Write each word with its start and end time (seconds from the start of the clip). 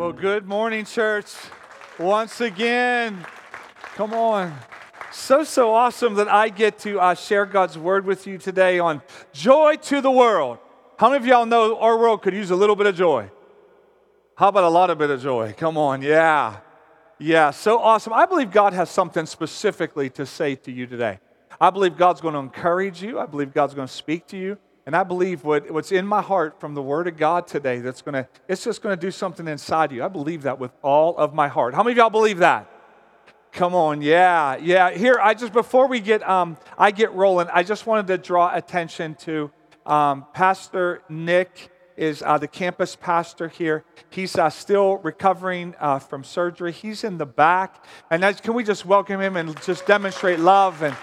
Well, 0.00 0.14
good 0.14 0.48
morning, 0.48 0.86
church. 0.86 1.30
Once 1.98 2.40
again, 2.40 3.26
come 3.96 4.14
on. 4.14 4.56
So, 5.12 5.44
so 5.44 5.74
awesome 5.74 6.14
that 6.14 6.26
I 6.26 6.48
get 6.48 6.78
to 6.78 6.98
uh, 6.98 7.12
share 7.12 7.44
God's 7.44 7.76
word 7.76 8.06
with 8.06 8.26
you 8.26 8.38
today 8.38 8.78
on 8.78 9.02
joy 9.34 9.76
to 9.76 10.00
the 10.00 10.10
world. 10.10 10.56
How 10.96 11.10
many 11.10 11.22
of 11.22 11.26
y'all 11.26 11.44
know 11.44 11.78
our 11.78 11.98
world 11.98 12.22
could 12.22 12.32
use 12.32 12.50
a 12.50 12.56
little 12.56 12.76
bit 12.76 12.86
of 12.86 12.96
joy? 12.96 13.30
How 14.36 14.48
about 14.48 14.64
a 14.64 14.70
lot 14.70 14.88
of 14.88 14.96
bit 14.96 15.10
of 15.10 15.20
joy? 15.22 15.54
Come 15.54 15.76
on, 15.76 16.00
yeah. 16.00 16.60
Yeah, 17.18 17.50
so 17.50 17.78
awesome. 17.78 18.14
I 18.14 18.24
believe 18.24 18.50
God 18.50 18.72
has 18.72 18.88
something 18.88 19.26
specifically 19.26 20.08
to 20.08 20.24
say 20.24 20.54
to 20.54 20.72
you 20.72 20.86
today. 20.86 21.20
I 21.60 21.68
believe 21.68 21.98
God's 21.98 22.22
going 22.22 22.32
to 22.32 22.40
encourage 22.40 23.02
you. 23.02 23.18
I 23.18 23.26
believe 23.26 23.52
God's 23.52 23.74
going 23.74 23.86
to 23.86 23.92
speak 23.92 24.26
to 24.28 24.38
you. 24.38 24.56
And 24.90 24.96
I 24.96 25.04
believe 25.04 25.44
what, 25.44 25.70
what's 25.70 25.92
in 25.92 26.04
my 26.04 26.20
heart 26.20 26.58
from 26.58 26.74
the 26.74 26.82
Word 26.82 27.06
of 27.06 27.16
God 27.16 27.46
today, 27.46 27.78
that's 27.78 28.02
going 28.02 28.14
to, 28.14 28.28
it's 28.48 28.64
just 28.64 28.82
going 28.82 28.92
to 28.92 29.00
do 29.00 29.12
something 29.12 29.46
inside 29.46 29.92
you. 29.92 30.02
I 30.02 30.08
believe 30.08 30.42
that 30.42 30.58
with 30.58 30.72
all 30.82 31.16
of 31.16 31.32
my 31.32 31.46
heart. 31.46 31.74
How 31.74 31.84
many 31.84 31.92
of 31.92 31.98
y'all 31.98 32.10
believe 32.10 32.38
that? 32.38 32.68
Come 33.52 33.72
on, 33.72 34.02
yeah, 34.02 34.56
yeah. 34.56 34.90
Here, 34.90 35.20
I 35.22 35.34
just, 35.34 35.52
before 35.52 35.86
we 35.86 36.00
get, 36.00 36.28
um, 36.28 36.56
I 36.76 36.90
get 36.90 37.12
rolling, 37.12 37.46
I 37.52 37.62
just 37.62 37.86
wanted 37.86 38.08
to 38.08 38.18
draw 38.18 38.52
attention 38.52 39.14
to 39.20 39.52
um, 39.86 40.26
Pastor 40.34 41.02
Nick 41.08 41.70
is 41.96 42.20
uh, 42.26 42.38
the 42.38 42.48
campus 42.48 42.96
pastor 42.96 43.46
here. 43.46 43.84
He's 44.08 44.34
uh, 44.34 44.50
still 44.50 44.96
recovering 44.96 45.76
uh, 45.78 46.00
from 46.00 46.24
surgery. 46.24 46.72
He's 46.72 47.04
in 47.04 47.16
the 47.16 47.26
back. 47.26 47.84
And 48.10 48.24
can 48.42 48.54
we 48.54 48.64
just 48.64 48.84
welcome 48.84 49.20
him 49.20 49.36
and 49.36 49.54
just 49.62 49.86
demonstrate 49.86 50.40
love? 50.40 50.82
And 50.82 50.96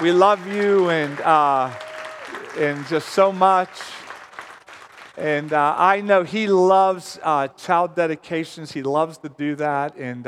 we 0.00 0.10
love 0.10 0.46
you 0.46 0.88
and, 0.88 1.20
uh, 1.20 1.70
and 2.56 2.86
just 2.86 3.08
so 3.10 3.32
much. 3.32 3.70
And 5.16 5.52
uh, 5.52 5.74
I 5.76 6.00
know 6.00 6.22
he 6.24 6.46
loves 6.48 7.18
uh, 7.22 7.48
child 7.48 7.94
dedications. 7.94 8.72
He 8.72 8.82
loves 8.82 9.18
to 9.18 9.28
do 9.28 9.54
that. 9.56 9.96
And, 9.96 10.26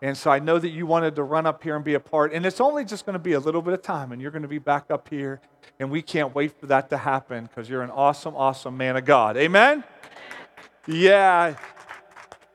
and 0.00 0.16
so 0.16 0.30
I 0.30 0.38
know 0.38 0.58
that 0.58 0.70
you 0.70 0.86
wanted 0.86 1.16
to 1.16 1.22
run 1.22 1.46
up 1.46 1.62
here 1.62 1.76
and 1.76 1.84
be 1.84 1.94
a 1.94 2.00
part. 2.00 2.32
And 2.32 2.46
it's 2.46 2.60
only 2.60 2.84
just 2.84 3.04
going 3.04 3.14
to 3.14 3.18
be 3.18 3.32
a 3.32 3.40
little 3.40 3.62
bit 3.62 3.74
of 3.74 3.82
time, 3.82 4.12
and 4.12 4.22
you're 4.22 4.30
going 4.30 4.42
to 4.42 4.48
be 4.48 4.58
back 4.58 4.90
up 4.90 5.08
here 5.08 5.40
and 5.78 5.90
we 5.90 6.02
can't 6.02 6.34
wait 6.34 6.58
for 6.58 6.66
that 6.66 6.90
to 6.90 6.96
happen 6.96 7.44
because 7.44 7.68
you're 7.68 7.82
an 7.82 7.90
awesome, 7.90 8.36
awesome 8.36 8.76
man 8.76 8.96
of 8.96 9.04
God. 9.04 9.36
Amen? 9.36 9.84
Yeah. 10.86 11.56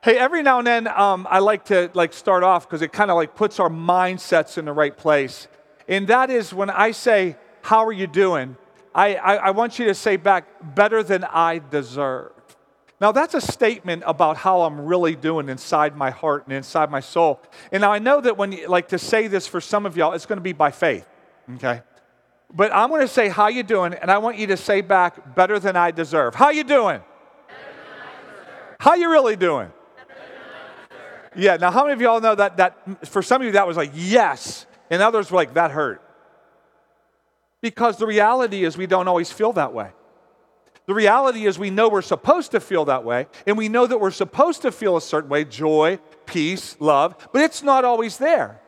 Hey, 0.02 0.18
every 0.18 0.42
now 0.42 0.60
and 0.60 0.68
then 0.68 0.88
um, 0.88 1.28
I 1.30 1.40
like 1.40 1.66
to 1.66 1.92
like 1.94 2.14
start 2.14 2.44
off 2.44 2.68
because 2.68 2.82
it 2.82 2.94
kind 2.94 3.12
of 3.12 3.16
like 3.16 3.36
puts 3.36 3.60
our 3.60 3.70
mindsets 3.70 4.58
in 4.58 4.66
the 4.66 4.72
right 4.72 4.96
place. 4.96 5.48
And 5.88 6.08
that 6.08 6.30
is 6.30 6.54
when 6.54 6.70
I 6.70 6.92
say, 6.92 7.36
How 7.62 7.86
are 7.86 7.92
you 7.92 8.08
doing? 8.08 8.56
I, 8.94 9.16
I, 9.16 9.36
I 9.36 9.52
want 9.52 9.80
you 9.80 9.86
to 9.86 9.94
say 9.94 10.16
back, 10.16 10.76
Better 10.76 11.04
than 11.04 11.24
I 11.24 11.60
deserve. 11.60 12.32
Now, 13.02 13.14
that's 13.14 13.34
a 13.34 13.40
statement 13.40 14.04
about 14.06 14.36
how 14.36 14.62
I'm 14.64 14.82
really 14.82 15.16
doing 15.16 15.48
inside 15.48 15.96
my 15.96 16.10
heart 16.10 16.46
and 16.46 16.54
inside 16.54 16.92
my 16.92 17.00
soul. 17.00 17.40
And 17.72 17.82
now 17.82 17.94
I 17.94 18.00
know 18.00 18.20
that 18.20 18.36
when 18.36 18.52
you 18.52 18.68
like 18.68 18.90
to 18.90 19.00
say 19.00 19.28
this 19.28 19.48
for 19.48 19.62
some 19.62 19.86
of 19.86 19.96
y'all, 19.96 20.12
it's 20.12 20.26
going 20.26 20.38
to 20.38 20.44
be 20.44 20.52
by 20.52 20.72
faith, 20.72 21.08
okay? 21.56 21.82
But 22.54 22.74
I'm 22.74 22.90
going 22.90 23.02
to 23.02 23.08
say, 23.08 23.30
how 23.30 23.48
you 23.48 23.64
doing? 23.64 23.94
And 23.94 24.12
I 24.12 24.18
want 24.18 24.38
you 24.38 24.48
to 24.48 24.58
say 24.58 24.82
back, 24.82 25.34
better 25.34 25.60
than 25.60 25.78
I 25.78 25.92
deserve. 25.92 26.36
How 26.36 26.50
you 26.50 26.66
doing? 26.66 27.02
How 28.80 28.96
you 28.96 29.10
really 29.10 29.36
doing? 29.36 29.72
Yeah, 31.36 31.58
now 31.58 31.72
how 31.72 31.84
many 31.84 31.94
of 31.94 32.02
y'all 32.02 32.20
know 32.20 32.36
that, 32.36 32.58
that 32.58 33.08
for 33.08 33.22
some 33.22 33.42
of 33.42 33.46
you 33.46 33.54
that 33.54 33.68
was 33.68 33.78
like, 33.78 33.92
yes. 33.94 34.66
And 34.90 35.02
others 35.02 35.32
were 35.32 35.38
like, 35.38 35.54
that 35.54 35.72
hurt. 35.72 36.02
Because 37.62 37.98
the 37.98 38.08
reality 38.08 38.64
is 38.64 38.78
we 38.78 38.88
don't 38.88 39.08
always 39.08 39.32
feel 39.32 39.54
that 39.54 39.74
way. 39.74 39.92
The 40.86 40.94
reality 40.96 41.46
is 41.46 41.60
we 41.60 41.70
know 41.70 41.88
we're 41.88 42.02
supposed 42.02 42.52
to 42.52 42.60
feel 42.60 42.86
that 42.86 43.04
way, 43.04 43.28
and 43.46 43.58
we 43.58 43.70
know 43.70 43.86
that 43.86 44.00
we're 44.00 44.10
supposed 44.10 44.64
to 44.64 44.72
feel 44.72 44.98
a 44.98 45.02
certain 45.02 45.30
way 45.30 45.44
joy, 45.44 46.00
peace, 46.26 46.76
love, 46.80 47.16
but 47.32 47.44
it's 47.44 47.62
not 47.62 47.86
always 47.86 48.18
there. 48.18 48.60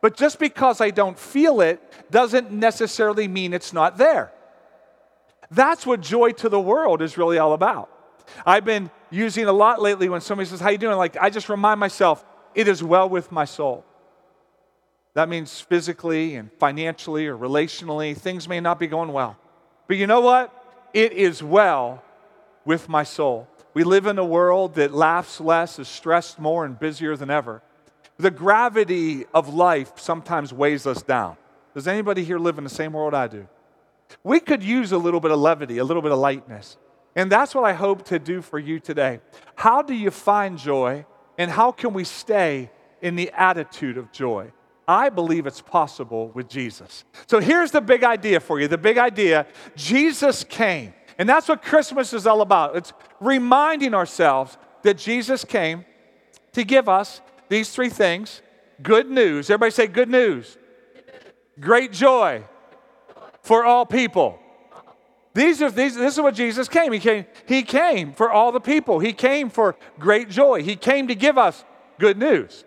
But 0.00 0.16
just 0.16 0.38
because 0.38 0.80
I 0.80 0.90
don't 0.90 1.18
feel 1.18 1.60
it 1.60 1.82
doesn't 2.10 2.52
necessarily 2.52 3.26
mean 3.26 3.52
it's 3.52 3.72
not 3.72 3.98
there. 3.98 4.32
That's 5.50 5.86
what 5.86 6.00
joy 6.00 6.32
to 6.32 6.48
the 6.48 6.60
world 6.60 7.02
is 7.02 7.18
really 7.18 7.38
all 7.38 7.54
about. 7.54 7.90
I've 8.44 8.64
been 8.64 8.90
using 9.10 9.46
a 9.46 9.52
lot 9.52 9.80
lately 9.80 10.08
when 10.08 10.20
somebody 10.20 10.48
says, 10.48 10.60
How 10.60 10.68
you 10.68 10.78
doing? 10.78 10.96
Like, 10.96 11.16
I 11.16 11.30
just 11.30 11.48
remind 11.48 11.80
myself, 11.80 12.24
it 12.54 12.68
is 12.68 12.82
well 12.82 13.08
with 13.08 13.32
my 13.32 13.46
soul. 13.46 13.84
That 15.18 15.28
means 15.28 15.60
physically 15.60 16.36
and 16.36 16.48
financially 16.60 17.26
or 17.26 17.36
relationally, 17.36 18.16
things 18.16 18.48
may 18.48 18.60
not 18.60 18.78
be 18.78 18.86
going 18.86 19.12
well. 19.12 19.36
But 19.88 19.96
you 19.96 20.06
know 20.06 20.20
what? 20.20 20.54
It 20.94 21.12
is 21.12 21.42
well 21.42 22.04
with 22.64 22.88
my 22.88 23.02
soul. 23.02 23.48
We 23.74 23.82
live 23.82 24.06
in 24.06 24.16
a 24.20 24.24
world 24.24 24.76
that 24.76 24.94
laughs 24.94 25.40
less, 25.40 25.80
is 25.80 25.88
stressed 25.88 26.38
more, 26.38 26.64
and 26.64 26.78
busier 26.78 27.16
than 27.16 27.30
ever. 27.30 27.62
The 28.18 28.30
gravity 28.30 29.26
of 29.34 29.52
life 29.52 29.90
sometimes 29.96 30.52
weighs 30.52 30.86
us 30.86 31.02
down. 31.02 31.36
Does 31.74 31.88
anybody 31.88 32.22
here 32.22 32.38
live 32.38 32.56
in 32.56 32.62
the 32.62 32.70
same 32.70 32.92
world 32.92 33.12
I 33.12 33.26
do? 33.26 33.48
We 34.22 34.38
could 34.38 34.62
use 34.62 34.92
a 34.92 34.98
little 34.98 35.18
bit 35.18 35.32
of 35.32 35.40
levity, 35.40 35.78
a 35.78 35.84
little 35.84 36.00
bit 36.00 36.12
of 36.12 36.20
lightness. 36.20 36.76
And 37.16 37.32
that's 37.32 37.56
what 37.56 37.64
I 37.64 37.72
hope 37.72 38.04
to 38.04 38.20
do 38.20 38.40
for 38.40 38.60
you 38.60 38.78
today. 38.78 39.18
How 39.56 39.82
do 39.82 39.94
you 39.94 40.12
find 40.12 40.56
joy 40.56 41.06
and 41.36 41.50
how 41.50 41.72
can 41.72 41.92
we 41.92 42.04
stay 42.04 42.70
in 43.02 43.16
the 43.16 43.32
attitude 43.32 43.98
of 43.98 44.12
joy? 44.12 44.52
I 44.88 45.10
believe 45.10 45.46
it's 45.46 45.60
possible 45.60 46.28
with 46.28 46.48
Jesus. 46.48 47.04
So 47.26 47.40
here's 47.40 47.70
the 47.70 47.82
big 47.82 48.02
idea 48.02 48.40
for 48.40 48.58
you 48.58 48.66
the 48.66 48.78
big 48.78 48.96
idea 48.96 49.46
Jesus 49.76 50.42
came. 50.42 50.94
And 51.18 51.28
that's 51.28 51.48
what 51.48 51.62
Christmas 51.62 52.12
is 52.14 52.26
all 52.26 52.40
about. 52.40 52.76
It's 52.76 52.92
reminding 53.20 53.92
ourselves 53.92 54.56
that 54.82 54.96
Jesus 54.96 55.44
came 55.44 55.84
to 56.52 56.64
give 56.64 56.88
us 56.88 57.20
these 57.48 57.70
three 57.70 57.90
things 57.90 58.40
good 58.82 59.10
news. 59.10 59.50
Everybody 59.50 59.72
say 59.72 59.86
good 59.88 60.08
news. 60.08 60.56
Great 61.60 61.92
joy 61.92 62.44
for 63.42 63.64
all 63.64 63.84
people. 63.84 64.38
These 65.34 65.60
are, 65.60 65.70
these, 65.70 65.96
this 65.96 66.14
is 66.14 66.20
what 66.20 66.34
Jesus 66.34 66.68
came. 66.68 66.92
He 66.92 66.98
came. 67.00 67.26
He 67.46 67.62
came 67.62 68.12
for 68.12 68.30
all 68.30 68.52
the 68.52 68.60
people. 68.60 69.00
He 69.00 69.12
came 69.12 69.50
for 69.50 69.76
great 69.98 70.30
joy. 70.30 70.62
He 70.62 70.76
came 70.76 71.08
to 71.08 71.14
give 71.14 71.36
us 71.36 71.64
good 71.98 72.16
news. 72.16 72.64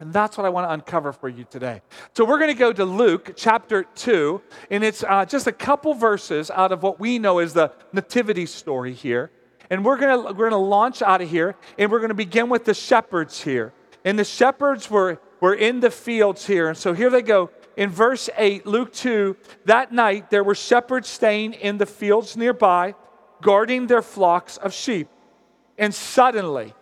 And 0.00 0.12
that's 0.12 0.36
what 0.36 0.46
I 0.46 0.48
want 0.48 0.68
to 0.68 0.72
uncover 0.72 1.12
for 1.12 1.28
you 1.28 1.44
today. 1.50 1.82
So 2.14 2.24
we're 2.24 2.38
going 2.38 2.52
to 2.52 2.58
go 2.58 2.72
to 2.72 2.84
Luke 2.84 3.32
chapter 3.36 3.82
2, 3.82 4.40
and 4.70 4.84
it's 4.84 5.02
uh, 5.02 5.24
just 5.24 5.48
a 5.48 5.52
couple 5.52 5.92
verses 5.94 6.50
out 6.52 6.70
of 6.70 6.84
what 6.84 7.00
we 7.00 7.18
know 7.18 7.40
is 7.40 7.52
the 7.52 7.72
nativity 7.92 8.46
story 8.46 8.94
here. 8.94 9.32
And 9.70 9.84
we're 9.84 9.98
going 9.98 10.16
to, 10.16 10.32
we're 10.32 10.50
going 10.50 10.62
to 10.62 10.68
launch 10.68 11.02
out 11.02 11.20
of 11.20 11.28
here, 11.28 11.56
and 11.76 11.90
we're 11.90 11.98
going 11.98 12.10
to 12.10 12.14
begin 12.14 12.48
with 12.48 12.64
the 12.64 12.74
shepherds 12.74 13.42
here. 13.42 13.72
And 14.04 14.16
the 14.16 14.24
shepherds 14.24 14.88
were, 14.88 15.20
were 15.40 15.54
in 15.54 15.80
the 15.80 15.90
fields 15.90 16.46
here. 16.46 16.68
And 16.68 16.78
so 16.78 16.92
here 16.92 17.10
they 17.10 17.22
go. 17.22 17.50
In 17.76 17.90
verse 17.90 18.30
8, 18.36 18.66
Luke 18.66 18.92
2, 18.92 19.36
that 19.64 19.92
night 19.92 20.30
there 20.30 20.44
were 20.44 20.54
shepherds 20.54 21.08
staying 21.08 21.54
in 21.54 21.78
the 21.78 21.86
fields 21.86 22.36
nearby, 22.36 22.94
guarding 23.42 23.88
their 23.88 24.02
flocks 24.02 24.56
of 24.58 24.72
sheep. 24.72 25.08
And 25.76 25.92
suddenly, 25.92 26.74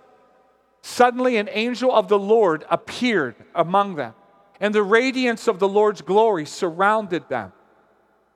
suddenly 0.86 1.36
an 1.36 1.48
angel 1.50 1.92
of 1.92 2.06
the 2.06 2.18
Lord 2.18 2.64
appeared 2.70 3.34
among 3.56 3.96
them, 3.96 4.14
and 4.60 4.72
the 4.72 4.84
radiance 4.84 5.48
of 5.48 5.58
the 5.58 5.68
Lord's 5.68 6.00
glory 6.00 6.46
surrounded 6.46 7.28
them, 7.28 7.52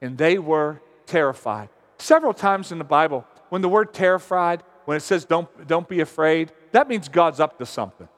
and 0.03 0.19
they 0.19 0.37
were 0.37 0.83
terrified. 1.07 1.69
Several 1.99 2.35
times 2.35 2.73
in 2.73 2.79
the 2.79 2.85
Bible, 2.85 3.25
when 3.51 3.63
the 3.63 3.69
word 3.69 3.95
terrified, 3.95 4.65
when 4.85 4.97
it 4.97 5.01
says 5.01 5.25
don't, 5.25 5.49
don't 5.69 5.89
be 5.89 6.01
afraid, 6.01 6.51
that 6.73 6.89
means 6.89 7.09
God's 7.09 7.39
up 7.39 7.57
to 7.59 7.67
something. 7.67 8.09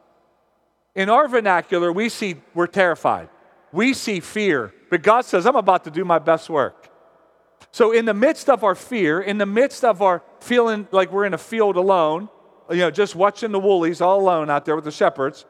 In 0.94 1.10
our 1.10 1.28
vernacular, 1.28 1.93
we 1.93 2.09
see 2.09 2.37
we're 2.54 2.66
terrified. 2.66 3.28
We 3.70 3.93
see 3.93 4.20
fear, 4.20 4.72
but 4.88 5.03
God 5.03 5.26
says, 5.26 5.47
I'm 5.47 5.56
about 5.56 5.84
to 5.84 5.91
do 5.91 6.06
my 6.06 6.19
best 6.19 6.49
work. 6.49 6.88
So, 7.70 7.93
in 7.93 8.06
the 8.06 8.14
midst 8.14 8.49
of 8.49 8.64
our 8.64 8.75
fear, 8.75 9.20
in 9.20 9.38
the 9.38 9.47
midst 9.47 9.84
of 9.84 10.00
our 10.00 10.22
feeling 10.41 10.88
like 10.91 11.12
we're 11.12 11.25
in 11.26 11.34
a 11.34 11.38
field 11.38 11.76
alone, 11.76 12.28
you 12.70 12.78
know, 12.78 12.90
just 12.90 13.14
watching 13.14 13.52
the 13.52 13.58
woolies 13.58 14.00
all 14.00 14.20
alone 14.20 14.50
out 14.50 14.64
there 14.64 14.75
with 14.75 14.84
the 14.84 14.90
shepherds, 14.90 15.44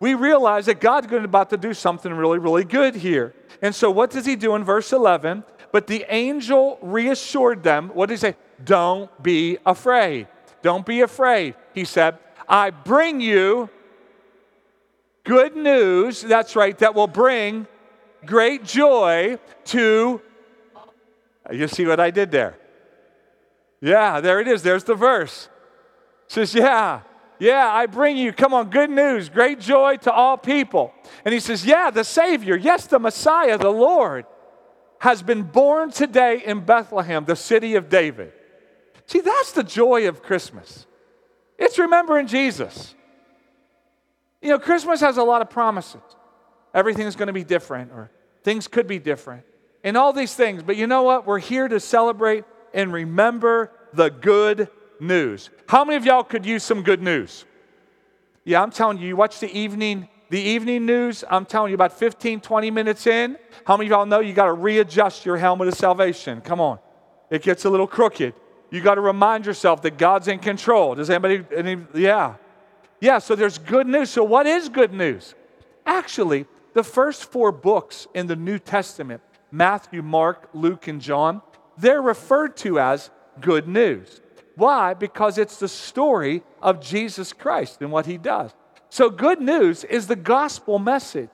we 0.00 0.14
realize 0.14 0.66
that 0.66 0.80
God's 0.80 1.06
going 1.06 1.24
about 1.24 1.50
to 1.50 1.56
do 1.56 1.72
something 1.72 2.12
really, 2.12 2.38
really 2.38 2.64
good 2.64 2.94
here. 2.94 3.34
And 3.62 3.74
so, 3.74 3.90
what 3.90 4.10
does 4.10 4.26
he 4.26 4.36
do 4.36 4.54
in 4.54 4.64
verse 4.64 4.92
11? 4.92 5.44
But 5.72 5.86
the 5.86 6.04
angel 6.08 6.78
reassured 6.82 7.62
them. 7.62 7.90
What 7.94 8.08
did 8.08 8.14
he 8.14 8.18
say? 8.18 8.36
Don't 8.62 9.10
be 9.22 9.58
afraid. 9.64 10.28
Don't 10.62 10.86
be 10.86 11.00
afraid. 11.00 11.54
He 11.74 11.84
said, 11.84 12.18
I 12.48 12.70
bring 12.70 13.20
you 13.20 13.70
good 15.24 15.56
news, 15.56 16.22
that's 16.22 16.54
right, 16.54 16.76
that 16.78 16.94
will 16.94 17.06
bring 17.06 17.66
great 18.24 18.64
joy 18.64 19.38
to. 19.66 20.20
You 21.52 21.68
see 21.68 21.86
what 21.86 22.00
I 22.00 22.10
did 22.10 22.30
there? 22.30 22.56
Yeah, 23.80 24.20
there 24.20 24.40
it 24.40 24.48
is. 24.48 24.62
There's 24.62 24.84
the 24.84 24.94
verse. 24.94 25.48
Says, 26.28 26.54
Yeah, 26.54 27.00
yeah, 27.38 27.68
I 27.70 27.86
bring 27.86 28.16
you, 28.16 28.32
come 28.32 28.54
on, 28.54 28.70
good 28.70 28.90
news, 28.90 29.28
great 29.28 29.60
joy 29.60 29.96
to 29.98 30.12
all 30.12 30.36
people. 30.36 30.92
And 31.24 31.34
he 31.34 31.40
says, 31.40 31.66
Yeah, 31.66 31.90
the 31.90 32.04
Savior, 32.04 32.56
yes, 32.56 32.86
the 32.86 32.98
Messiah, 32.98 33.58
the 33.58 33.70
Lord, 33.70 34.26
has 35.00 35.22
been 35.22 35.42
born 35.42 35.90
today 35.90 36.42
in 36.44 36.60
Bethlehem, 36.60 37.24
the 37.24 37.36
city 37.36 37.74
of 37.74 37.88
David. 37.88 38.32
See, 39.06 39.20
that's 39.20 39.52
the 39.52 39.62
joy 39.62 40.08
of 40.08 40.22
Christmas. 40.22 40.86
It's 41.58 41.78
remembering 41.78 42.26
Jesus. 42.26 42.94
You 44.40 44.50
know, 44.50 44.58
Christmas 44.58 45.00
has 45.00 45.16
a 45.16 45.22
lot 45.22 45.42
of 45.42 45.50
promises. 45.50 46.00
Everything's 46.72 47.16
going 47.16 47.28
to 47.28 47.32
be 47.32 47.44
different, 47.44 47.92
or 47.92 48.10
things 48.42 48.66
could 48.66 48.86
be 48.86 48.98
different, 48.98 49.44
and 49.82 49.96
all 49.96 50.12
these 50.12 50.34
things. 50.34 50.62
But 50.62 50.76
you 50.76 50.86
know 50.86 51.02
what? 51.02 51.26
We're 51.26 51.38
here 51.38 51.68
to 51.68 51.80
celebrate 51.80 52.44
and 52.72 52.92
remember 52.92 53.70
the 53.92 54.08
good 54.10 54.68
news. 55.00 55.50
How 55.68 55.84
many 55.84 55.96
of 55.96 56.04
y'all 56.04 56.24
could 56.24 56.46
use 56.46 56.62
some 56.62 56.82
good 56.82 57.02
news? 57.02 57.44
Yeah, 58.44 58.62
I'm 58.62 58.70
telling 58.70 58.98
you, 58.98 59.08
you 59.08 59.16
watch 59.16 59.40
the 59.40 59.50
evening 59.56 60.08
the 60.30 60.40
evening 60.40 60.84
news, 60.84 61.22
I'm 61.30 61.44
telling 61.44 61.70
you, 61.70 61.74
about 61.74 61.92
15, 61.92 62.40
20 62.40 62.70
minutes 62.70 63.06
in, 63.06 63.38
how 63.64 63.76
many 63.76 63.88
of 63.88 63.90
y'all 63.90 64.06
know 64.06 64.18
you 64.18 64.32
got 64.32 64.46
to 64.46 64.52
readjust 64.52 65.24
your 65.24 65.36
helmet 65.36 65.68
of 65.68 65.74
salvation? 65.74 66.40
Come 66.40 66.60
on. 66.60 66.80
It 67.30 67.42
gets 67.42 67.66
a 67.66 67.70
little 67.70 67.86
crooked. 67.86 68.34
You 68.70 68.80
got 68.80 68.96
to 68.96 69.00
remind 69.00 69.46
yourself 69.46 69.82
that 69.82 69.96
God's 69.96 70.26
in 70.26 70.40
control. 70.40 70.96
Does 70.96 71.08
anybody, 71.10 71.44
any, 71.54 71.76
yeah. 71.94 72.34
Yeah, 73.00 73.18
so 73.18 73.36
there's 73.36 73.58
good 73.58 73.86
news. 73.86 74.10
So, 74.10 74.24
what 74.24 74.46
is 74.46 74.68
good 74.68 74.92
news? 74.92 75.34
Actually, 75.86 76.46
the 76.72 76.82
first 76.82 77.30
four 77.30 77.52
books 77.52 78.08
in 78.14 78.26
the 78.26 78.34
New 78.34 78.58
Testament 78.58 79.20
Matthew, 79.52 80.02
Mark, 80.02 80.48
Luke, 80.52 80.88
and 80.88 81.00
John 81.00 81.42
they're 81.76 82.02
referred 82.02 82.56
to 82.58 82.78
as 82.78 83.10
good 83.40 83.68
news. 83.68 84.20
Why? 84.56 84.94
Because 84.94 85.38
it's 85.38 85.58
the 85.58 85.68
story 85.68 86.42
of 86.62 86.80
Jesus 86.80 87.32
Christ 87.32 87.80
and 87.80 87.90
what 87.90 88.06
he 88.06 88.18
does. 88.18 88.52
So, 88.88 89.10
good 89.10 89.40
news 89.40 89.82
is 89.84 90.06
the 90.06 90.16
gospel 90.16 90.78
message. 90.78 91.30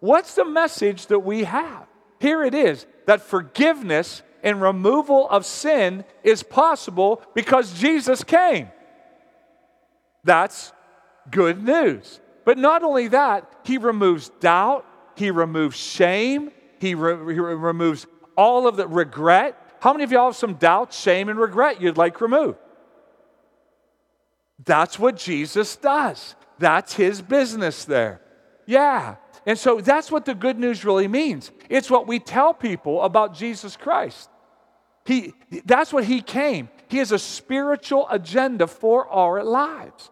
What's 0.00 0.34
the 0.34 0.44
message 0.44 1.06
that 1.06 1.20
we 1.20 1.44
have? 1.44 1.86
Here 2.20 2.44
it 2.44 2.54
is 2.54 2.86
that 3.06 3.22
forgiveness 3.22 4.22
and 4.42 4.60
removal 4.60 5.28
of 5.28 5.44
sin 5.46 6.04
is 6.22 6.42
possible 6.42 7.22
because 7.34 7.78
Jesus 7.80 8.22
came. 8.22 8.68
That's 10.22 10.72
good 11.30 11.64
news. 11.64 12.20
But 12.44 12.58
not 12.58 12.82
only 12.82 13.08
that, 13.08 13.50
he 13.64 13.78
removes 13.78 14.28
doubt, 14.40 14.84
he 15.16 15.30
removes 15.30 15.76
shame, 15.76 16.50
he, 16.78 16.94
re- 16.94 17.34
he 17.34 17.40
removes 17.40 18.06
all 18.36 18.66
of 18.66 18.76
the 18.76 18.86
regret. 18.86 19.58
How 19.84 19.92
many 19.92 20.02
of 20.04 20.10
y'all 20.10 20.28
have 20.28 20.36
some 20.36 20.54
doubt, 20.54 20.94
shame, 20.94 21.28
and 21.28 21.38
regret 21.38 21.78
you'd 21.78 21.98
like 21.98 22.22
removed? 22.22 22.56
That's 24.64 24.98
what 24.98 25.14
Jesus 25.14 25.76
does. 25.76 26.36
That's 26.58 26.94
his 26.94 27.20
business 27.20 27.84
there. 27.84 28.22
Yeah. 28.64 29.16
And 29.44 29.58
so 29.58 29.82
that's 29.82 30.10
what 30.10 30.24
the 30.24 30.34
good 30.34 30.58
news 30.58 30.86
really 30.86 31.06
means. 31.06 31.50
It's 31.68 31.90
what 31.90 32.06
we 32.06 32.18
tell 32.18 32.54
people 32.54 33.02
about 33.02 33.34
Jesus 33.34 33.76
Christ. 33.76 34.30
He, 35.04 35.34
that's 35.66 35.92
what 35.92 36.04
he 36.04 36.22
came. 36.22 36.70
He 36.88 36.96
has 36.96 37.12
a 37.12 37.18
spiritual 37.18 38.06
agenda 38.10 38.66
for 38.66 39.06
our 39.10 39.44
lives. 39.44 40.10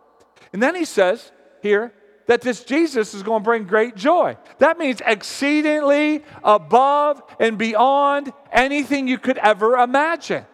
And 0.52 0.62
then 0.62 0.74
he 0.74 0.84
says 0.84 1.32
here 1.62 1.94
that 2.32 2.40
this 2.40 2.64
Jesus 2.64 3.12
is 3.12 3.22
going 3.22 3.42
to 3.42 3.44
bring 3.44 3.64
great 3.64 3.94
joy. 3.94 4.38
That 4.56 4.78
means 4.78 5.02
exceedingly 5.04 6.24
above 6.42 7.22
and 7.38 7.58
beyond 7.58 8.32
anything 8.50 9.06
you 9.06 9.18
could 9.18 9.36
ever 9.36 9.76
imagine. 9.76 10.46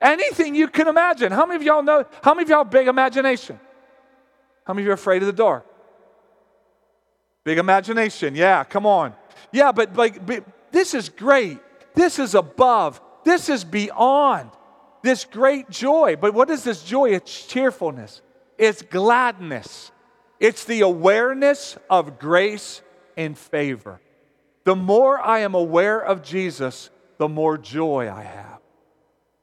Anything 0.00 0.54
you 0.54 0.68
can 0.68 0.86
imagine. 0.86 1.32
How 1.32 1.44
many 1.44 1.56
of 1.56 1.62
y'all 1.64 1.82
know? 1.82 2.04
How 2.22 2.34
many 2.34 2.44
of 2.44 2.50
y'all 2.50 2.62
big 2.62 2.86
imagination? 2.86 3.58
How 4.64 4.74
many 4.74 4.84
of 4.84 4.86
you 4.86 4.90
are 4.92 4.94
afraid 4.94 5.22
of 5.22 5.26
the 5.26 5.32
dark? 5.32 5.66
Big 7.42 7.58
imagination. 7.58 8.36
Yeah, 8.36 8.62
come 8.62 8.86
on. 8.86 9.12
Yeah, 9.50 9.72
but 9.72 9.96
like 9.96 10.24
this 10.70 10.94
is 10.94 11.08
great. 11.08 11.58
This 11.96 12.20
is 12.20 12.36
above. 12.36 13.00
This 13.24 13.48
is 13.48 13.64
beyond 13.64 14.50
this 15.02 15.24
great 15.24 15.68
joy. 15.68 16.14
But 16.14 16.32
what 16.32 16.48
is 16.48 16.62
this 16.62 16.84
joy? 16.84 17.10
It's 17.10 17.44
cheerfulness. 17.44 18.22
It's 18.56 18.82
gladness. 18.82 19.90
It's 20.38 20.64
the 20.64 20.82
awareness 20.82 21.76
of 21.88 22.18
grace 22.18 22.82
and 23.16 23.36
favor. 23.36 24.00
The 24.64 24.76
more 24.76 25.20
I 25.20 25.40
am 25.40 25.54
aware 25.54 26.00
of 26.00 26.22
Jesus, 26.22 26.90
the 27.18 27.28
more 27.28 27.56
joy 27.56 28.10
I 28.10 28.22
have. 28.22 28.58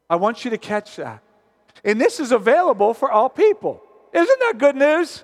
I 0.10 0.18
want 0.18 0.46
you 0.46 0.52
to 0.52 0.58
catch 0.58 0.98
that. 0.98 1.24
And 1.84 2.00
this 2.00 2.20
is 2.20 2.32
available 2.32 2.94
for 2.94 3.12
all 3.12 3.30
people. 3.30 3.82
Isn't 4.14 4.40
that 4.42 4.58
good 4.58 4.76
news? 4.76 5.24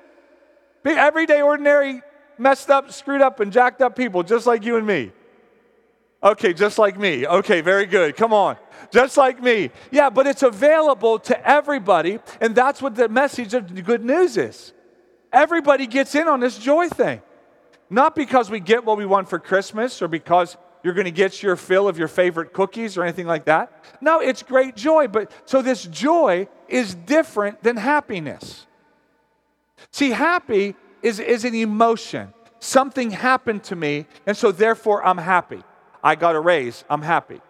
Be 0.84 0.92
everyday, 0.92 1.42
ordinary, 1.42 2.02
messed 2.38 2.70
up, 2.70 2.92
screwed 2.92 3.22
up, 3.22 3.40
and 3.40 3.52
jacked 3.52 3.82
up 3.82 3.96
people 3.96 4.24
just 4.24 4.48
like 4.48 4.66
you 4.66 4.78
and 4.78 4.88
me. 4.88 5.12
Okay, 6.24 6.54
just 6.54 6.80
like 6.80 6.98
me. 6.98 7.26
Okay, 7.26 7.62
very 7.62 7.86
good. 7.86 8.16
Come 8.18 8.34
on. 8.34 8.58
Just 8.92 9.16
like 9.16 9.42
me. 9.42 9.72
Yeah, 9.92 10.10
but 10.10 10.28
it's 10.28 10.44
available 10.44 11.20
to 11.20 11.48
everybody, 11.48 12.20
and 12.42 12.56
that's 12.56 12.82
what 12.82 12.96
the 12.96 13.08
message 13.08 13.54
of 13.54 13.84
good 13.86 14.04
news 14.04 14.36
is. 14.38 14.74
Everybody 15.32 15.88
gets 15.88 16.16
in 16.16 16.28
on 16.28 16.40
this 16.40 16.58
joy 16.58 16.90
thing. 16.90 17.22
Not 17.90 18.16
because 18.16 18.50
we 18.50 18.60
get 18.60 18.86
what 18.86 18.98
we 18.98 19.06
want 19.06 19.30
for 19.30 19.40
Christmas 19.40 20.02
or 20.02 20.08
because 20.08 20.58
you're 20.84 20.94
going 20.94 21.06
to 21.06 21.12
get 21.12 21.44
your 21.44 21.56
fill 21.56 21.88
of 21.88 21.98
your 21.98 22.08
favorite 22.08 22.54
cookies 22.54 22.98
or 22.98 23.04
anything 23.04 23.28
like 23.28 23.46
that. 23.46 23.86
No, 24.02 24.20
it's 24.20 24.44
great 24.44 24.76
joy. 24.76 25.08
But 25.08 25.32
so 25.46 25.62
this 25.62 25.84
joy 25.86 26.48
is 26.68 26.96
different 26.96 27.64
than 27.64 27.78
happiness. 27.78 28.68
See, 29.92 30.12
happy 30.12 30.76
is, 31.02 31.20
is 31.20 31.46
an 31.46 31.56
emotion. 31.56 32.34
Something 32.60 33.12
happened 33.12 33.64
to 33.66 33.76
me, 33.76 34.06
and 34.26 34.36
so 34.36 34.52
therefore 34.52 35.06
I'm 35.06 35.18
happy. 35.18 35.64
I 36.04 36.16
got 36.16 36.36
a 36.36 36.40
raise, 36.40 36.84
I'm 36.90 37.02
happy. 37.02 37.42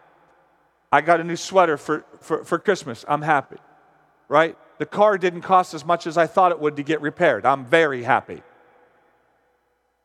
I 0.92 1.02
got 1.02 1.20
a 1.20 1.24
new 1.24 1.36
sweater 1.36 1.78
for, 1.78 2.06
for, 2.20 2.44
for 2.44 2.60
Christmas, 2.60 3.06
I'm 3.08 3.22
happy. 3.22 3.58
Right? 4.30 4.58
The 4.78 4.86
car 4.86 5.18
didn't 5.18 5.42
cost 5.42 5.74
as 5.74 5.84
much 5.84 6.08
as 6.08 6.18
I 6.18 6.26
thought 6.26 6.54
it 6.54 6.60
would 6.60 6.78
to 6.78 6.84
get 6.84 7.02
repaired. 7.02 7.46
I'm 7.46 7.66
very 7.66 8.04
happy. 8.04 8.42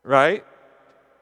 Right? 0.03 0.45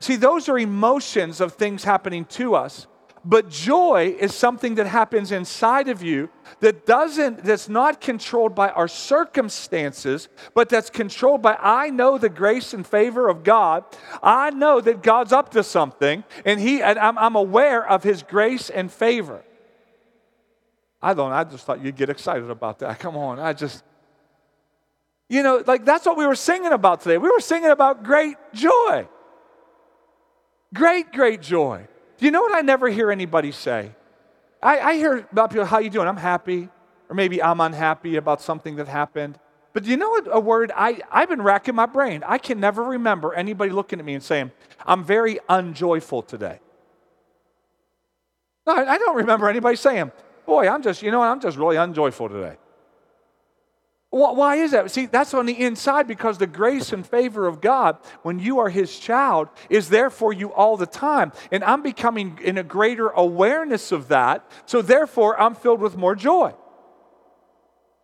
See, 0.00 0.16
those 0.16 0.48
are 0.48 0.58
emotions 0.58 1.40
of 1.40 1.52
things 1.52 1.84
happening 1.84 2.24
to 2.26 2.54
us. 2.54 2.86
But 3.24 3.48
joy 3.48 4.16
is 4.18 4.34
something 4.34 4.74
that 4.76 4.86
happens 4.86 5.30
inside 5.30 5.88
of 5.88 6.02
you 6.02 6.28
that 6.58 6.86
doesn't, 6.86 7.44
that's 7.44 7.68
not 7.68 8.00
controlled 8.00 8.54
by 8.54 8.70
our 8.70 8.88
circumstances, 8.88 10.28
but 10.54 10.68
that's 10.68 10.90
controlled 10.90 11.40
by 11.40 11.56
I 11.60 11.90
know 11.90 12.18
the 12.18 12.28
grace 12.28 12.74
and 12.74 12.84
favor 12.84 13.28
of 13.28 13.44
God. 13.44 13.84
I 14.22 14.50
know 14.50 14.80
that 14.80 15.04
God's 15.04 15.32
up 15.32 15.52
to 15.52 15.62
something, 15.62 16.24
and 16.44 16.58
He 16.58 16.82
and 16.82 16.98
I'm, 16.98 17.16
I'm 17.16 17.36
aware 17.36 17.88
of 17.88 18.02
His 18.02 18.24
grace 18.24 18.70
and 18.70 18.90
favor. 18.90 19.44
I 21.02 21.14
don't, 21.14 21.32
I 21.32 21.44
just 21.44 21.64
thought 21.66 21.82
you'd 21.82 21.96
get 21.96 22.10
excited 22.10 22.48
about 22.48 22.78
that. 22.78 22.98
Come 22.98 23.16
on, 23.16 23.40
I 23.40 23.52
just, 23.52 23.82
you 25.28 25.42
know, 25.42 25.62
like 25.66 25.84
that's 25.84 26.06
what 26.06 26.16
we 26.16 26.26
were 26.26 26.36
singing 26.36 26.72
about 26.72 27.00
today. 27.00 27.18
We 27.18 27.30
were 27.30 27.40
singing 27.40 27.70
about 27.70 28.04
great 28.04 28.36
joy. 28.54 29.08
Great, 30.72 31.12
great 31.12 31.42
joy. 31.42 31.86
Do 32.18 32.24
you 32.24 32.30
know 32.30 32.40
what 32.40 32.54
I 32.54 32.60
never 32.60 32.88
hear 32.88 33.10
anybody 33.10 33.50
say? 33.50 33.90
I, 34.62 34.78
I 34.78 34.94
hear 34.94 35.26
about 35.32 35.50
people, 35.50 35.66
how 35.66 35.80
you 35.80 35.90
doing? 35.90 36.06
I'm 36.06 36.16
happy. 36.16 36.68
Or 37.08 37.14
maybe 37.14 37.42
I'm 37.42 37.60
unhappy 37.60 38.16
about 38.16 38.40
something 38.40 38.76
that 38.76 38.88
happened. 38.88 39.38
But 39.72 39.84
do 39.84 39.90
you 39.90 39.96
know 39.96 40.10
what 40.10 40.28
a 40.30 40.40
word 40.40 40.70
I, 40.74 41.00
I've 41.10 41.28
been 41.28 41.42
racking 41.42 41.74
my 41.74 41.86
brain? 41.86 42.22
I 42.26 42.38
can 42.38 42.60
never 42.60 42.82
remember 42.82 43.34
anybody 43.34 43.70
looking 43.70 43.98
at 43.98 44.04
me 44.04 44.14
and 44.14 44.22
saying, 44.22 44.50
I'm 44.86 45.02
very 45.02 45.38
unjoyful 45.48 46.22
today. 46.22 46.60
No, 48.66 48.74
I 48.74 48.96
don't 48.96 49.16
remember 49.16 49.48
anybody 49.48 49.76
saying, 49.76 50.12
Boy, 50.46 50.68
I'm 50.68 50.82
just, 50.82 51.02
you 51.02 51.10
know, 51.10 51.22
I'm 51.22 51.40
just 51.40 51.56
really 51.56 51.76
unjoyful 51.76 52.28
today. 52.28 52.56
Why 54.10 54.56
is 54.56 54.72
that? 54.72 54.90
See, 54.90 55.06
that's 55.06 55.32
on 55.32 55.46
the 55.46 55.58
inside 55.58 56.06
because 56.06 56.36
the 56.36 56.46
grace 56.46 56.92
and 56.92 57.06
favor 57.06 57.46
of 57.46 57.62
God, 57.62 57.96
when 58.22 58.38
you 58.38 58.58
are 58.58 58.68
His 58.68 58.98
child, 58.98 59.48
is 59.70 59.88
there 59.88 60.10
for 60.10 60.34
you 60.34 60.52
all 60.52 60.76
the 60.76 60.84
time. 60.84 61.32
And 61.50 61.64
I'm 61.64 61.82
becoming 61.82 62.38
in 62.42 62.58
a 62.58 62.62
greater 62.62 63.08
awareness 63.08 63.90
of 63.90 64.08
that. 64.08 64.44
So 64.66 64.82
therefore, 64.82 65.40
I'm 65.40 65.54
filled 65.54 65.80
with 65.80 65.96
more 65.96 66.14
joy. 66.14 66.52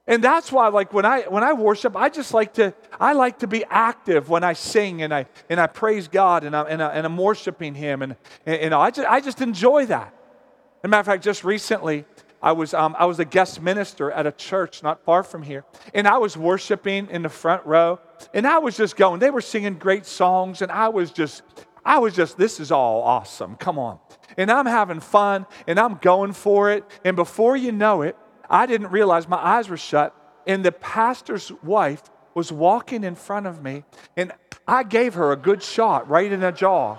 And 0.06 0.24
that's 0.24 0.50
why, 0.50 0.68
like 0.68 0.94
when 0.94 1.04
I 1.04 1.24
when 1.24 1.44
I 1.44 1.52
worship, 1.52 1.94
I 1.94 2.08
just 2.08 2.32
like 2.32 2.54
to 2.54 2.72
I 2.98 3.12
like 3.12 3.40
to 3.40 3.46
be 3.46 3.66
active 3.68 4.30
when 4.30 4.42
I 4.42 4.54
sing 4.54 5.02
and 5.02 5.12
I 5.12 5.26
and 5.50 5.60
I 5.60 5.66
praise 5.66 6.08
God 6.08 6.42
and 6.42 6.56
I 6.56 6.62
and, 6.62 6.82
I, 6.82 6.98
I'm 6.98 7.18
worshiping 7.18 7.74
Him 7.74 8.00
and 8.00 8.16
and, 8.46 8.56
and 8.62 8.74
I 8.74 8.90
just 8.90 9.06
I 9.06 9.20
just 9.20 9.42
enjoy 9.42 9.84
that. 9.84 10.14
As 10.78 10.84
a 10.84 10.88
matter 10.88 11.00
of 11.00 11.06
fact, 11.06 11.22
just 11.22 11.44
recently, 11.44 12.06
I 12.40 12.52
was, 12.52 12.72
um, 12.72 12.94
I 12.98 13.06
was 13.06 13.18
a 13.18 13.24
guest 13.24 13.60
minister 13.60 14.10
at 14.10 14.26
a 14.26 14.32
church 14.32 14.82
not 14.82 15.04
far 15.04 15.22
from 15.22 15.42
here. 15.42 15.64
And 15.92 16.06
I 16.06 16.18
was 16.18 16.36
worshiping 16.36 17.08
in 17.10 17.22
the 17.22 17.28
front 17.28 17.66
row. 17.66 18.00
And 18.32 18.46
I 18.46 18.58
was 18.58 18.76
just 18.76 18.96
going, 18.96 19.18
they 19.18 19.30
were 19.30 19.40
singing 19.40 19.74
great 19.74 20.06
songs. 20.06 20.62
And 20.62 20.70
I 20.70 20.88
was 20.88 21.10
just, 21.10 21.42
I 21.84 21.98
was 21.98 22.14
just, 22.14 22.38
this 22.38 22.60
is 22.60 22.70
all 22.70 23.02
awesome. 23.02 23.56
Come 23.56 23.78
on. 23.78 23.98
And 24.36 24.50
I'm 24.52 24.66
having 24.66 25.00
fun 25.00 25.46
and 25.66 25.80
I'm 25.80 25.96
going 25.96 26.32
for 26.32 26.70
it. 26.70 26.84
And 27.04 27.16
before 27.16 27.56
you 27.56 27.72
know 27.72 28.02
it, 28.02 28.16
I 28.48 28.66
didn't 28.66 28.88
realize 28.88 29.28
my 29.28 29.36
eyes 29.36 29.68
were 29.68 29.76
shut. 29.76 30.14
And 30.46 30.64
the 30.64 30.72
pastor's 30.72 31.50
wife 31.62 32.02
was 32.34 32.52
walking 32.52 33.02
in 33.02 33.16
front 33.16 33.46
of 33.46 33.62
me. 33.62 33.84
And 34.16 34.32
I 34.66 34.84
gave 34.84 35.14
her 35.14 35.32
a 35.32 35.36
good 35.36 35.62
shot 35.62 36.08
right 36.08 36.30
in 36.30 36.40
the 36.40 36.52
jaw. 36.52 36.98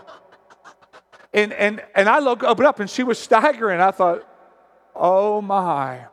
And, 1.33 1.53
and, 1.53 1.81
and 1.95 2.09
I 2.09 2.19
looked 2.19 2.43
up 2.43 2.79
and 2.79 2.89
she 2.89 3.03
was 3.03 3.17
staggering. 3.19 3.79
I 3.79 3.91
thought, 3.91 4.25
Oh 4.99 5.41
my. 5.41 6.07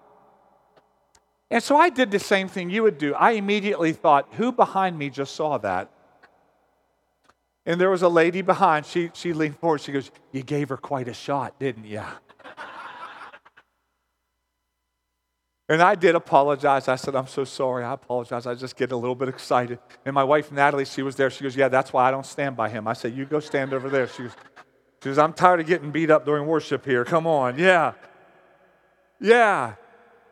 And 1.50 1.62
so 1.62 1.76
I 1.76 1.90
did 1.90 2.10
the 2.10 2.18
same 2.18 2.48
thing 2.48 2.70
you 2.70 2.84
would 2.84 2.98
do. 2.98 3.14
I 3.14 3.32
immediately 3.32 3.92
thought, 3.92 4.28
who 4.34 4.52
behind 4.52 4.96
me 4.98 5.10
just 5.10 5.34
saw 5.34 5.58
that? 5.58 5.90
And 7.66 7.80
there 7.80 7.90
was 7.90 8.02
a 8.02 8.08
lady 8.08 8.42
behind. 8.42 8.86
She, 8.86 9.10
she 9.12 9.32
leaned 9.32 9.58
forward. 9.58 9.80
She 9.80 9.90
goes, 9.90 10.10
You 10.32 10.42
gave 10.42 10.68
her 10.68 10.76
quite 10.76 11.08
a 11.08 11.14
shot, 11.14 11.58
didn't 11.58 11.84
you? 11.84 12.02
And 15.68 15.82
I 15.82 15.96
did 15.96 16.14
apologize. 16.14 16.86
I 16.86 16.94
said, 16.94 17.16
I'm 17.16 17.26
so 17.26 17.42
sorry. 17.42 17.82
I 17.82 17.94
apologize. 17.94 18.46
I 18.46 18.54
just 18.54 18.76
get 18.76 18.92
a 18.92 18.96
little 18.96 19.16
bit 19.16 19.28
excited. 19.28 19.80
And 20.04 20.14
my 20.14 20.22
wife, 20.22 20.52
Natalie, 20.52 20.84
she 20.84 21.02
was 21.02 21.16
there. 21.16 21.28
She 21.28 21.42
goes, 21.42 21.56
Yeah, 21.56 21.66
that's 21.66 21.92
why 21.92 22.06
I 22.06 22.12
don't 22.12 22.24
stand 22.24 22.56
by 22.56 22.68
him. 22.68 22.86
I 22.86 22.92
said, 22.92 23.16
You 23.16 23.24
go 23.24 23.40
stand 23.40 23.72
over 23.72 23.90
there. 23.90 24.06
She 24.06 24.22
goes, 24.22 24.36
she 25.02 25.08
goes 25.08 25.18
I'm 25.18 25.32
tired 25.32 25.58
of 25.58 25.66
getting 25.66 25.90
beat 25.90 26.08
up 26.08 26.24
during 26.24 26.46
worship 26.46 26.84
here. 26.84 27.04
Come 27.04 27.26
on. 27.26 27.58
Yeah. 27.58 27.94
Yeah. 29.20 29.74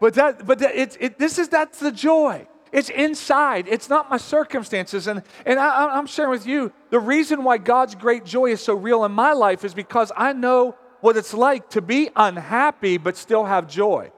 But, 0.01 0.15
that, 0.15 0.47
but 0.47 0.59
that, 0.59 0.75
it, 0.75 0.97
it, 1.01 1.19
this 1.19 1.39
is, 1.39 1.49
that's 1.49 1.79
the 1.81 1.93
joy. 1.93 2.47
It's 2.73 2.91
inside. 2.91 3.69
It's 3.69 3.89
not 3.89 4.11
my 4.11 4.17
circumstances. 4.17 5.07
And, 5.07 5.23
and 5.47 5.61
I, 5.61 5.87
I'm 5.97 6.07
sharing 6.07 6.33
with 6.33 6.47
you 6.47 6.73
the 6.91 6.99
reason 6.99 7.45
why 7.45 7.59
God's 7.59 7.95
great 7.95 8.25
joy 8.25 8.47
is 8.47 8.61
so 8.61 8.75
real 8.75 9.05
in 9.05 9.13
my 9.13 9.33
life 9.33 9.65
is 9.65 9.75
because 9.75 10.11
I 10.17 10.33
know 10.33 10.77
what 11.01 11.17
it's 11.17 11.33
like 11.35 11.71
to 11.71 11.81
be 11.81 12.11
unhappy 12.17 12.99
but 12.99 13.17
still 13.17 13.45
have 13.45 13.69
joy. 13.69 14.11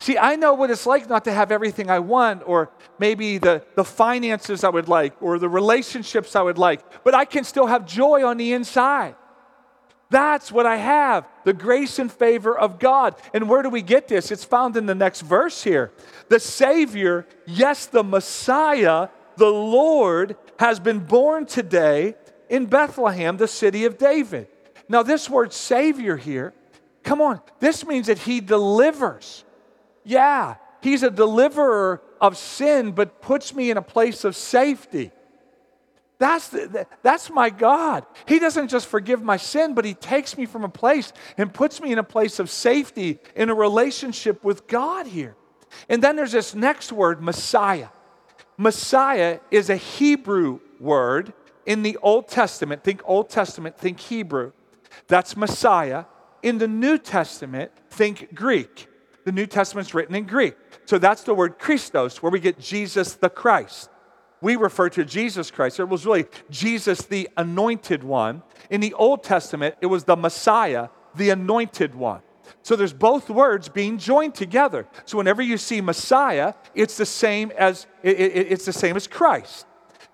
See, 0.00 0.16
I 0.16 0.36
know 0.36 0.54
what 0.54 0.70
it's 0.70 0.86
like 0.86 1.08
not 1.08 1.24
to 1.24 1.32
have 1.32 1.52
everything 1.52 1.90
I 1.90 1.98
want, 1.98 2.42
or 2.46 2.70
maybe 2.98 3.38
the, 3.38 3.62
the 3.74 3.84
finances 3.84 4.64
I 4.64 4.70
would 4.70 4.88
like, 4.88 5.20
or 5.20 5.38
the 5.38 5.48
relationships 5.48 6.34
I 6.34 6.42
would 6.42 6.56
like, 6.56 7.04
but 7.04 7.14
I 7.14 7.26
can 7.26 7.44
still 7.44 7.66
have 7.66 7.84
joy 7.84 8.24
on 8.24 8.38
the 8.38 8.54
inside. 8.54 9.14
That's 10.14 10.52
what 10.52 10.64
I 10.64 10.76
have 10.76 11.26
the 11.42 11.52
grace 11.52 11.98
and 11.98 12.10
favor 12.10 12.56
of 12.56 12.78
God. 12.78 13.16
And 13.34 13.48
where 13.48 13.64
do 13.64 13.68
we 13.68 13.82
get 13.82 14.06
this? 14.06 14.30
It's 14.30 14.44
found 14.44 14.76
in 14.76 14.86
the 14.86 14.94
next 14.94 15.22
verse 15.22 15.64
here. 15.64 15.90
The 16.28 16.38
Savior, 16.38 17.26
yes, 17.46 17.86
the 17.86 18.04
Messiah, 18.04 19.08
the 19.36 19.50
Lord, 19.50 20.36
has 20.60 20.78
been 20.78 21.00
born 21.00 21.46
today 21.46 22.14
in 22.48 22.66
Bethlehem, 22.66 23.38
the 23.38 23.48
city 23.48 23.86
of 23.86 23.98
David. 23.98 24.46
Now, 24.88 25.02
this 25.02 25.28
word 25.28 25.52
Savior 25.52 26.16
here, 26.16 26.54
come 27.02 27.20
on, 27.20 27.40
this 27.58 27.84
means 27.84 28.06
that 28.06 28.18
He 28.18 28.40
delivers. 28.40 29.42
Yeah, 30.04 30.54
He's 30.80 31.02
a 31.02 31.10
deliverer 31.10 32.00
of 32.20 32.38
sin, 32.38 32.92
but 32.92 33.20
puts 33.20 33.52
me 33.52 33.68
in 33.68 33.76
a 33.76 33.82
place 33.82 34.22
of 34.22 34.36
safety. 34.36 35.10
That's, 36.18 36.48
the, 36.48 36.86
that's 37.02 37.28
my 37.28 37.50
God. 37.50 38.06
He 38.26 38.38
doesn't 38.38 38.68
just 38.68 38.86
forgive 38.86 39.22
my 39.22 39.36
sin, 39.36 39.74
but 39.74 39.84
He 39.84 39.94
takes 39.94 40.38
me 40.38 40.46
from 40.46 40.64
a 40.64 40.68
place 40.68 41.12
and 41.36 41.52
puts 41.52 41.80
me 41.80 41.92
in 41.92 41.98
a 41.98 42.04
place 42.04 42.38
of 42.38 42.48
safety 42.48 43.18
in 43.34 43.50
a 43.50 43.54
relationship 43.54 44.44
with 44.44 44.66
God 44.66 45.06
here. 45.06 45.34
And 45.88 46.02
then 46.02 46.14
there's 46.14 46.32
this 46.32 46.54
next 46.54 46.92
word, 46.92 47.20
Messiah. 47.20 47.88
Messiah 48.56 49.40
is 49.50 49.70
a 49.70 49.76
Hebrew 49.76 50.60
word 50.78 51.32
in 51.66 51.82
the 51.82 51.98
Old 52.00 52.28
Testament. 52.28 52.84
Think 52.84 53.02
Old 53.04 53.28
Testament, 53.28 53.76
think 53.76 53.98
Hebrew. 53.98 54.52
That's 55.08 55.36
Messiah. 55.36 56.04
In 56.42 56.58
the 56.58 56.68
New 56.68 56.98
Testament, 56.98 57.72
think 57.90 58.34
Greek. 58.34 58.86
The 59.24 59.32
New 59.32 59.46
Testament's 59.46 59.94
written 59.94 60.14
in 60.14 60.26
Greek. 60.26 60.54
So 60.84 60.98
that's 60.98 61.22
the 61.22 61.34
word 61.34 61.58
Christos, 61.58 62.22
where 62.22 62.30
we 62.30 62.38
get 62.38 62.60
Jesus 62.60 63.14
the 63.14 63.30
Christ 63.30 63.88
we 64.44 64.56
refer 64.56 64.90
to 64.90 65.06
Jesus 65.06 65.50
Christ. 65.50 65.80
It 65.80 65.88
was 65.88 66.04
really 66.04 66.26
Jesus, 66.50 67.00
the 67.06 67.30
anointed 67.34 68.04
one. 68.04 68.42
In 68.68 68.82
the 68.82 68.92
Old 68.92 69.24
Testament, 69.24 69.74
it 69.80 69.86
was 69.86 70.04
the 70.04 70.16
Messiah, 70.16 70.88
the 71.14 71.30
anointed 71.30 71.94
one. 71.94 72.20
So 72.62 72.76
there's 72.76 72.92
both 72.92 73.30
words 73.30 73.70
being 73.70 73.96
joined 73.96 74.34
together. 74.34 74.86
So 75.06 75.16
whenever 75.16 75.40
you 75.40 75.56
see 75.56 75.80
Messiah, 75.80 76.52
it's 76.74 76.98
the 76.98 77.06
same 77.06 77.52
as 77.52 77.86
it, 78.02 78.20
it, 78.20 78.52
it's 78.52 78.66
the 78.66 78.72
same 78.74 78.96
as 78.96 79.06
Christ. 79.06 79.64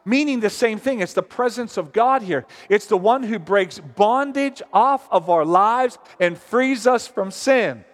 Meaning 0.04 0.38
the 0.38 0.48
same 0.48 0.78
thing. 0.78 1.00
It's 1.00 1.12
the 1.12 1.24
presence 1.24 1.76
of 1.76 1.92
God 1.92 2.22
here. 2.22 2.46
It's 2.68 2.86
the 2.86 2.96
one 2.96 3.24
who 3.24 3.40
breaks 3.40 3.80
bondage 3.80 4.62
off 4.72 5.08
of 5.10 5.28
our 5.28 5.44
lives 5.44 5.98
and 6.20 6.38
frees 6.38 6.86
us 6.86 7.08
from 7.08 7.32
sin. 7.32 7.84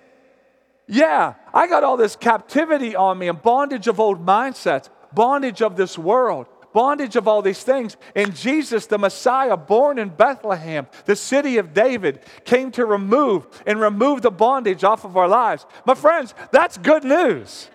Yeah, 0.87 1.35
I 1.55 1.67
got 1.67 1.83
all 1.83 1.97
this 1.97 2.15
captivity 2.15 2.95
on 2.95 3.19
me 3.19 3.29
and 3.29 3.41
bondage 3.41 3.89
of 3.89 3.99
old 3.99 4.25
mindsets 4.25 4.91
bondage 5.17 5.63
of 5.63 5.77
this 5.77 5.99
world, 5.99 6.47
bondage 6.73 7.17
of 7.17 7.27
all 7.27 7.43
these 7.43 7.65
things. 7.65 7.97
And 8.15 8.37
Jesus, 8.37 8.87
the 8.87 8.99
Messiah, 8.99 9.57
born 9.57 9.99
in 9.99 10.11
Bethlehem, 10.11 10.87
the 11.07 11.17
city 11.17 11.57
of 11.57 11.75
David, 11.75 12.21
came 12.45 12.71
to 12.73 12.85
remove 12.85 13.49
and 13.67 13.81
remove 13.81 14.23
the 14.23 14.31
bondage 14.31 14.85
off 14.85 15.05
of 15.05 15.17
our 15.17 15.27
lives. 15.27 15.67
My 15.85 15.95
friends, 15.95 16.35
that's 16.53 16.79
good 16.79 17.03
news. 17.03 17.69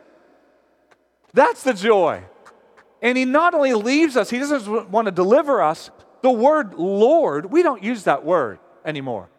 That's 1.34 1.64
the 1.64 1.74
joy. 1.74 2.24
And 3.02 3.18
he 3.18 3.26
not 3.26 3.56
only 3.56 3.74
leaves 3.74 4.16
us, 4.16 4.30
he 4.30 4.38
doesn't 4.38 4.92
want 4.92 5.08
to 5.08 5.12
deliver 5.12 5.62
us. 5.62 5.90
The 6.22 6.32
word 6.32 6.76
Lord, 6.76 7.52
we 7.52 7.64
don't 7.64 7.84
use 7.84 8.04
that 8.04 8.24
word 8.24 8.60
anymore. 8.86 9.30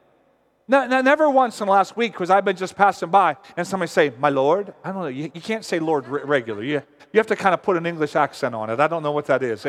No, 0.68 0.86
no, 0.86 1.00
never 1.00 1.28
once 1.28 1.60
in 1.60 1.66
the 1.66 1.72
last 1.72 1.96
week 1.96 2.12
because 2.12 2.30
I've 2.30 2.44
been 2.44 2.56
just 2.56 2.76
passing 2.76 3.10
by 3.10 3.36
and 3.56 3.66
somebody 3.66 3.88
say, 3.88 4.12
My 4.18 4.30
Lord. 4.30 4.74
I 4.82 4.92
don't 4.92 5.02
know. 5.02 5.08
You, 5.08 5.30
you 5.34 5.40
can't 5.40 5.64
say 5.64 5.78
Lord 5.78 6.08
regular. 6.08 6.62
You, 6.62 6.82
you 7.12 7.18
have 7.18 7.26
to 7.28 7.36
kind 7.36 7.54
of 7.54 7.62
put 7.62 7.76
an 7.76 7.86
English 7.86 8.16
accent 8.16 8.54
on 8.54 8.70
it. 8.70 8.80
I 8.80 8.88
don't 8.88 9.02
know 9.02 9.12
what 9.12 9.26
that 9.26 9.42
is. 9.42 9.66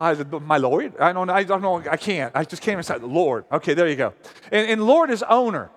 I, 0.00 0.14
my 0.14 0.58
Lord? 0.58 0.96
I 0.98 1.12
don't, 1.12 1.30
I 1.30 1.44
don't 1.44 1.62
know. 1.62 1.82
I 1.90 1.96
can't. 1.96 2.34
I 2.34 2.44
just 2.44 2.62
can't 2.62 2.74
even 2.74 2.84
say 2.84 2.98
Lord. 2.98 3.44
Okay, 3.50 3.74
there 3.74 3.88
you 3.88 3.96
go. 3.96 4.14
And, 4.52 4.68
and 4.70 4.86
Lord 4.86 5.10
is 5.10 5.22
owner. 5.28 5.70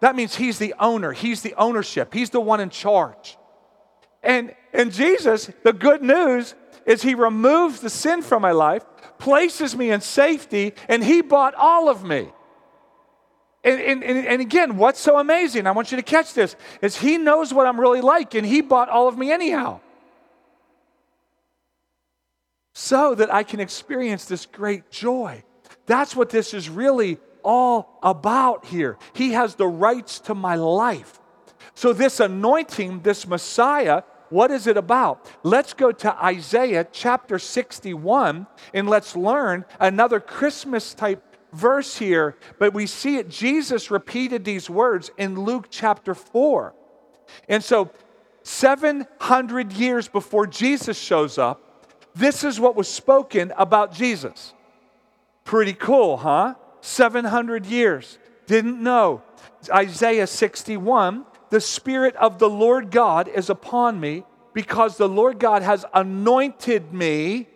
That 0.00 0.16
means 0.16 0.36
He's 0.36 0.58
the 0.58 0.74
owner. 0.78 1.12
He's 1.12 1.42
the 1.42 1.54
ownership. 1.54 2.12
He's 2.12 2.30
the 2.30 2.40
one 2.40 2.60
in 2.60 2.70
charge. 2.70 3.36
And, 4.22 4.54
and 4.72 4.92
Jesus, 4.92 5.50
the 5.62 5.72
good 5.72 6.02
news 6.02 6.54
is 6.86 7.02
He 7.02 7.14
removes 7.14 7.80
the 7.80 7.90
sin 7.90 8.22
from 8.22 8.42
my 8.42 8.52
life, 8.52 8.84
places 9.18 9.76
me 9.76 9.90
in 9.90 10.00
safety, 10.00 10.74
and 10.88 11.04
He 11.04 11.20
bought 11.20 11.54
all 11.54 11.88
of 11.88 12.02
me. 12.02 12.28
And, 13.62 13.80
and, 13.80 14.02
and, 14.02 14.40
again, 14.40 14.78
what's 14.78 14.98
so 14.98 15.18
amazing, 15.18 15.66
I 15.66 15.72
want 15.72 15.90
you 15.90 15.96
to 15.98 16.02
catch 16.02 16.32
this, 16.32 16.56
is 16.80 16.96
he 16.96 17.18
knows 17.18 17.52
what 17.52 17.66
I'm 17.66 17.78
really 17.78 18.00
like, 18.00 18.34
and 18.34 18.46
he 18.46 18.62
bought 18.62 18.88
all 18.88 19.06
of 19.06 19.18
me 19.18 19.30
anyhow. 19.30 19.80
So 22.90 23.14
that 23.14 23.32
I 23.32 23.44
can 23.44 23.60
experience 23.60 24.24
this 24.24 24.46
great 24.46 24.90
joy. 24.90 25.44
That's 25.86 26.16
what 26.16 26.28
this 26.28 26.52
is 26.52 26.68
really 26.68 27.18
all 27.44 28.00
about 28.02 28.64
here. 28.64 28.98
He 29.12 29.30
has 29.30 29.54
the 29.54 29.68
rights 29.68 30.18
to 30.22 30.34
my 30.34 30.56
life. 30.56 31.20
So, 31.74 31.92
this 31.92 32.18
anointing, 32.18 33.02
this 33.02 33.28
Messiah, 33.28 34.02
what 34.28 34.50
is 34.50 34.66
it 34.66 34.76
about? 34.76 35.30
Let's 35.44 35.72
go 35.72 35.92
to 35.92 36.24
Isaiah 36.24 36.84
chapter 36.90 37.38
61 37.38 38.48
and 38.74 38.90
let's 38.90 39.14
learn 39.14 39.66
another 39.78 40.18
Christmas 40.18 40.92
type 40.92 41.22
verse 41.52 41.96
here, 41.96 42.36
but 42.58 42.74
we 42.74 42.86
see 42.88 43.18
it. 43.18 43.28
Jesus 43.28 43.92
repeated 43.92 44.44
these 44.44 44.68
words 44.68 45.12
in 45.16 45.36
Luke 45.36 45.68
chapter 45.70 46.12
4. 46.12 46.74
And 47.48 47.62
so, 47.62 47.92
700 48.42 49.74
years 49.74 50.08
before 50.08 50.48
Jesus 50.48 50.98
shows 50.98 51.38
up, 51.38 51.69
this 52.14 52.44
is 52.44 52.58
what 52.58 52.76
was 52.76 52.88
spoken 52.88 53.52
about 53.56 53.92
Jesus. 53.92 54.52
Pretty 55.44 55.72
cool, 55.72 56.18
huh? 56.18 56.54
700 56.80 57.66
years. 57.66 58.18
Didn't 58.46 58.82
know. 58.82 59.22
Isaiah 59.72 60.26
61 60.26 61.26
The 61.50 61.60
Spirit 61.60 62.16
of 62.16 62.38
the 62.38 62.48
Lord 62.48 62.90
God 62.90 63.28
is 63.28 63.50
upon 63.50 64.00
me 64.00 64.24
because 64.52 64.96
the 64.96 65.08
Lord 65.08 65.38
God 65.38 65.62
has 65.62 65.84
anointed 65.94 66.92
me 66.92 67.48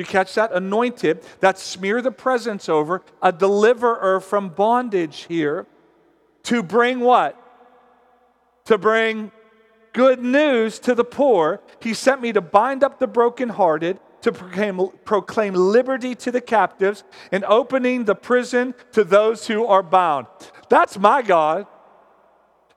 you 0.00 0.06
catch 0.06 0.34
that? 0.36 0.52
Anointed. 0.52 1.22
That 1.40 1.58
smear 1.58 2.00
the 2.00 2.10
presence 2.10 2.70
over, 2.70 3.02
a 3.20 3.32
deliverer 3.32 4.18
from 4.20 4.48
bondage 4.48 5.26
here. 5.28 5.66
To 6.44 6.62
bring 6.62 7.00
what? 7.00 7.36
To 8.64 8.78
bring 8.78 9.30
good 9.92 10.22
news 10.22 10.78
to 10.80 10.94
the 10.94 11.04
poor. 11.04 11.60
He 11.80 11.94
sent 11.94 12.20
me 12.20 12.32
to 12.32 12.40
bind 12.40 12.84
up 12.84 12.98
the 12.98 13.06
brokenhearted, 13.06 13.98
to 14.22 14.32
proclaim, 14.32 14.88
proclaim 15.04 15.54
liberty 15.54 16.14
to 16.16 16.30
the 16.30 16.40
captives, 16.40 17.04
and 17.32 17.44
opening 17.44 18.04
the 18.04 18.14
prison 18.14 18.74
to 18.92 19.04
those 19.04 19.46
who 19.46 19.66
are 19.66 19.82
bound. 19.82 20.26
That's 20.68 20.98
my 20.98 21.22
God. 21.22 21.66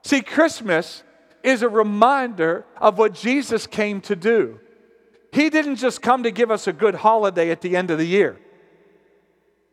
See, 0.03 0.21
Christmas 0.21 1.03
is 1.43 1.61
a 1.61 1.69
reminder 1.69 2.65
of 2.77 2.97
what 2.97 3.13
Jesus 3.13 3.67
came 3.67 4.01
to 4.01 4.15
do. 4.15 4.59
He 5.31 5.49
didn't 5.49 5.77
just 5.77 6.01
come 6.01 6.23
to 6.23 6.31
give 6.31 6.51
us 6.51 6.67
a 6.67 6.73
good 6.73 6.95
holiday 6.95 7.49
at 7.49 7.61
the 7.61 7.75
end 7.75 7.89
of 7.91 7.97
the 7.97 8.05
year. 8.05 8.39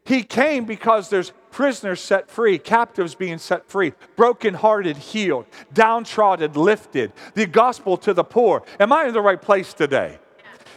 He 0.04 0.22
came 0.22 0.64
because 0.64 1.10
there's 1.10 1.32
prisoners 1.50 2.00
set 2.00 2.30
free, 2.30 2.58
captives 2.58 3.14
being 3.14 3.38
set 3.38 3.66
free, 3.68 3.92
brokenhearted 4.16 4.96
healed, 4.96 5.46
downtrodden 5.72 6.52
lifted, 6.52 7.12
the 7.34 7.46
gospel 7.46 7.96
to 7.98 8.14
the 8.14 8.24
poor. 8.24 8.62
Am 8.78 8.92
I 8.92 9.06
in 9.06 9.12
the 9.12 9.20
right 9.20 9.40
place 9.40 9.74
today? 9.74 10.18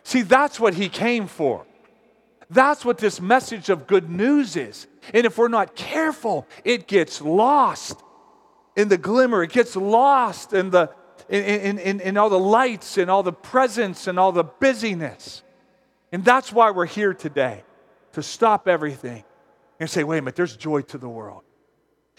See, 0.03 0.21
that's 0.21 0.59
what 0.59 0.73
he 0.73 0.89
came 0.89 1.27
for. 1.27 1.65
That's 2.49 2.85
what 2.85 2.97
this 2.97 3.19
message 3.19 3.69
of 3.69 3.87
good 3.87 4.09
news 4.09 4.55
is. 4.55 4.87
And 5.13 5.25
if 5.25 5.37
we're 5.37 5.47
not 5.47 5.75
careful, 5.75 6.47
it 6.63 6.87
gets 6.87 7.21
lost 7.21 8.01
in 8.75 8.89
the 8.89 8.97
glimmer, 8.97 9.43
it 9.43 9.51
gets 9.51 9.75
lost 9.75 10.53
in 10.53 10.69
the 10.69 10.89
in, 11.29 11.79
in, 11.79 11.99
in 12.01 12.17
all 12.17 12.29
the 12.29 12.39
lights 12.39 12.97
and 12.97 13.09
all 13.09 13.23
the 13.23 13.33
presents 13.33 14.07
and 14.07 14.19
all 14.19 14.31
the 14.31 14.43
busyness. 14.43 15.41
And 16.11 16.23
that's 16.23 16.51
why 16.51 16.71
we're 16.71 16.85
here 16.85 17.13
today 17.13 17.63
to 18.13 18.21
stop 18.21 18.67
everything 18.67 19.23
and 19.83 19.89
say, 19.89 20.03
wait 20.03 20.19
a 20.19 20.21
minute, 20.21 20.35
there's 20.35 20.55
joy 20.55 20.81
to 20.81 20.97
the 20.97 21.09
world. 21.09 21.43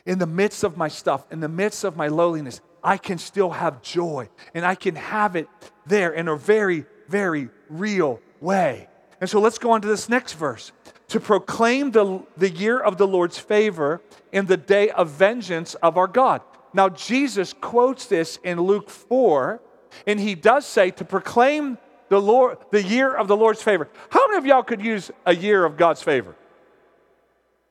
In 0.04 0.18
the 0.18 0.26
midst 0.26 0.64
of 0.64 0.76
my 0.76 0.88
stuff, 0.88 1.24
in 1.30 1.40
the 1.40 1.48
midst 1.48 1.82
of 1.82 1.96
my 1.96 2.08
lowliness, 2.08 2.60
I 2.82 2.98
can 2.98 3.16
still 3.16 3.50
have 3.50 3.80
joy 3.80 4.28
and 4.52 4.66
I 4.66 4.74
can 4.74 4.96
have 4.96 5.34
it 5.34 5.48
there 5.86 6.12
in 6.12 6.28
a 6.28 6.36
very, 6.36 6.84
very 7.08 7.48
real 7.70 8.20
way. 8.40 8.88
And 9.20 9.30
so 9.30 9.40
let's 9.40 9.56
go 9.56 9.70
on 9.70 9.80
to 9.80 9.88
this 9.88 10.10
next 10.10 10.34
verse. 10.34 10.72
To 11.08 11.20
proclaim 11.20 11.90
the, 11.92 12.22
the 12.36 12.50
year 12.50 12.78
of 12.78 12.98
the 12.98 13.06
Lord's 13.06 13.38
favor 13.38 14.02
in 14.30 14.44
the 14.44 14.58
day 14.58 14.90
of 14.90 15.08
vengeance 15.08 15.74
of 15.76 15.96
our 15.96 16.06
God. 16.06 16.42
Now, 16.74 16.90
Jesus 16.90 17.54
quotes 17.54 18.06
this 18.06 18.38
in 18.44 18.60
Luke 18.60 18.90
4, 18.90 19.60
and 20.06 20.20
he 20.20 20.34
does 20.34 20.66
say 20.66 20.90
to 20.90 21.04
proclaim 21.04 21.78
the, 22.08 22.20
Lord, 22.20 22.58
the 22.70 22.82
year 22.82 23.14
of 23.14 23.28
the 23.28 23.36
Lord's 23.36 23.62
favor. 23.62 23.88
How 24.10 24.26
many 24.26 24.38
of 24.38 24.44
y'all 24.44 24.62
could 24.62 24.82
use 24.82 25.10
a 25.24 25.34
year 25.34 25.64
of 25.64 25.76
God's 25.78 26.02
favor? 26.02 26.36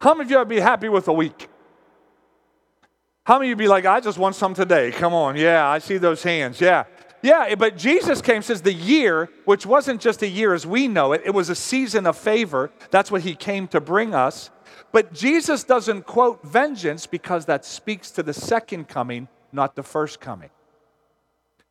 How 0.03 0.13
many 0.13 0.27
of 0.27 0.31
y'all 0.31 0.39
would 0.41 0.49
be 0.49 0.59
happy 0.59 0.89
with 0.89 1.07
a 1.07 1.13
week? 1.13 1.47
How 3.23 3.39
many 3.39 3.49
of 3.49 3.51
you 3.51 3.55
be 3.55 3.69
like, 3.69 3.85
I 3.85 4.01
just 4.01 4.17
want 4.17 4.35
some 4.35 4.53
today? 4.53 4.91
Come 4.91 5.13
on. 5.13 5.37
Yeah, 5.37 5.65
I 5.65 5.79
see 5.79 5.97
those 5.97 6.21
hands. 6.21 6.59
Yeah. 6.59 6.83
Yeah, 7.21 7.55
but 7.55 7.77
Jesus 7.77 8.21
came, 8.21 8.41
says 8.41 8.63
the 8.63 8.73
year, 8.73 9.29
which 9.45 9.65
wasn't 9.65 10.01
just 10.01 10.21
a 10.21 10.27
year 10.27 10.53
as 10.53 10.67
we 10.67 10.89
know 10.89 11.13
it, 11.13 11.21
it 11.23 11.33
was 11.33 11.47
a 11.47 11.55
season 11.55 12.05
of 12.05 12.17
favor. 12.17 12.69
That's 12.91 13.11
what 13.11 13.21
he 13.21 13.33
came 13.33 13.65
to 13.69 13.79
bring 13.79 14.13
us. 14.13 14.51
But 14.91 15.13
Jesus 15.13 15.63
doesn't 15.63 16.05
quote 16.05 16.43
vengeance 16.43 17.07
because 17.07 17.45
that 17.45 17.63
speaks 17.63 18.11
to 18.11 18.23
the 18.23 18.33
second 18.33 18.89
coming, 18.89 19.29
not 19.53 19.73
the 19.73 19.83
first 19.83 20.19
coming. 20.19 20.49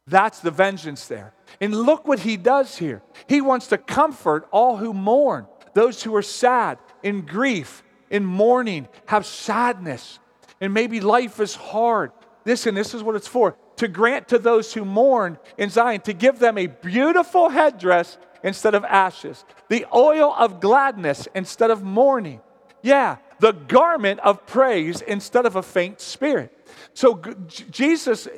That's 0.07 0.39
the 0.41 0.51
vengeance 0.51 1.07
there. 1.07 1.35
And 1.61 1.75
look 1.75 2.09
what 2.09 2.21
he 2.21 2.39
does 2.39 2.79
here. 2.79 3.03
He 3.27 3.43
wants 3.43 3.67
to 3.67 3.77
comfort 3.77 4.49
all 4.51 4.79
who 4.79 4.95
mourn, 4.95 5.47
those 5.75 6.03
who 6.03 6.17
are 6.17 6.23
sad, 6.23 6.79
in 7.03 7.27
grief, 7.27 7.83
in 8.13 8.25
mourning, 8.25 8.87
have 9.07 9.27
sadness, 9.27 10.21
and 10.61 10.73
maybe 10.73 11.01
life 11.01 11.41
is 11.41 11.57
hard. 11.57 12.13
Listen, 12.45 12.77
this 12.77 12.95
is 12.95 13.03
what 13.03 13.17
it's 13.17 13.27
for 13.27 13.57
to 13.77 13.89
grant 13.89 14.29
to 14.29 14.39
those 14.39 14.73
who 14.73 14.85
mourn 14.85 15.39
in 15.59 15.71
Zion, 15.71 16.01
to 16.03 16.13
give 16.13 16.39
them 16.39 16.57
a 16.57 16.69
beautiful 16.69 17.49
headdress 17.49 18.19
instead 18.45 18.75
of 18.75 18.85
ashes, 18.85 19.45
the 19.69 19.87
oil 19.93 20.33
of 20.39 20.61
gladness 20.61 21.27
instead 21.35 21.71
of 21.71 21.83
mourning. 21.83 22.41
Yeah, 22.83 23.17
the 23.41 23.53
garment 23.53 24.21
of 24.21 24.47
praise 24.47 25.01
instead 25.01 25.47
of 25.47 25.57
a 25.57 25.63
faint 25.63 26.01
spirit. 26.01 26.57
So 26.95 27.17
G- 27.17 27.65
Jesus 27.71 28.29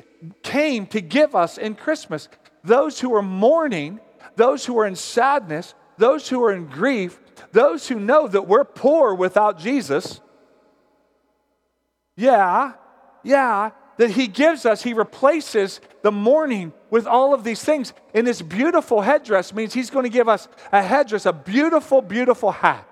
came 0.41 0.87
to 0.87 1.01
give 1.01 1.35
us 1.35 1.57
in 1.57 1.75
Christmas 1.75 2.27
those 2.63 2.99
who 2.99 3.13
are 3.13 3.21
mourning, 3.21 3.99
those 4.35 4.65
who 4.65 4.79
are 4.79 4.87
in 4.87 4.95
sadness, 4.95 5.75
those 5.97 6.27
who 6.29 6.43
are 6.43 6.53
in 6.53 6.65
grief, 6.65 7.19
those 7.51 7.87
who 7.87 7.99
know 7.99 8.27
that 8.27 8.47
we're 8.47 8.63
poor 8.63 9.13
without 9.13 9.59
Jesus. 9.59 10.21
Yeah, 12.15 12.73
yeah, 13.23 13.71
that 13.97 14.11
He 14.11 14.27
gives 14.27 14.65
us, 14.65 14.83
He 14.83 14.93
replaces 14.93 15.81
the 16.01 16.11
mourning 16.11 16.73
with 16.89 17.07
all 17.07 17.33
of 17.33 17.43
these 17.43 17.63
things. 17.63 17.93
And 18.13 18.25
this 18.25 18.41
beautiful 18.41 19.01
headdress 19.01 19.53
means 19.53 19.73
He's 19.73 19.89
going 19.89 20.03
to 20.03 20.09
give 20.09 20.29
us 20.29 20.47
a 20.71 20.81
headdress, 20.81 21.25
a 21.25 21.33
beautiful, 21.33 22.01
beautiful 22.01 22.51
hat 22.51 22.87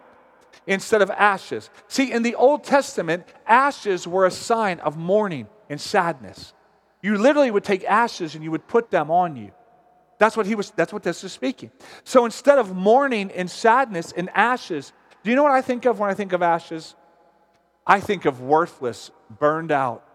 instead 0.67 1.01
of 1.01 1.11
ashes. 1.11 1.69
See, 1.87 2.11
in 2.11 2.23
the 2.23 2.35
Old 2.35 2.63
Testament, 2.63 3.25
ashes 3.45 4.07
were 4.07 4.25
a 4.25 4.31
sign 4.31 4.79
of 4.79 4.97
mourning 4.97 5.47
and 5.69 5.79
sadness. 5.79 6.53
You 7.01 7.17
literally 7.17 7.51
would 7.51 7.65
take 7.65 7.83
ashes 7.83 8.35
and 8.35 8.43
you 8.43 8.51
would 8.51 8.67
put 8.67 8.89
them 8.89 9.11
on 9.11 9.35
you. 9.35 9.51
That's 10.23 10.37
what 10.37 10.45
he 10.45 10.55
was 10.55 10.71
that's 10.71 10.93
what 10.93 11.03
this 11.03 11.21
is 11.25 11.33
speaking. 11.33 11.69
So 12.05 12.23
instead 12.23 12.57
of 12.57 12.73
mourning 12.73 13.29
and 13.31 13.51
sadness 13.51 14.13
and 14.13 14.29
ashes, 14.33 14.93
do 15.21 15.29
you 15.29 15.35
know 15.35 15.43
what 15.43 15.51
I 15.51 15.61
think 15.61 15.83
of 15.83 15.99
when 15.99 16.09
I 16.09 16.13
think 16.13 16.31
of 16.31 16.41
ashes? 16.41 16.95
I 17.85 17.99
think 17.99 18.23
of 18.23 18.39
worthless, 18.39 19.11
burned 19.37 19.69
out, 19.69 20.07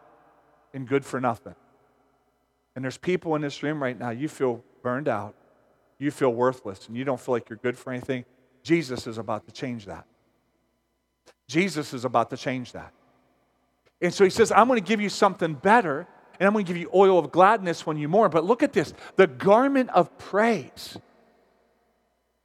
and 0.72 0.88
good 0.88 1.04
for 1.04 1.20
nothing. 1.20 1.54
And 2.74 2.82
there's 2.82 2.96
people 2.96 3.34
in 3.34 3.42
this 3.42 3.62
room 3.62 3.82
right 3.82 3.98
now, 3.98 4.08
you 4.08 4.28
feel 4.28 4.64
burned 4.82 5.08
out, 5.08 5.34
you 5.98 6.10
feel 6.10 6.32
worthless, 6.32 6.88
and 6.88 6.96
you 6.96 7.04
don't 7.04 7.20
feel 7.20 7.34
like 7.34 7.50
you're 7.50 7.58
good 7.58 7.76
for 7.76 7.92
anything. 7.92 8.24
Jesus 8.62 9.06
is 9.06 9.18
about 9.18 9.44
to 9.44 9.52
change 9.52 9.84
that. 9.84 10.06
Jesus 11.48 11.92
is 11.92 12.06
about 12.06 12.30
to 12.30 12.38
change 12.38 12.72
that. 12.72 12.94
And 14.00 14.14
so 14.14 14.24
he 14.24 14.30
says, 14.30 14.52
I'm 14.52 14.68
going 14.68 14.82
to 14.82 14.88
give 14.88 15.02
you 15.02 15.10
something 15.10 15.52
better, 15.52 16.06
and 16.38 16.46
I'm 16.46 16.52
going 16.52 16.64
to 16.64 16.68
give 16.68 16.80
you 16.80 16.90
oil 16.94 17.18
of 17.18 17.32
gladness 17.32 17.86
when 17.86 17.96
you 17.96 18.08
mourn. 18.08 18.30
But 18.30 18.44
look 18.44 18.62
at 18.62 18.72
this 18.72 18.94
the 19.16 19.26
garment 19.26 19.90
of 19.90 20.16
praise. 20.18 20.96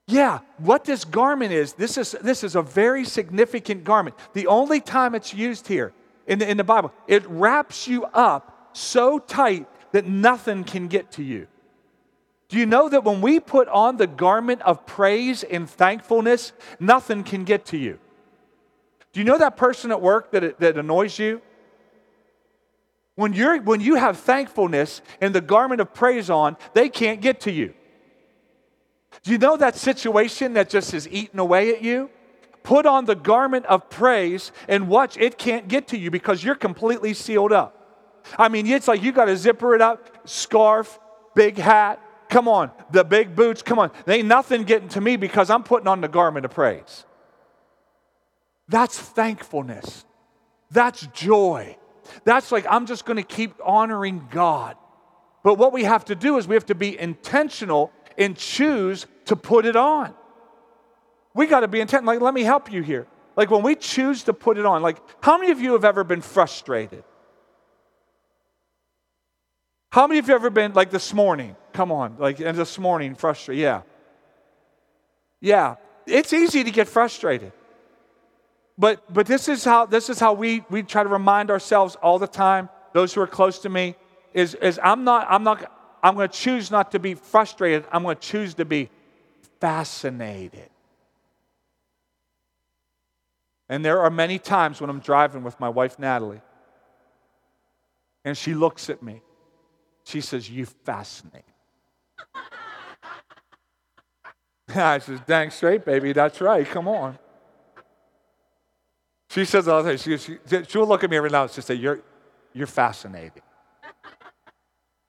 Yeah, 0.08 0.39
what 0.58 0.84
this 0.84 1.06
garment 1.06 1.53
is, 1.53 1.73
this 1.73 1.97
is, 1.97 2.12
this 2.21 2.43
is 2.43 2.56
a 2.56 2.62
very 2.62 3.06
significant 3.06 3.86
garment. 3.86 4.17
The 4.34 4.47
only 4.47 4.82
time 4.82 5.15
it's 5.15 5.34
used 5.34 5.67
here 5.67 5.93
in 6.27 6.39
the, 6.39 6.49
in 6.49 6.58
the 6.58 6.63
Bible, 6.63 6.91
it 7.08 7.25
wraps 7.29 7.88
you 7.88 8.03
up 8.06 8.69
so 8.73 9.17
tight 9.19 9.65
that 9.93 10.06
nothing 10.06 10.65
can 10.65 10.88
get 10.88 11.12
to 11.13 11.23
you. 11.23 11.47
Do 12.49 12.58
you 12.58 12.65
know 12.65 12.89
that 12.89 13.03
when 13.03 13.21
we 13.21 13.39
put 13.39 13.67
on 13.69 13.97
the 13.97 14.08
garment 14.08 14.62
of 14.63 14.86
praise 14.86 15.43
and 15.43 15.69
thankfulness, 15.69 16.51
nothing 16.79 17.23
can 17.23 17.45
get 17.45 17.65
to 17.67 17.77
you? 17.77 17.97
Do 19.13 19.19
you 19.19 19.23
know 19.23 19.38
that 19.38 19.56
person 19.56 19.91
at 19.91 20.01
work 20.01 20.32
that, 20.32 20.60
that 20.60 20.77
annoys 20.77 21.17
you? 21.17 21.41
When, 23.15 23.34
you're, 23.34 23.62
when 23.62 23.80
you 23.80 23.95
have 23.95 24.17
thankfulness 24.17 25.02
and 25.21 25.36
the 25.36 25.41
garment 25.41 25.82
of 25.82 25.93
praise 25.93 26.30
on, 26.30 26.58
they 26.73 26.89
can't 26.89 27.21
get 27.21 27.41
to 27.41 27.52
you. 27.52 27.73
Do 29.21 29.32
you 29.32 29.38
know 29.38 29.56
that 29.58 29.76
situation 29.76 30.54
that 30.54 30.69
just 30.69 30.93
is 30.93 31.08
eating 31.10 31.39
away 31.39 31.76
at 31.76 31.84
you? 31.84 32.10
Put 32.63 32.86
on 32.86 33.06
the 33.06 33.15
garment 33.15 33.65
of 33.67 33.89
praise 33.89 34.52
and 34.67 34.88
watch, 34.88 35.17
it 35.17 35.38
can't 35.38 35.67
get 35.67 35.89
to 35.89 35.97
you 35.97 36.10
because 36.10 36.43
you're 36.43 36.56
completely 36.56 37.13
sealed 37.13 37.52
up. 37.52 37.80
I 38.39 38.47
mean, 38.47 38.65
it's 38.65 38.88
like 38.88 39.04
you 39.04 39.12
got 39.12 39.26
to 39.26 39.38
zipper 39.38 39.76
it 39.76 39.82
up, 39.82 40.28
scarf, 40.28 40.97
big 41.36 41.58
hat. 41.58 42.02
Come 42.30 42.47
on, 42.47 42.71
the 42.89 43.04
big 43.04 43.36
boots, 43.36 43.62
come 43.62 43.78
on. 43.78 43.91
There 44.06 44.17
ain't 44.17 44.28
nothing 44.28 44.63
getting 44.63 44.89
to 44.89 45.02
me 45.02 45.17
because 45.17 45.49
I'm 45.49 45.63
putting 45.63 45.88
on 45.88 46.02
the 46.02 46.08
garment 46.08 46.45
of 46.45 46.52
praise. 46.52 47.06
That's 48.69 48.97
thankfulness. 48.97 50.06
That's 50.71 51.06
joy. 51.08 51.78
That's 52.24 52.52
like, 52.52 52.66
I'm 52.70 52.86
just 52.86 53.06
going 53.06 53.18
to 53.18 53.24
keep 53.24 53.54
honoring 53.63 54.28
God. 54.32 54.76
But 55.44 55.56
what 55.56 55.74
we 55.74 55.84
have 55.84 56.06
to 56.06 56.16
do 56.16 56.38
is 56.38 56.48
we 56.48 56.56
have 56.56 56.68
to 56.68 56.76
be 56.76 56.98
intentional 57.00 57.92
and 58.18 58.38
choose 58.38 59.08
to 59.26 59.36
put 59.36 59.66
it 59.66 59.76
on. 59.76 60.13
We 61.34 61.48
got 61.48 61.62
to 61.62 61.68
be 61.68 61.82
intent. 61.82 62.06
Like, 62.06 62.22
let 62.22 62.34
me 62.34 62.44
help 62.44 62.72
you 62.72 62.82
here. 62.84 63.08
Like, 63.36 63.50
when 63.50 63.63
we 63.63 63.76
choose 63.76 64.24
to 64.24 64.34
put 64.34 64.58
it 64.58 64.66
on, 64.66 64.82
like, 64.82 64.98
how 65.22 65.38
many 65.38 65.52
of 65.52 65.60
you 65.60 65.74
have 65.74 65.84
ever 65.84 66.04
been 66.04 66.22
frustrated? 66.22 67.04
How 69.92 70.08
many 70.08 70.20
of 70.20 70.28
you 70.28 70.34
have 70.34 70.42
ever 70.42 70.50
been, 70.50 70.74
like 70.74 70.92
this 70.92 71.13
morning? 71.13 71.56
Come 71.72 71.92
on, 71.92 72.18
like, 72.20 72.39
and 72.39 72.58
this 72.58 72.78
morning, 72.78 73.16
frustrated. 73.16 73.62
Yeah. 73.62 73.82
Yeah. 75.42 75.76
It's 76.06 76.34
easy 76.34 76.63
to 76.63 76.72
get 76.72 76.88
frustrated. 76.88 77.52
But, 78.78 79.14
but 79.14 79.28
this 79.28 79.48
is 79.48 79.64
how, 79.64 79.86
this 79.86 80.10
is 80.10 80.20
how 80.20 80.34
we, 80.34 80.64
we 80.70 80.84
try 80.84 81.04
to 81.04 81.10
remind 81.10 81.52
ourselves 81.52 81.96
all 82.02 82.18
the 82.18 82.28
time, 82.28 82.70
those 82.94 83.14
who 83.14 83.22
are 83.22 83.28
close 83.28 83.60
to 83.60 83.70
me, 83.70 83.96
is, 84.34 84.56
is 84.56 84.80
I'm 84.84 85.04
not, 85.04 85.28
I'm 85.30 85.44
not, 85.44 85.72
I'm 86.02 86.16
going 86.16 86.28
to 86.28 86.36
choose 86.38 86.72
not 86.72 86.92
to 86.92 87.00
be 87.00 87.14
frustrated. 87.14 87.86
I'm 87.92 88.04
going 88.04 88.16
to 88.16 88.22
choose 88.22 88.56
to 88.56 88.66
be 88.66 88.90
fascinated. 89.60 90.70
And 93.70 93.86
there 93.86 94.02
are 94.02 94.10
many 94.10 94.40
times 94.40 94.82
when 94.82 94.90
I'm 94.90 95.00
driving 95.00 95.44
with 95.44 95.60
my 95.60 95.70
wife, 95.70 95.98
Natalie, 95.98 96.42
and 98.26 98.38
she 98.38 98.54
looks 98.54 98.90
at 98.90 99.02
me. 99.02 99.22
She 100.04 100.22
says, 100.22 100.50
You 100.50 100.66
fascinate. 100.66 101.46
I 104.76 105.00
says, 105.00 105.20
Dang 105.26 105.50
straight, 105.50 105.86
baby. 105.86 106.12
That's 106.14 106.42
right. 106.42 106.68
Come 106.68 106.88
on. 106.88 107.18
She 109.34 109.46
says 109.46 109.67
all 109.67 109.82
the 109.82 109.89
time, 109.89 109.98
she, 109.98 110.17
she, 110.17 110.38
she'll 110.67 110.86
look 110.86 111.04
at 111.04 111.10
me 111.10 111.17
every 111.17 111.32
now 111.32 111.41
and 111.41 111.52
and 111.52 111.63
say, 111.63 111.74
You're, 111.74 112.02
you're 112.54 112.67
fascinating. 112.67 113.41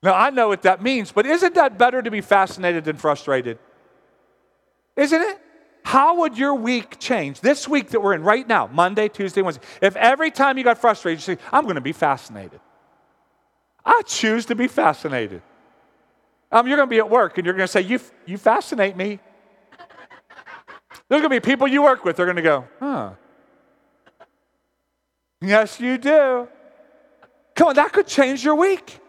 Now, 0.02 0.14
I 0.14 0.30
know 0.30 0.48
what 0.48 0.62
that 0.62 0.82
means, 0.82 1.12
but 1.12 1.26
isn't 1.26 1.54
that 1.54 1.76
better 1.76 2.00
to 2.00 2.10
be 2.10 2.22
fascinated 2.22 2.84
than 2.84 2.96
frustrated? 2.96 3.58
Isn't 4.96 5.20
it? 5.20 5.38
How 5.84 6.20
would 6.20 6.38
your 6.38 6.54
week 6.54 6.98
change? 6.98 7.40
This 7.40 7.68
week 7.68 7.90
that 7.90 8.00
we're 8.00 8.14
in 8.14 8.22
right 8.22 8.48
now, 8.48 8.66
Monday, 8.66 9.08
Tuesday, 9.08 9.42
Wednesday, 9.42 9.62
if 9.82 9.94
every 9.96 10.30
time 10.30 10.56
you 10.56 10.64
got 10.64 10.78
frustrated, 10.78 11.18
you 11.20 11.36
say, 11.36 11.42
I'm 11.52 11.64
going 11.64 11.74
to 11.74 11.82
be 11.82 11.92
fascinated. 11.92 12.60
I 13.84 14.00
choose 14.06 14.46
to 14.46 14.54
be 14.54 14.68
fascinated. 14.68 15.42
Um, 16.50 16.66
you're 16.66 16.76
going 16.76 16.88
to 16.88 16.90
be 16.90 16.98
at 16.98 17.10
work 17.10 17.36
and 17.36 17.44
you're 17.44 17.54
going 17.54 17.66
to 17.66 17.72
say, 17.72 17.82
you, 17.82 18.00
you 18.24 18.38
fascinate 18.38 18.96
me. 18.96 19.20
There's 21.08 21.20
going 21.20 21.24
to 21.24 21.28
be 21.28 21.40
people 21.40 21.68
you 21.68 21.82
work 21.82 22.06
with, 22.06 22.16
they're 22.16 22.26
going 22.26 22.36
to 22.36 22.42
go, 22.42 22.66
huh. 22.80 23.10
Yes, 25.44 25.78
you 25.78 25.98
do. 25.98 26.48
Come 27.54 27.68
on, 27.68 27.74
that 27.76 27.92
could 27.92 28.06
change 28.06 28.44
your 28.44 28.54
week. 28.54 29.00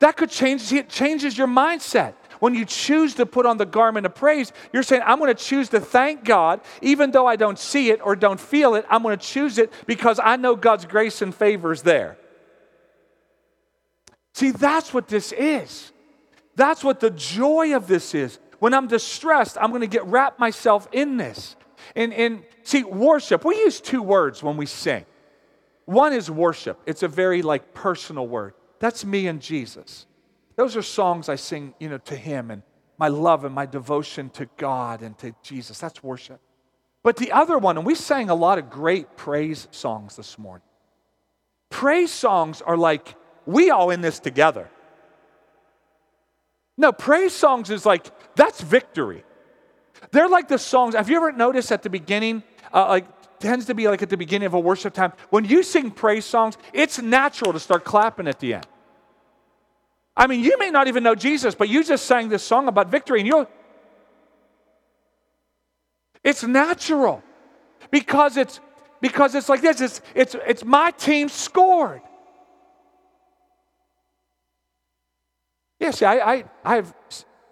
That 0.00 0.16
could 0.16 0.30
change, 0.30 0.72
it 0.72 0.88
changes 0.88 1.36
your 1.36 1.48
mindset. 1.48 2.14
When 2.38 2.54
you 2.54 2.66
choose 2.66 3.14
to 3.14 3.24
put 3.24 3.46
on 3.46 3.56
the 3.56 3.64
garment 3.64 4.04
of 4.04 4.14
praise, 4.14 4.52
you're 4.72 4.82
saying, 4.82 5.02
I'm 5.06 5.18
going 5.18 5.34
to 5.34 5.42
choose 5.42 5.70
to 5.70 5.80
thank 5.80 6.22
God, 6.22 6.60
even 6.82 7.10
though 7.10 7.26
I 7.26 7.36
don't 7.36 7.58
see 7.58 7.90
it 7.90 8.00
or 8.04 8.14
don't 8.14 8.38
feel 8.38 8.74
it. 8.74 8.84
I'm 8.90 9.02
going 9.02 9.16
to 9.16 9.24
choose 9.24 9.56
it 9.56 9.72
because 9.86 10.20
I 10.22 10.36
know 10.36 10.54
God's 10.54 10.84
grace 10.84 11.22
and 11.22 11.34
favor 11.34 11.72
is 11.72 11.80
there. 11.80 12.18
See, 14.34 14.50
that's 14.50 14.92
what 14.92 15.08
this 15.08 15.32
is. 15.32 15.92
That's 16.56 16.84
what 16.84 17.00
the 17.00 17.10
joy 17.10 17.74
of 17.74 17.86
this 17.86 18.14
is. 18.14 18.38
When 18.58 18.74
I'm 18.74 18.86
distressed, 18.86 19.56
I'm 19.58 19.70
going 19.70 19.80
to 19.80 19.86
get 19.86 20.04
wrap 20.04 20.38
myself 20.38 20.88
in 20.92 21.16
this. 21.16 21.56
And, 21.94 22.12
and 22.12 22.42
see, 22.62 22.84
worship, 22.84 23.46
we 23.46 23.56
use 23.56 23.80
two 23.80 24.02
words 24.02 24.42
when 24.42 24.58
we 24.58 24.66
sing. 24.66 25.06
One 25.86 26.12
is 26.12 26.30
worship. 26.30 26.80
It's 26.84 27.02
a 27.02 27.08
very 27.08 27.42
like 27.42 27.72
personal 27.72 28.26
word. 28.26 28.54
That's 28.78 29.04
me 29.04 29.26
and 29.26 29.40
Jesus. 29.40 30.06
Those 30.56 30.76
are 30.76 30.82
songs 30.82 31.28
I 31.28 31.36
sing, 31.36 31.74
you 31.80 31.88
know, 31.88 31.98
to 31.98 32.16
him 32.16 32.50
and 32.50 32.62
my 32.98 33.08
love 33.08 33.44
and 33.44 33.54
my 33.54 33.66
devotion 33.66 34.30
to 34.30 34.46
God 34.56 35.02
and 35.02 35.16
to 35.18 35.34
Jesus. 35.42 35.78
That's 35.78 36.02
worship. 36.02 36.40
But 37.02 37.16
the 37.16 37.32
other 37.32 37.56
one, 37.56 37.76
and 37.76 37.86
we 37.86 37.94
sang 37.94 38.30
a 38.30 38.34
lot 38.34 38.58
of 38.58 38.68
great 38.68 39.16
praise 39.16 39.68
songs 39.70 40.16
this 40.16 40.38
morning. 40.38 40.66
Praise 41.70 42.12
songs 42.12 42.62
are 42.62 42.76
like 42.76 43.14
we 43.44 43.70
all 43.70 43.90
in 43.90 44.00
this 44.00 44.18
together. 44.18 44.68
No, 46.76 46.92
praise 46.92 47.32
songs 47.32 47.70
is 47.70 47.86
like, 47.86 48.06
that's 48.34 48.60
victory. 48.60 49.24
They're 50.10 50.28
like 50.28 50.48
the 50.48 50.58
songs. 50.58 50.94
Have 50.94 51.08
you 51.08 51.16
ever 51.16 51.32
noticed 51.32 51.72
at 51.72 51.82
the 51.82 51.90
beginning, 51.90 52.42
uh, 52.72 52.88
like, 52.88 53.15
tends 53.40 53.66
to 53.66 53.74
be 53.74 53.88
like 53.88 54.02
at 54.02 54.10
the 54.10 54.16
beginning 54.16 54.46
of 54.46 54.54
a 54.54 54.60
worship 54.60 54.94
time, 54.94 55.12
when 55.30 55.44
you 55.44 55.62
sing 55.62 55.90
praise 55.90 56.24
songs, 56.24 56.56
it's 56.72 57.00
natural 57.00 57.52
to 57.52 57.60
start 57.60 57.84
clapping 57.84 58.28
at 58.28 58.40
the 58.40 58.54
end. 58.54 58.66
I 60.16 60.26
mean, 60.26 60.42
you 60.42 60.58
may 60.58 60.70
not 60.70 60.88
even 60.88 61.02
know 61.02 61.14
Jesus, 61.14 61.54
but 61.54 61.68
you 61.68 61.84
just 61.84 62.06
sang 62.06 62.28
this 62.28 62.42
song 62.42 62.68
about 62.68 62.90
victory, 62.90 63.20
and 63.20 63.28
you're. 63.28 63.46
It's 66.24 66.42
natural 66.42 67.22
because 67.90 68.36
it's 68.36 68.60
because 69.00 69.34
it's 69.34 69.48
like 69.48 69.60
this. 69.60 69.80
It's 69.80 70.00
it's 70.14 70.36
it's 70.46 70.64
my 70.64 70.90
team 70.92 71.28
scored. 71.28 72.00
Yeah, 75.78 75.90
see, 75.90 76.06
I, 76.06 76.32
I, 76.32 76.44
I 76.64 76.74
have 76.76 76.94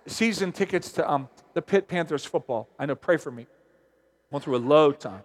season 0.07 0.51
tickets 0.51 0.93
to 0.93 1.11
um, 1.11 1.29
the 1.53 1.61
Pitt 1.61 1.89
Panthers 1.89 2.25
football. 2.25 2.69
I 2.79 2.87
know, 2.87 2.95
pray 2.95 3.19
for 3.19 3.31
me. 3.31 3.47
Went 4.31 4.45
through 4.45 4.57
a 4.57 4.59
low 4.59 4.93
time. 4.93 5.23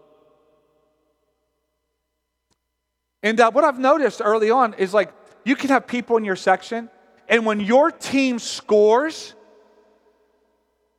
And 3.22 3.40
uh, 3.40 3.52
what 3.52 3.64
I've 3.64 3.80
noticed 3.80 4.22
early 4.24 4.50
on 4.50 4.74
is 4.76 4.94
like 4.94 5.12
you 5.44 5.56
can 5.56 5.70
have 5.70 5.88
people 5.88 6.18
in 6.18 6.24
your 6.24 6.36
section, 6.36 6.90
and 7.28 7.46
when 7.46 7.60
your 7.60 7.92
team 7.92 8.40
scores, 8.40 9.34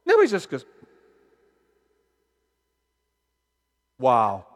nobody 0.06 0.28
just 0.28 0.50
goes, 0.50 0.64
wow. 3.98 4.46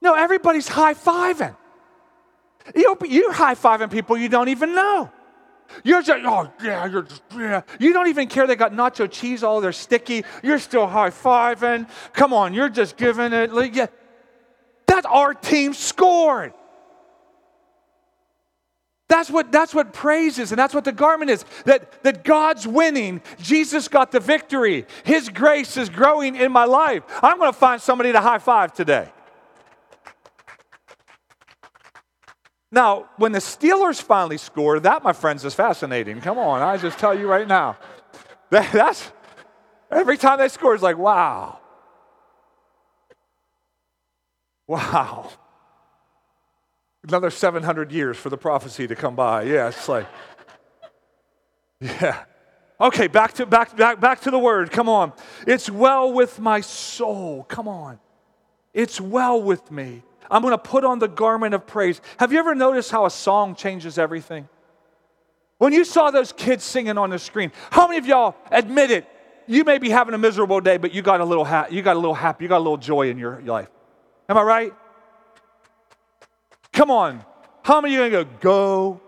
No, 0.00 0.14
everybody's 0.14 0.68
high 0.68 0.94
fiving. 0.94 1.56
You 2.74 2.96
you're 3.06 3.32
high 3.32 3.54
fiving 3.54 3.90
people 3.90 4.16
you 4.16 4.28
don't 4.28 4.48
even 4.48 4.74
know. 4.74 5.10
You're 5.84 6.02
just, 6.02 6.24
oh, 6.24 6.50
yeah, 6.62 6.86
you're 6.86 7.02
just, 7.02 7.22
yeah. 7.36 7.62
You 7.78 7.92
don't 7.92 8.08
even 8.08 8.28
care 8.28 8.46
they 8.46 8.56
got 8.56 8.72
nacho 8.72 9.10
cheese 9.10 9.42
all 9.42 9.60
they're 9.60 9.72
sticky. 9.72 10.24
You're 10.42 10.58
still 10.58 10.86
high 10.86 11.10
fiving. 11.10 11.88
Come 12.12 12.32
on, 12.32 12.54
you're 12.54 12.68
just 12.70 12.96
giving 12.96 13.32
it. 13.32 13.50
Yeah. 13.74 13.86
That's 14.98 15.14
our 15.14 15.32
team 15.32 15.74
scored. 15.74 16.52
That's 19.08 19.30
what, 19.30 19.52
that's 19.52 19.72
what 19.72 19.92
praise 19.92 20.40
is, 20.40 20.50
and 20.50 20.58
that's 20.58 20.74
what 20.74 20.84
the 20.84 20.90
garment 20.90 21.30
is. 21.30 21.44
That, 21.66 22.02
that 22.02 22.24
God's 22.24 22.66
winning. 22.66 23.22
Jesus 23.40 23.86
got 23.86 24.10
the 24.10 24.18
victory. 24.18 24.86
His 25.04 25.28
grace 25.28 25.76
is 25.76 25.88
growing 25.88 26.34
in 26.34 26.50
my 26.50 26.64
life. 26.64 27.04
I'm 27.22 27.38
going 27.38 27.52
to 27.52 27.56
find 27.56 27.80
somebody 27.80 28.10
to 28.10 28.20
high 28.20 28.40
five 28.40 28.72
today. 28.72 29.08
Now, 32.72 33.08
when 33.18 33.30
the 33.30 33.38
Steelers 33.38 34.02
finally 34.02 34.36
score, 34.36 34.80
that, 34.80 35.04
my 35.04 35.12
friends, 35.12 35.44
is 35.44 35.54
fascinating. 35.54 36.20
Come 36.20 36.38
on, 36.38 36.60
I 36.60 36.76
just 36.76 36.98
tell 36.98 37.16
you 37.16 37.28
right 37.28 37.46
now. 37.46 37.76
That, 38.50 38.72
that's 38.72 39.12
every 39.90 40.16
time 40.16 40.38
they 40.38 40.48
score, 40.48 40.72
it's 40.72 40.82
like, 40.82 40.96
wow. 40.96 41.60
Wow. 44.68 45.30
Another 47.02 47.30
700 47.30 47.90
years 47.90 48.16
for 48.16 48.28
the 48.28 48.36
prophecy 48.36 48.86
to 48.86 48.94
come 48.94 49.16
by. 49.16 49.42
Yeah, 49.44 49.68
it's 49.68 49.88
like, 49.88 50.06
yeah. 51.80 52.24
Okay, 52.80 53.08
back 53.08 53.32
to 53.34 53.46
back 53.46 53.76
back 53.76 53.98
back 53.98 54.20
to 54.20 54.30
the 54.30 54.38
word. 54.38 54.70
Come 54.70 54.88
on. 54.88 55.12
It's 55.46 55.68
well 55.68 56.12
with 56.12 56.38
my 56.38 56.60
soul. 56.60 57.44
Come 57.44 57.66
on. 57.66 57.98
It's 58.72 59.00
well 59.00 59.42
with 59.42 59.70
me. 59.72 60.02
I'm 60.30 60.42
going 60.42 60.52
to 60.52 60.58
put 60.58 60.84
on 60.84 60.98
the 60.98 61.08
garment 61.08 61.54
of 61.54 61.66
praise. 61.66 62.00
Have 62.18 62.32
you 62.32 62.38
ever 62.38 62.54
noticed 62.54 62.90
how 62.90 63.06
a 63.06 63.10
song 63.10 63.54
changes 63.54 63.98
everything? 63.98 64.48
When 65.56 65.72
you 65.72 65.84
saw 65.84 66.10
those 66.10 66.32
kids 66.32 66.62
singing 66.62 66.98
on 66.98 67.10
the 67.10 67.18
screen, 67.18 67.50
how 67.70 67.88
many 67.88 67.98
of 67.98 68.06
y'all 68.06 68.36
admit 68.50 68.90
it? 68.90 69.06
You 69.46 69.64
may 69.64 69.78
be 69.78 69.88
having 69.88 70.14
a 70.14 70.18
miserable 70.18 70.60
day, 70.60 70.76
but 70.76 70.92
you 70.92 71.02
got 71.02 71.20
a 71.20 71.24
little 71.24 71.44
ha- 71.44 71.66
you 71.70 71.82
got 71.82 71.96
a 71.96 71.98
little 71.98 72.14
happy, 72.14 72.44
you 72.44 72.48
got 72.48 72.58
a 72.58 72.66
little 72.66 72.76
joy 72.76 73.08
in 73.08 73.18
your 73.18 73.40
life. 73.40 73.68
Am 74.28 74.36
I 74.36 74.42
right? 74.42 74.74
Come 76.72 76.90
on. 76.90 77.24
How 77.62 77.80
many 77.80 77.96
of 77.96 78.04
you 78.04 78.10
gonna 78.10 78.24
go, 78.24 78.30
go? 78.40 79.00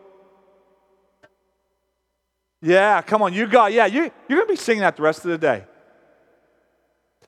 Yeah, 2.62 3.00
come 3.02 3.22
on, 3.22 3.32
you 3.32 3.46
got, 3.46 3.72
yeah, 3.72 3.86
you, 3.86 4.10
you're 4.28 4.38
gonna 4.38 4.46
be 4.46 4.56
singing 4.56 4.82
that 4.82 4.96
the 4.96 5.02
rest 5.02 5.24
of 5.24 5.30
the 5.30 5.38
day. 5.38 5.64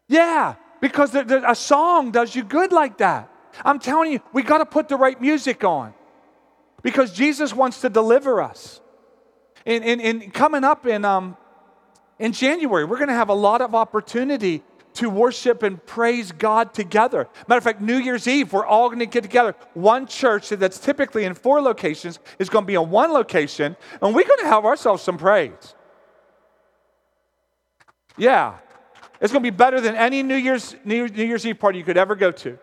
Yeah, 0.08 0.56
because 0.80 1.12
there, 1.12 1.24
there, 1.24 1.42
a 1.50 1.54
song 1.54 2.10
does 2.10 2.34
you 2.34 2.42
good 2.42 2.72
like 2.72 2.98
that. 2.98 3.30
I'm 3.64 3.78
telling 3.78 4.12
you, 4.12 4.20
we 4.32 4.42
got 4.42 4.58
to 4.58 4.66
put 4.66 4.88
the 4.88 4.96
right 4.96 5.18
music 5.20 5.64
on 5.64 5.94
because 6.82 7.12
Jesus 7.12 7.54
wants 7.54 7.80
to 7.82 7.88
deliver 7.88 8.42
us. 8.42 8.80
And, 9.64 9.84
and, 9.84 10.00
and 10.00 10.34
coming 10.34 10.64
up 10.64 10.86
in, 10.86 11.04
um, 11.04 11.36
in 12.18 12.32
January, 12.32 12.84
we're 12.84 12.96
going 12.96 13.08
to 13.08 13.14
have 13.14 13.28
a 13.28 13.34
lot 13.34 13.60
of 13.60 13.74
opportunity 13.74 14.62
to 14.94 15.08
worship 15.08 15.62
and 15.62 15.84
praise 15.86 16.32
God 16.32 16.74
together. 16.74 17.28
Matter 17.48 17.58
of 17.58 17.64
fact, 17.64 17.80
New 17.80 17.96
Year's 17.96 18.26
Eve, 18.26 18.52
we're 18.52 18.66
all 18.66 18.88
going 18.88 18.98
to 18.98 19.06
get 19.06 19.22
together. 19.22 19.54
One 19.74 20.06
church 20.06 20.50
that's 20.50 20.78
typically 20.78 21.24
in 21.24 21.34
four 21.34 21.60
locations 21.60 22.18
is 22.38 22.48
going 22.48 22.64
to 22.64 22.66
be 22.66 22.74
in 22.74 22.90
one 22.90 23.12
location, 23.12 23.76
and 24.00 24.14
we're 24.14 24.26
going 24.26 24.40
to 24.40 24.46
have 24.46 24.64
ourselves 24.64 25.02
some 25.02 25.18
praise. 25.18 25.74
Yeah, 28.16 28.58
it's 29.20 29.32
going 29.32 29.42
to 29.42 29.50
be 29.50 29.56
better 29.56 29.80
than 29.80 29.94
any 29.94 30.22
New 30.22 30.36
Year's, 30.36 30.76
New 30.84 31.06
Year's 31.06 31.46
Eve 31.46 31.58
party 31.58 31.78
you 31.78 31.84
could 31.84 31.96
ever 31.96 32.14
go 32.14 32.30
to 32.30 32.58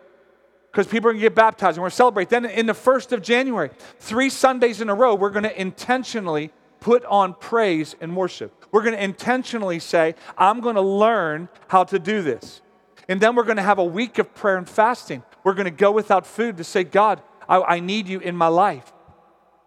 because 0.70 0.86
people 0.86 1.08
are 1.08 1.12
going 1.12 1.22
to 1.22 1.28
get 1.28 1.34
baptized 1.34 1.76
and 1.76 1.82
we're 1.82 1.86
going 1.86 1.90
to 1.90 1.96
celebrate. 1.96 2.28
Then 2.28 2.44
in 2.44 2.66
the 2.66 2.74
first 2.74 3.12
of 3.12 3.22
January, 3.22 3.70
three 3.98 4.30
Sundays 4.30 4.80
in 4.80 4.88
a 4.88 4.94
row, 4.94 5.14
we're 5.14 5.30
going 5.30 5.44
to 5.44 5.60
intentionally 5.60 6.52
put 6.80 7.04
on 7.04 7.34
praise 7.34 7.94
and 8.00 8.16
worship. 8.16 8.66
We're 8.72 8.82
going 8.82 8.94
to 8.94 9.02
intentionally 9.02 9.78
say, 9.78 10.14
I'm 10.36 10.60
going 10.60 10.76
to 10.76 10.80
learn 10.80 11.48
how 11.68 11.84
to 11.84 11.98
do 11.98 12.22
this. 12.22 12.62
And 13.08 13.20
then 13.20 13.34
we're 13.34 13.44
going 13.44 13.56
to 13.56 13.62
have 13.62 13.78
a 13.78 13.84
week 13.84 14.18
of 14.18 14.34
prayer 14.34 14.56
and 14.56 14.68
fasting. 14.68 15.22
We're 15.44 15.54
going 15.54 15.64
to 15.64 15.70
go 15.70 15.90
without 15.90 16.26
food 16.26 16.56
to 16.58 16.64
say, 16.64 16.84
God, 16.84 17.22
I, 17.48 17.60
I 17.60 17.80
need 17.80 18.08
you 18.08 18.20
in 18.20 18.36
my 18.36 18.48
life. 18.48 18.92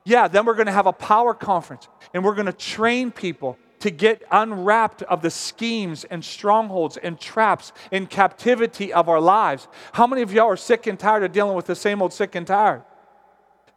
Yeah, 0.05 0.27
then 0.27 0.45
we're 0.45 0.55
going 0.55 0.67
to 0.67 0.73
have 0.73 0.87
a 0.87 0.93
power 0.93 1.33
conference 1.33 1.87
and 2.13 2.23
we're 2.23 2.35
going 2.35 2.47
to 2.47 2.53
train 2.53 3.11
people 3.11 3.57
to 3.79 3.91
get 3.91 4.23
unwrapped 4.31 5.01
of 5.03 5.21
the 5.21 5.29
schemes 5.29 6.05
and 6.05 6.23
strongholds 6.23 6.95
and 6.95 7.19
traps 7.19 7.73
and 7.91 8.09
captivity 8.09 8.93
of 8.93 9.09
our 9.09 9.19
lives. 9.19 9.67
How 9.91 10.07
many 10.07 10.21
of 10.21 10.31
y'all 10.31 10.47
are 10.47 10.57
sick 10.57 10.87
and 10.87 10.97
tired 10.97 11.23
of 11.23 11.33
dealing 11.33 11.55
with 11.55 11.65
the 11.65 11.75
same 11.75 12.01
old 12.01 12.13
sick 12.13 12.35
and 12.35 12.47
tired? 12.47 12.83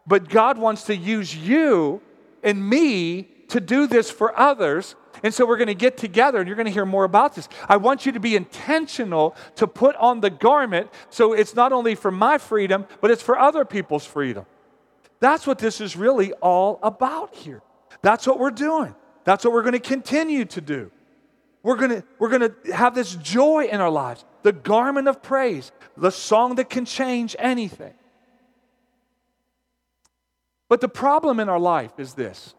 But 0.06 0.28
God 0.28 0.58
wants 0.58 0.84
to 0.84 0.96
use 0.96 1.34
you 1.36 2.00
and 2.42 2.68
me 2.68 3.22
to 3.48 3.60
do 3.60 3.86
this 3.86 4.10
for 4.10 4.38
others. 4.38 4.94
And 5.22 5.32
so 5.32 5.46
we're 5.46 5.56
going 5.56 5.68
to 5.68 5.74
get 5.74 5.96
together 5.96 6.38
and 6.38 6.46
you're 6.46 6.56
going 6.56 6.66
to 6.66 6.72
hear 6.72 6.86
more 6.86 7.04
about 7.04 7.34
this. 7.34 7.48
I 7.68 7.76
want 7.76 8.06
you 8.06 8.12
to 8.12 8.20
be 8.20 8.36
intentional 8.36 9.34
to 9.56 9.66
put 9.66 9.96
on 9.96 10.20
the 10.20 10.30
garment 10.30 10.90
so 11.10 11.32
it's 11.32 11.54
not 11.54 11.72
only 11.72 11.94
for 11.94 12.10
my 12.10 12.38
freedom, 12.38 12.86
but 13.00 13.10
it's 13.10 13.22
for 13.22 13.38
other 13.38 13.64
people's 13.64 14.04
freedom. 14.04 14.46
That's 15.20 15.46
what 15.46 15.58
this 15.58 15.80
is 15.80 15.96
really 15.96 16.32
all 16.34 16.78
about 16.82 17.34
here. 17.34 17.62
That's 18.02 18.26
what 18.26 18.38
we're 18.38 18.50
doing. 18.50 18.94
That's 19.24 19.44
what 19.44 19.52
we're 19.52 19.62
going 19.62 19.72
to 19.72 19.80
continue 19.80 20.44
to 20.44 20.60
do. 20.60 20.90
We're 21.62 21.76
going 21.76 21.90
to, 21.90 22.04
we're 22.18 22.28
going 22.28 22.52
to 22.52 22.72
have 22.72 22.94
this 22.94 23.16
joy 23.16 23.68
in 23.72 23.80
our 23.80 23.90
lives, 23.90 24.24
the 24.42 24.52
garment 24.52 25.08
of 25.08 25.22
praise, 25.22 25.72
the 25.96 26.12
song 26.12 26.56
that 26.56 26.70
can 26.70 26.84
change 26.84 27.34
anything. 27.38 27.94
But 30.68 30.80
the 30.80 30.88
problem 30.88 31.40
in 31.40 31.48
our 31.48 31.58
life 31.58 31.92
is 31.98 32.14
this 32.14 32.54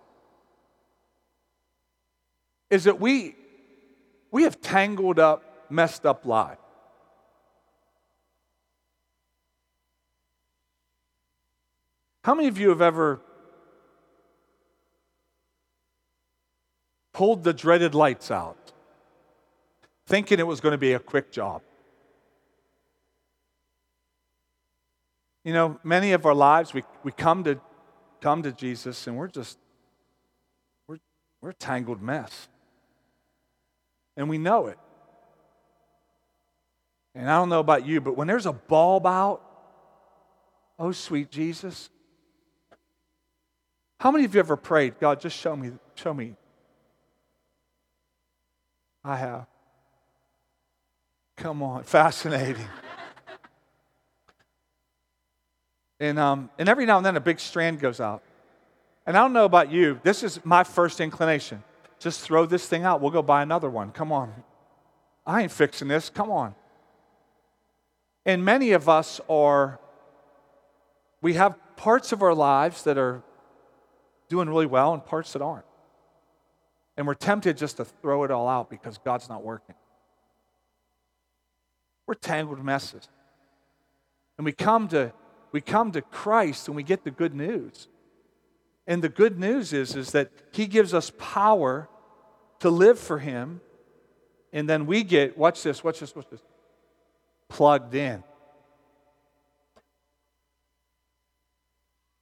is 2.69 2.83
that 2.83 2.99
we 2.99 3.35
we 4.31 4.43
have 4.43 4.59
tangled 4.61 5.19
up, 5.19 5.69
messed 5.69 6.05
up 6.05 6.25
lives. 6.25 6.59
How 12.23 12.35
many 12.35 12.49
of 12.49 12.57
you 12.57 12.69
have 12.69 12.81
ever 12.81 13.21
pulled 17.17 17.43
the 17.43 17.51
dreaded 17.51 17.95
lights 17.95 18.29
out, 18.29 18.73
thinking 20.05 20.37
it 20.37 20.45
was 20.45 20.61
going 20.61 20.71
to 20.71 20.77
be 20.77 20.93
a 20.93 20.99
quick 20.99 21.31
job. 21.31 21.63
You 25.43 25.51
know, 25.51 25.79
many 25.83 26.11
of 26.11 26.27
our 26.27 26.35
lives, 26.35 26.75
we, 26.75 26.83
we 27.03 27.11
come, 27.11 27.43
to, 27.45 27.59
come 28.21 28.43
to 28.43 28.51
Jesus 28.51 29.07
and 29.07 29.17
we're 29.17 29.27
just, 29.27 29.57
we're, 30.87 30.97
we're 31.41 31.51
a 31.51 31.53
tangled 31.53 32.01
mess. 32.01 32.47
And 34.15 34.29
we 34.29 34.37
know 34.37 34.67
it. 34.67 34.77
And 37.13 37.29
I 37.29 37.37
don't 37.37 37.49
know 37.49 37.59
about 37.59 37.85
you, 37.85 38.01
but 38.01 38.15
when 38.15 38.27
there's 38.27 38.45
a 38.45 38.53
bulb 38.53 39.07
out, 39.07 39.41
oh, 40.77 40.91
sweet 40.91 41.31
Jesus. 41.31 41.89
How 43.99 44.11
many 44.11 44.25
of 44.25 44.33
you 44.33 44.39
ever 44.39 44.55
prayed, 44.55 44.99
God, 44.99 45.19
just 45.19 45.35
show 45.35 45.55
me, 45.55 45.71
show 45.95 46.13
me? 46.13 46.35
I 49.03 49.15
have. 49.15 49.47
Come 51.37 51.63
on, 51.63 51.83
fascinating. 51.85 52.67
And, 55.99 56.19
um, 56.19 56.49
and 56.59 56.69
every 56.69 56.85
now 56.85 56.97
and 56.97 57.05
then 57.05 57.15
a 57.15 57.21
big 57.21 57.39
strand 57.39 57.79
goes 57.79 57.99
out. 57.99 58.23
And 59.05 59.17
I 59.17 59.21
don't 59.21 59.33
know 59.33 59.45
about 59.45 59.71
you, 59.71 59.99
this 60.03 60.21
is 60.21 60.39
my 60.43 60.63
first 60.63 60.99
inclination. 60.99 61.63
Just 61.99 62.21
throw 62.21 62.45
this 62.45 62.67
thing 62.67 62.83
out. 62.83 63.01
We'll 63.01 63.11
go 63.11 63.21
buy 63.21 63.41
another 63.41 63.69
one. 63.69 63.91
Come 63.91 64.11
on. 64.11 64.33
I 65.25 65.41
ain't 65.41 65.51
fixing 65.51 65.87
this. 65.87 66.09
Come 66.09 66.29
on. 66.29 66.55
And 68.25 68.43
many 68.43 68.73
of 68.73 68.89
us 68.89 69.21
are, 69.29 69.79
we 71.21 71.33
have 71.33 71.55
parts 71.77 72.11
of 72.11 72.21
our 72.21 72.33
lives 72.33 72.83
that 72.83 72.97
are 72.97 73.23
doing 74.29 74.49
really 74.49 74.65
well 74.65 74.93
and 74.93 75.03
parts 75.05 75.33
that 75.33 75.41
aren't. 75.41 75.65
And 76.97 77.07
we're 77.07 77.13
tempted 77.13 77.57
just 77.57 77.77
to 77.77 77.85
throw 77.85 78.23
it 78.23 78.31
all 78.31 78.47
out 78.47 78.69
because 78.69 78.97
God's 78.97 79.29
not 79.29 79.43
working. 79.43 79.75
We're 82.05 82.15
tangled 82.15 82.63
messes. 82.63 83.07
And 84.37 84.45
we 84.45 84.51
come 84.51 84.87
to 84.89 85.13
we 85.57 85.61
come 85.61 85.91
to 85.91 86.03
Christ 86.03 86.67
and 86.67 86.75
we 86.75 86.83
get 86.83 87.03
the 87.03 87.09
good 87.09 87.33
news. 87.33 87.87
And 88.85 89.03
the 89.03 89.09
good 89.09 89.39
news 89.39 89.73
is, 89.73 89.95
is 89.95 90.11
that 90.11 90.29
He 90.51 90.67
gives 90.67 90.93
us 90.93 91.11
power 91.17 91.89
to 92.59 92.69
live 92.69 92.99
for 92.99 93.17
Him. 93.17 93.61
And 94.53 94.69
then 94.69 94.85
we 94.85 95.01
get, 95.01 95.35
watch 95.35 95.63
this, 95.63 95.83
watch 95.83 95.99
this, 95.99 96.15
watch 96.15 96.27
this, 96.29 96.41
plugged 97.49 97.95
in. 97.95 98.23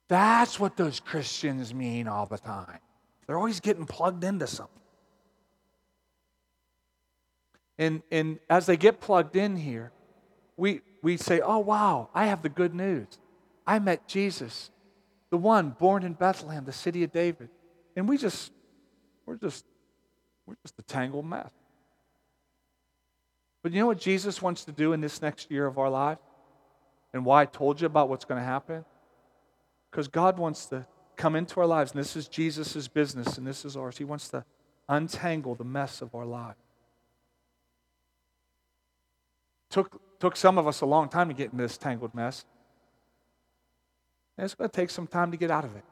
That's 0.08 0.58
what 0.58 0.78
those 0.78 0.98
Christians 0.98 1.74
mean 1.74 2.08
all 2.08 2.24
the 2.24 2.38
time. 2.38 2.78
They're 3.26 3.36
always 3.36 3.60
getting 3.60 3.84
plugged 3.84 4.24
into 4.24 4.46
something. 4.46 4.80
And, 7.76 8.02
and 8.10 8.38
as 8.48 8.64
they 8.64 8.78
get 8.78 8.98
plugged 8.98 9.36
in 9.36 9.56
here, 9.56 9.92
we, 10.56 10.80
we 11.02 11.18
say, 11.18 11.42
oh, 11.42 11.58
wow, 11.58 12.08
I 12.14 12.28
have 12.28 12.40
the 12.40 12.48
good 12.48 12.74
news. 12.74 13.18
I 13.66 13.78
met 13.78 14.06
Jesus, 14.06 14.70
the 15.30 15.36
one 15.36 15.70
born 15.70 16.04
in 16.04 16.12
Bethlehem, 16.12 16.64
the 16.64 16.72
city 16.72 17.02
of 17.02 17.12
David. 17.12 17.48
And 17.96 18.08
we 18.08 18.16
just, 18.16 18.52
we're 19.24 19.36
just, 19.36 19.64
we're 20.46 20.56
just 20.62 20.78
a 20.78 20.82
tangled 20.82 21.26
mess. 21.26 21.50
But 23.62 23.72
you 23.72 23.80
know 23.80 23.86
what 23.86 23.98
Jesus 23.98 24.40
wants 24.40 24.64
to 24.64 24.72
do 24.72 24.92
in 24.92 25.00
this 25.00 25.20
next 25.20 25.50
year 25.50 25.66
of 25.66 25.78
our 25.78 25.90
life? 25.90 26.18
And 27.12 27.24
why 27.24 27.42
I 27.42 27.46
told 27.46 27.80
you 27.80 27.86
about 27.86 28.08
what's 28.08 28.24
going 28.24 28.40
to 28.40 28.46
happen? 28.46 28.84
Because 29.90 30.06
God 30.06 30.38
wants 30.38 30.66
to 30.66 30.86
come 31.16 31.34
into 31.34 31.58
our 31.60 31.66
lives, 31.66 31.92
and 31.92 31.98
this 31.98 32.14
is 32.14 32.28
Jesus' 32.28 32.86
business, 32.86 33.38
and 33.38 33.46
this 33.46 33.64
is 33.64 33.76
ours. 33.76 33.98
He 33.98 34.04
wants 34.04 34.28
to 34.28 34.44
untangle 34.88 35.54
the 35.54 35.64
mess 35.64 36.02
of 36.02 36.14
our 36.14 36.26
lives. 36.26 36.58
Took, 39.70 40.00
took 40.20 40.36
some 40.36 40.58
of 40.58 40.68
us 40.68 40.82
a 40.82 40.86
long 40.86 41.08
time 41.08 41.28
to 41.28 41.34
get 41.34 41.52
in 41.52 41.58
this 41.58 41.76
tangled 41.76 42.14
mess. 42.14 42.44
And 44.36 44.44
it's 44.44 44.54
going 44.54 44.68
to 44.68 44.76
take 44.76 44.90
some 44.90 45.06
time 45.06 45.30
to 45.30 45.36
get 45.36 45.50
out 45.50 45.64
of 45.64 45.74
it. 45.76 45.84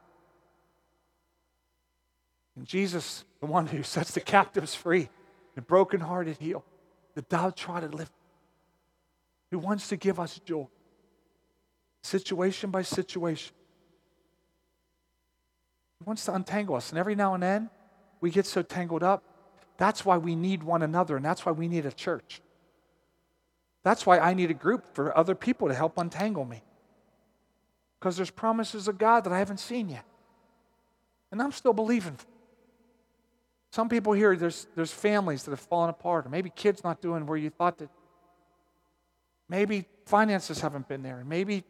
And 2.56 2.66
Jesus, 2.66 3.24
the 3.40 3.46
one 3.46 3.66
who 3.66 3.82
sets 3.82 4.12
the 4.12 4.20
captives 4.20 4.74
free, 4.74 5.08
the 5.54 5.62
brokenhearted 5.62 6.36
heal, 6.38 6.64
the 7.14 7.22
downtrodden 7.22 7.92
lift, 7.92 8.12
who 9.50 9.58
wants 9.58 9.88
to 9.88 9.96
give 9.96 10.20
us 10.20 10.40
joy, 10.44 10.66
situation 12.02 12.70
by 12.70 12.82
situation. 12.82 13.54
He 16.00 16.04
wants 16.04 16.24
to 16.26 16.34
untangle 16.34 16.76
us. 16.76 16.90
And 16.90 16.98
every 16.98 17.14
now 17.14 17.34
and 17.34 17.42
then, 17.42 17.70
we 18.20 18.30
get 18.30 18.46
so 18.46 18.62
tangled 18.62 19.02
up. 19.02 19.22
That's 19.76 20.04
why 20.04 20.18
we 20.18 20.36
need 20.36 20.62
one 20.62 20.82
another, 20.82 21.16
and 21.16 21.24
that's 21.24 21.44
why 21.44 21.52
we 21.52 21.66
need 21.66 21.86
a 21.86 21.92
church. 21.92 22.40
That's 23.82 24.06
why 24.06 24.18
I 24.18 24.34
need 24.34 24.50
a 24.50 24.54
group 24.54 24.94
for 24.94 25.16
other 25.16 25.34
people 25.34 25.68
to 25.68 25.74
help 25.74 25.98
untangle 25.98 26.44
me 26.44 26.62
because 28.04 28.16
there's 28.18 28.30
promises 28.30 28.86
of 28.86 28.98
God 28.98 29.24
that 29.24 29.32
I 29.32 29.38
haven't 29.38 29.60
seen 29.60 29.88
yet. 29.88 30.04
And 31.32 31.40
I'm 31.40 31.52
still 31.52 31.72
believing. 31.72 32.18
Some 33.70 33.88
people 33.88 34.12
here, 34.12 34.36
there's, 34.36 34.66
there's 34.76 34.92
families 34.92 35.44
that 35.44 35.52
have 35.52 35.60
fallen 35.60 35.88
apart, 35.88 36.26
or 36.26 36.28
maybe 36.28 36.50
kids 36.50 36.84
not 36.84 37.00
doing 37.00 37.24
where 37.24 37.38
you 37.38 37.48
thought 37.48 37.78
that. 37.78 37.88
Maybe 39.48 39.86
finances 40.04 40.60
haven't 40.60 40.86
been 40.86 41.02
there, 41.02 41.20
and 41.20 41.26
maybe 41.30 41.64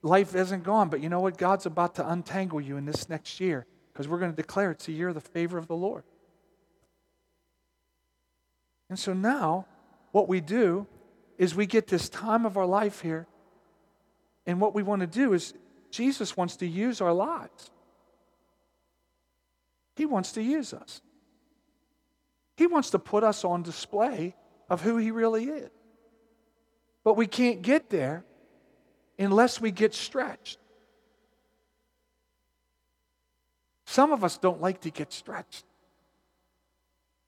life 0.00 0.36
isn't 0.36 0.62
gone. 0.62 0.90
But 0.90 1.00
you 1.00 1.08
know 1.08 1.18
what? 1.18 1.38
God's 1.38 1.66
about 1.66 1.96
to 1.96 2.08
untangle 2.08 2.60
you 2.60 2.76
in 2.76 2.84
this 2.84 3.08
next 3.08 3.40
year 3.40 3.66
because 3.92 4.06
we're 4.06 4.20
going 4.20 4.30
to 4.30 4.36
declare 4.36 4.70
it's 4.70 4.86
a 4.86 4.92
year 4.92 5.08
of 5.08 5.14
the 5.16 5.20
favor 5.20 5.58
of 5.58 5.66
the 5.66 5.74
Lord. 5.74 6.04
And 8.88 8.96
so 8.96 9.12
now, 9.12 9.66
what 10.12 10.28
we 10.28 10.40
do 10.40 10.86
is 11.36 11.56
we 11.56 11.66
get 11.66 11.88
this 11.88 12.08
time 12.08 12.46
of 12.46 12.56
our 12.56 12.66
life 12.66 13.00
here, 13.00 13.26
and 14.46 14.60
what 14.60 14.72
we 14.72 14.84
want 14.84 15.00
to 15.00 15.08
do 15.08 15.32
is 15.32 15.52
Jesus 15.94 16.36
wants 16.36 16.56
to 16.56 16.66
use 16.66 17.00
our 17.00 17.12
lives. 17.12 17.70
He 19.94 20.06
wants 20.06 20.32
to 20.32 20.42
use 20.42 20.74
us. 20.74 21.00
He 22.56 22.66
wants 22.66 22.90
to 22.90 22.98
put 22.98 23.22
us 23.22 23.44
on 23.44 23.62
display 23.62 24.34
of 24.68 24.80
who 24.80 24.96
He 24.96 25.12
really 25.12 25.44
is. 25.44 25.70
But 27.04 27.16
we 27.16 27.28
can't 27.28 27.62
get 27.62 27.90
there 27.90 28.24
unless 29.20 29.60
we 29.60 29.70
get 29.70 29.94
stretched. 29.94 30.58
Some 33.84 34.10
of 34.10 34.24
us 34.24 34.36
don't 34.36 34.60
like 34.60 34.80
to 34.80 34.90
get 34.90 35.12
stretched. 35.12 35.64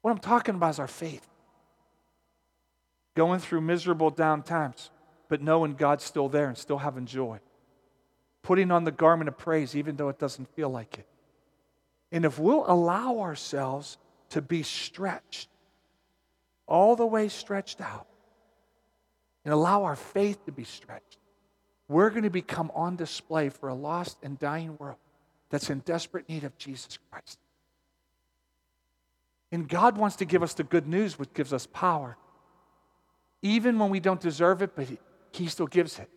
What 0.02 0.10
I'm 0.10 0.18
talking 0.18 0.56
about 0.56 0.70
is 0.70 0.80
our 0.80 0.88
faith. 0.88 1.24
Going 3.14 3.38
through 3.38 3.60
miserable 3.60 4.10
down 4.10 4.42
times, 4.42 4.90
but 5.28 5.40
knowing 5.40 5.74
God's 5.74 6.02
still 6.02 6.28
there 6.28 6.48
and 6.48 6.58
still 6.58 6.78
having 6.78 7.06
joy 7.06 7.38
putting 8.46 8.70
on 8.70 8.84
the 8.84 8.92
garment 8.92 9.26
of 9.26 9.36
praise 9.36 9.74
even 9.74 9.96
though 9.96 10.08
it 10.08 10.20
doesn't 10.20 10.48
feel 10.54 10.68
like 10.68 11.00
it. 11.00 11.06
And 12.12 12.24
if 12.24 12.38
we'll 12.38 12.64
allow 12.70 13.18
ourselves 13.18 13.98
to 14.30 14.40
be 14.40 14.62
stretched, 14.62 15.48
all 16.68 16.94
the 16.94 17.04
way 17.04 17.26
stretched 17.26 17.80
out, 17.80 18.06
and 19.44 19.52
allow 19.52 19.82
our 19.82 19.96
faith 19.96 20.44
to 20.46 20.52
be 20.52 20.62
stretched, 20.62 21.18
we're 21.88 22.08
going 22.10 22.22
to 22.22 22.30
become 22.30 22.70
on 22.72 22.94
display 22.94 23.48
for 23.48 23.68
a 23.68 23.74
lost 23.74 24.16
and 24.22 24.38
dying 24.38 24.76
world 24.78 24.98
that's 25.50 25.68
in 25.68 25.80
desperate 25.80 26.28
need 26.28 26.44
of 26.44 26.56
Jesus 26.56 27.00
Christ. 27.10 27.40
And 29.50 29.68
God 29.68 29.98
wants 29.98 30.14
to 30.16 30.24
give 30.24 30.44
us 30.44 30.54
the 30.54 30.62
good 30.62 30.86
news, 30.86 31.18
which 31.18 31.34
gives 31.34 31.52
us 31.52 31.66
power. 31.66 32.16
Even 33.42 33.76
when 33.80 33.90
we 33.90 33.98
don't 33.98 34.20
deserve 34.20 34.62
it, 34.62 34.76
but 34.76 34.86
He, 34.86 34.98
he 35.32 35.48
still 35.48 35.66
gives 35.66 35.98
it. 35.98 36.08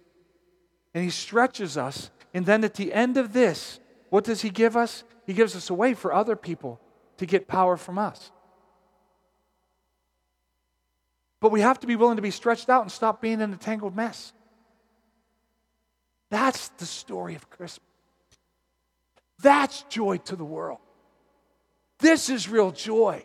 And 0.93 1.03
He 1.03 1.09
stretches 1.09 1.75
us 1.75 2.11
and 2.33 2.45
then 2.45 2.63
at 2.63 2.75
the 2.75 2.93
end 2.93 3.17
of 3.17 3.33
this, 3.33 3.79
what 4.09 4.23
does 4.23 4.41
He 4.41 4.49
give 4.49 4.75
us? 4.75 5.03
He 5.25 5.33
gives 5.33 5.55
us 5.55 5.69
a 5.69 5.73
way 5.73 5.93
for 5.93 6.13
other 6.13 6.35
people 6.35 6.79
to 7.17 7.25
get 7.25 7.47
power 7.47 7.77
from 7.77 7.97
us. 7.97 8.31
But 11.39 11.51
we 11.51 11.61
have 11.61 11.79
to 11.79 11.87
be 11.87 11.95
willing 11.95 12.17
to 12.17 12.21
be 12.21 12.31
stretched 12.31 12.69
out 12.69 12.81
and 12.81 12.91
stop 12.91 13.21
being 13.21 13.41
in 13.41 13.53
a 13.53 13.57
tangled 13.57 13.95
mess. 13.95 14.33
That's 16.29 16.69
the 16.69 16.85
story 16.85 17.35
of 17.35 17.49
Christmas. 17.49 17.85
That's 19.41 19.83
joy 19.83 20.17
to 20.17 20.35
the 20.35 20.45
world. 20.45 20.79
This 21.99 22.29
is 22.29 22.49
real 22.49 22.71
joy. 22.71 23.23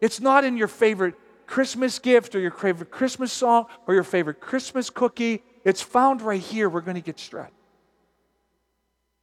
It's 0.00 0.20
not 0.20 0.44
in 0.44 0.56
your 0.56 0.68
favorite 0.68 1.14
Christmas 1.46 1.98
gift 1.98 2.34
or 2.34 2.40
your 2.40 2.50
favorite 2.50 2.90
Christmas 2.90 3.32
song 3.32 3.66
or 3.86 3.94
your 3.94 4.02
favorite 4.02 4.40
Christmas 4.40 4.90
cookie. 4.90 5.42
It's 5.64 5.82
found 5.82 6.22
right 6.22 6.40
here. 6.40 6.68
We're 6.68 6.80
going 6.80 6.96
to 6.96 7.00
get 7.00 7.18
stretched. 7.18 7.52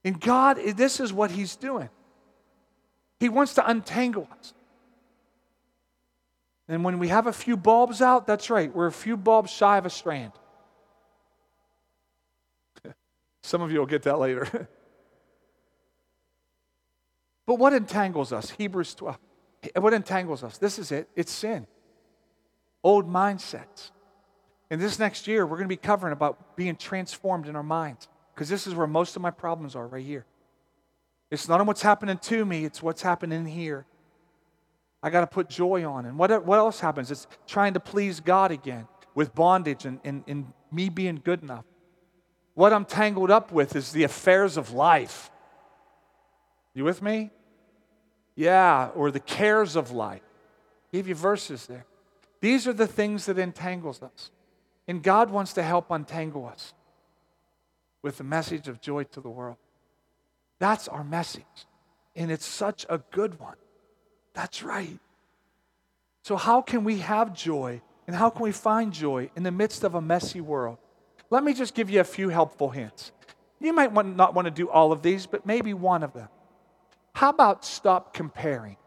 And 0.04 0.20
God, 0.20 0.58
this 0.76 1.00
is 1.00 1.14
what 1.14 1.32
He's 1.32 1.56
doing. 1.56 1.90
He 3.20 3.30
wants 3.30 3.54
to 3.56 3.70
untangle 3.70 4.28
us. 4.40 4.54
And 6.68 6.84
when 6.84 7.00
we 7.00 7.10
have 7.10 7.28
a 7.28 7.34
few 7.34 7.56
bulbs 7.58 8.02
out, 8.02 8.26
that's 8.26 8.50
right, 8.50 8.74
we're 8.74 8.88
a 8.88 8.92
few 8.92 9.16
bulbs 9.18 9.52
shy 9.52 9.78
of 9.78 9.86
a 9.86 9.90
strand. 9.90 10.32
Some 13.44 13.62
of 13.62 13.72
you 13.72 13.80
will 13.80 13.86
get 13.86 14.04
that 14.04 14.18
later. 14.18 14.48
but 17.46 17.60
what 17.60 17.74
entangles 17.74 18.34
us? 18.34 18.50
Hebrews 18.52 18.96
12. 18.96 19.20
What 19.76 19.94
entangles 19.94 20.44
us? 20.44 20.58
This 20.58 20.80
is 20.80 20.92
it 20.92 21.08
it's 21.16 21.32
sin, 21.32 21.68
old 22.84 23.08
mindsets. 23.08 23.92
And 24.72 24.82
this 24.82 24.98
next 24.98 25.28
year, 25.28 25.46
we're 25.46 25.58
going 25.58 25.68
to 25.68 25.76
be 25.76 25.76
covering 25.76 26.14
about 26.14 26.56
being 26.56 26.78
transformed 26.78 27.48
in 27.48 27.56
our 27.56 27.64
minds 27.64 28.08
because 28.34 28.50
this 28.50 28.68
is 28.68 28.76
where 28.76 28.88
most 28.88 29.16
of 29.16 29.22
my 29.22 29.32
problems 29.32 29.76
are 29.76 29.88
right 29.88 30.06
here. 30.06 30.26
It's 31.30 31.48
not 31.48 31.62
on 31.62 31.68
what's 31.68 31.82
happening 31.82 32.18
to 32.18 32.46
me, 32.46 32.66
it's 32.66 32.84
what's 32.84 33.02
happening 33.02 33.46
here. 33.46 33.86
I 35.04 35.10
got 35.10 35.22
to 35.22 35.28
put 35.28 35.50
joy 35.50 35.84
on. 35.90 36.06
And 36.06 36.18
what, 36.18 36.46
what 36.46 36.60
else 36.60 36.80
happens? 36.80 37.10
It's 37.10 37.26
trying 37.48 37.74
to 37.74 37.80
please 37.80 38.20
God 38.20 38.52
again 38.52 38.88
with 39.16 39.34
bondage 39.34 39.86
and, 39.86 40.00
and, 40.04 40.24
and 40.28 40.54
me 40.72 40.90
being 40.90 41.20
good 41.24 41.42
enough. 41.42 41.66
What 42.54 42.72
I'm 42.72 42.86
tangled 42.86 43.32
up 43.32 43.52
with 43.52 43.76
is 43.76 43.92
the 43.92 44.04
affairs 44.04 44.58
of 44.58 44.74
life. 44.74 45.32
You 46.74 46.84
with 46.84 47.02
me? 47.02 47.32
Yeah, 48.36 48.90
or 48.94 49.10
the 49.10 49.20
cares 49.20 49.76
of 49.76 49.92
life. 49.92 50.22
I 50.94 50.98
you 51.08 51.16
verses 51.16 51.66
there. 51.66 51.86
These 52.42 52.68
are 52.68 52.74
the 52.74 52.88
things 52.88 53.26
that 53.26 53.40
entangles 53.40 54.04
us. 54.04 54.32
And 54.88 55.02
God 55.02 55.30
wants 55.30 55.54
to 55.54 55.64
help 55.64 55.90
untangle 55.90 56.46
us 56.46 56.74
with 58.02 58.18
the 58.18 58.24
message 58.24 58.68
of 58.68 58.82
joy 58.82 59.04
to 59.06 59.22
the 59.22 59.30
world. 59.30 59.58
That's 60.60 60.88
our 60.88 61.04
message. 61.04 61.68
And 62.16 62.32
it's 62.32 62.46
such 62.46 62.86
a 62.90 63.00
good 63.12 63.40
one. 63.40 63.56
That's 64.34 64.64
right. 64.64 65.00
So, 66.24 66.36
how 66.36 66.62
can 66.62 66.84
we 66.84 67.00
have 67.00 67.34
joy 67.34 67.82
and 68.08 68.16
how 68.16 68.30
can 68.30 68.44
we 68.44 68.52
find 68.52 68.94
joy 68.94 69.32
in 69.36 69.44
the 69.44 69.52
midst 69.52 69.84
of 69.84 69.96
a 69.96 70.02
messy 70.02 70.42
world? 70.42 70.78
Let 71.30 71.44
me 71.44 71.54
just 71.54 71.74
give 71.74 71.90
you 71.90 72.00
a 72.00 72.06
few 72.06 72.30
helpful 72.30 72.70
hints. 72.70 73.12
You 73.60 73.74
might 73.74 73.92
want, 73.92 74.16
not 74.16 74.34
want 74.34 74.46
to 74.46 74.52
do 74.52 74.70
all 74.70 74.92
of 74.92 75.02
these, 75.02 75.26
but 75.26 75.46
maybe 75.46 75.74
one 75.74 76.04
of 76.04 76.14
them. 76.14 76.28
How 77.14 77.30
about 77.30 77.64
stop 77.64 78.14
comparing? 78.14 78.78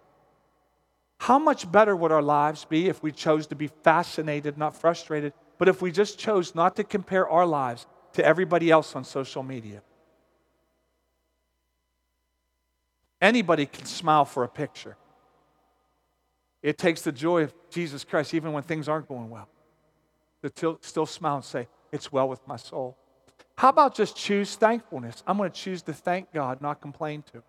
How 1.18 1.38
much 1.38 1.70
better 1.70 1.96
would 1.96 2.12
our 2.12 2.22
lives 2.22 2.64
be 2.64 2.88
if 2.88 3.02
we 3.02 3.12
chose 3.12 3.46
to 3.46 3.54
be 3.54 3.68
fascinated, 3.68 4.58
not 4.58 4.76
frustrated, 4.76 5.32
but 5.58 5.68
if 5.68 5.80
we 5.80 5.90
just 5.90 6.18
chose 6.18 6.54
not 6.54 6.76
to 6.76 6.84
compare 6.84 7.28
our 7.28 7.46
lives 7.46 7.86
to 8.14 8.24
everybody 8.24 8.70
else 8.70 8.96
on 8.96 9.04
social 9.04 9.42
media? 9.42 9.82
Anybody 13.20 13.66
can 13.66 13.86
smile 13.86 14.24
for 14.24 14.44
a 14.44 14.48
picture. 14.48 14.96
It 16.62 16.78
takes 16.78 17.02
the 17.02 17.12
joy 17.12 17.44
of 17.44 17.54
Jesus 17.70 18.04
Christ, 18.04 18.34
even 18.34 18.52
when 18.52 18.62
things 18.62 18.88
aren't 18.88 19.08
going 19.08 19.30
well, 19.30 19.48
to 20.42 20.78
still 20.82 21.06
smile 21.06 21.36
and 21.36 21.44
say, 21.44 21.68
It's 21.92 22.10
well 22.10 22.28
with 22.28 22.46
my 22.46 22.56
soul. 22.56 22.96
How 23.56 23.68
about 23.68 23.94
just 23.94 24.16
choose 24.16 24.56
thankfulness? 24.56 25.22
I'm 25.26 25.36
going 25.36 25.50
to 25.50 25.56
choose 25.56 25.82
to 25.82 25.92
thank 25.92 26.32
God, 26.32 26.60
not 26.60 26.80
complain 26.80 27.22
to. 27.32 27.42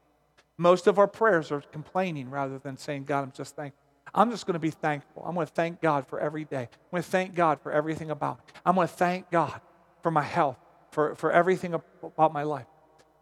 Most 0.57 0.87
of 0.87 0.99
our 0.99 1.07
prayers 1.07 1.51
are 1.51 1.61
complaining 1.61 2.29
rather 2.29 2.59
than 2.59 2.77
saying, 2.77 3.05
God, 3.05 3.23
I'm 3.23 3.31
just 3.31 3.55
thankful. 3.55 3.81
I'm 4.13 4.31
just 4.31 4.45
going 4.45 4.53
to 4.53 4.59
be 4.59 4.69
thankful. 4.69 5.23
I'm 5.25 5.35
going 5.35 5.47
to 5.47 5.53
thank 5.53 5.81
God 5.81 6.07
for 6.07 6.19
every 6.19 6.45
day. 6.45 6.69
I'm 6.71 6.91
going 6.91 7.03
to 7.03 7.09
thank 7.09 7.35
God 7.35 7.59
for 7.61 7.71
everything 7.71 8.11
about 8.11 8.37
me. 8.37 8.53
I'm 8.65 8.75
going 8.75 8.87
to 8.87 8.93
thank 8.93 9.29
God 9.31 9.59
for 10.05 10.11
my 10.11 10.21
health, 10.21 10.57
for, 10.91 11.15
for 11.15 11.31
everything 11.31 11.73
about 11.73 12.31
my 12.31 12.43
life. 12.43 12.67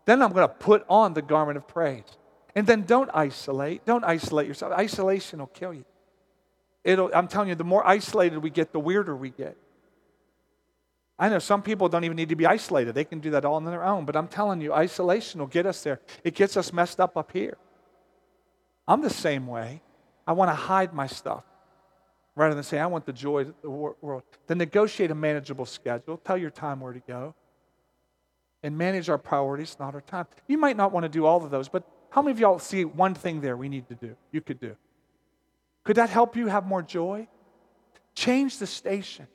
Then 0.04 0.22
I'm 0.22 0.34
going 0.34 0.46
to 0.46 0.54
put 0.54 0.84
on 0.90 1.14
the 1.14 1.22
garment 1.22 1.56
of 1.56 1.66
praise. 1.66 2.04
And 2.56 2.68
then 2.68 2.84
don't 2.84 3.10
isolate. 3.14 3.86
Don't 3.86 4.04
isolate 4.04 4.50
yourself. 4.50 4.74
Isolation 4.74 5.40
will 5.40 5.48
kill 5.48 5.74
you. 5.74 5.86
It'll, 6.84 7.10
I'm 7.16 7.30
telling 7.30 7.48
you, 7.48 7.56
the 7.56 7.64
more 7.64 7.88
isolated 7.88 8.40
we 8.40 8.50
get, 8.50 8.74
the 8.74 8.82
weirder 8.82 9.16
we 9.16 9.30
get. 9.30 9.56
I 11.18 11.30
know 11.30 11.40
some 11.40 11.62
people 11.62 11.88
don't 11.88 12.04
even 12.04 12.18
need 12.18 12.28
to 12.28 12.36
be 12.36 12.46
isolated. 12.46 12.96
They 12.96 13.06
can 13.06 13.22
do 13.22 13.30
that 13.30 13.46
all 13.46 13.56
on 13.56 13.64
their 13.64 13.86
own. 13.86 14.04
But 14.04 14.18
I'm 14.18 14.28
telling 14.28 14.60
you, 14.60 14.74
isolation 14.74 15.40
will 15.40 15.48
get 15.48 15.66
us 15.66 15.84
there. 15.84 16.02
It 16.26 16.36
gets 16.36 16.58
us 16.58 16.74
messed 16.74 17.00
up 17.00 17.16
up 17.16 17.32
here. 17.32 17.58
I'm 18.90 19.02
the 19.02 19.10
same 19.10 19.48
way. 19.48 19.82
I 20.28 20.34
want 20.34 20.52
to 20.52 20.56
hide 20.56 20.94
my 20.94 21.08
stuff 21.08 21.46
rather 22.36 22.56
than 22.56 22.64
say, 22.64 22.80
I 22.80 22.88
want 22.88 23.06
the 23.06 23.14
joy 23.14 23.42
of 23.42 23.54
the 23.62 23.70
world. 23.70 24.24
Then 24.48 24.58
negotiate 24.58 25.12
a 25.12 25.16
manageable 25.16 25.66
schedule. 25.66 26.18
Tell 26.18 26.38
your 26.38 26.50
time 26.50 26.80
where 26.80 26.94
to 26.94 27.00
go. 27.00 27.36
And 28.64 28.78
manage 28.78 29.10
our 29.10 29.18
priorities, 29.18 29.76
not 29.80 29.94
our 29.94 30.02
time. 30.02 30.26
You 30.48 30.58
might 30.58 30.78
not 30.78 30.92
want 30.92 31.04
to 31.04 31.10
do 31.10 31.26
all 31.26 31.44
of 31.44 31.52
those, 31.52 31.68
but 31.68 31.84
how 32.10 32.22
many 32.22 32.32
of 32.32 32.40
y'all 32.40 32.60
see 32.60 32.86
one 32.86 33.14
thing 33.14 33.42
there 33.42 33.58
we 33.58 33.68
need 33.68 33.88
to 33.90 33.96
do? 33.96 34.16
You 34.32 34.40
could 34.42 34.60
do. 34.60 34.76
Could 35.84 35.98
that 35.98 36.10
help 36.10 36.38
you 36.38 36.48
have 36.48 36.66
more 36.66 36.82
joy? 36.82 37.28
Change 38.16 38.58
the 38.58 38.68
station. 38.68 39.28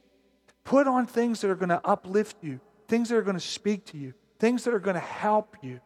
Put 0.64 0.86
on 0.86 1.06
things 1.06 1.40
that 1.40 1.50
are 1.50 1.56
going 1.56 1.68
to 1.68 1.80
uplift 1.84 2.36
you, 2.42 2.60
things 2.88 3.10
that 3.10 3.16
are 3.16 3.22
going 3.22 3.36
to 3.36 3.40
speak 3.40 3.84
to 3.86 3.98
you, 3.98 4.14
things 4.38 4.64
that 4.64 4.72
are 4.72 4.78
going 4.78 4.94
to 4.94 5.00
help 5.00 5.56
you. 5.62 5.80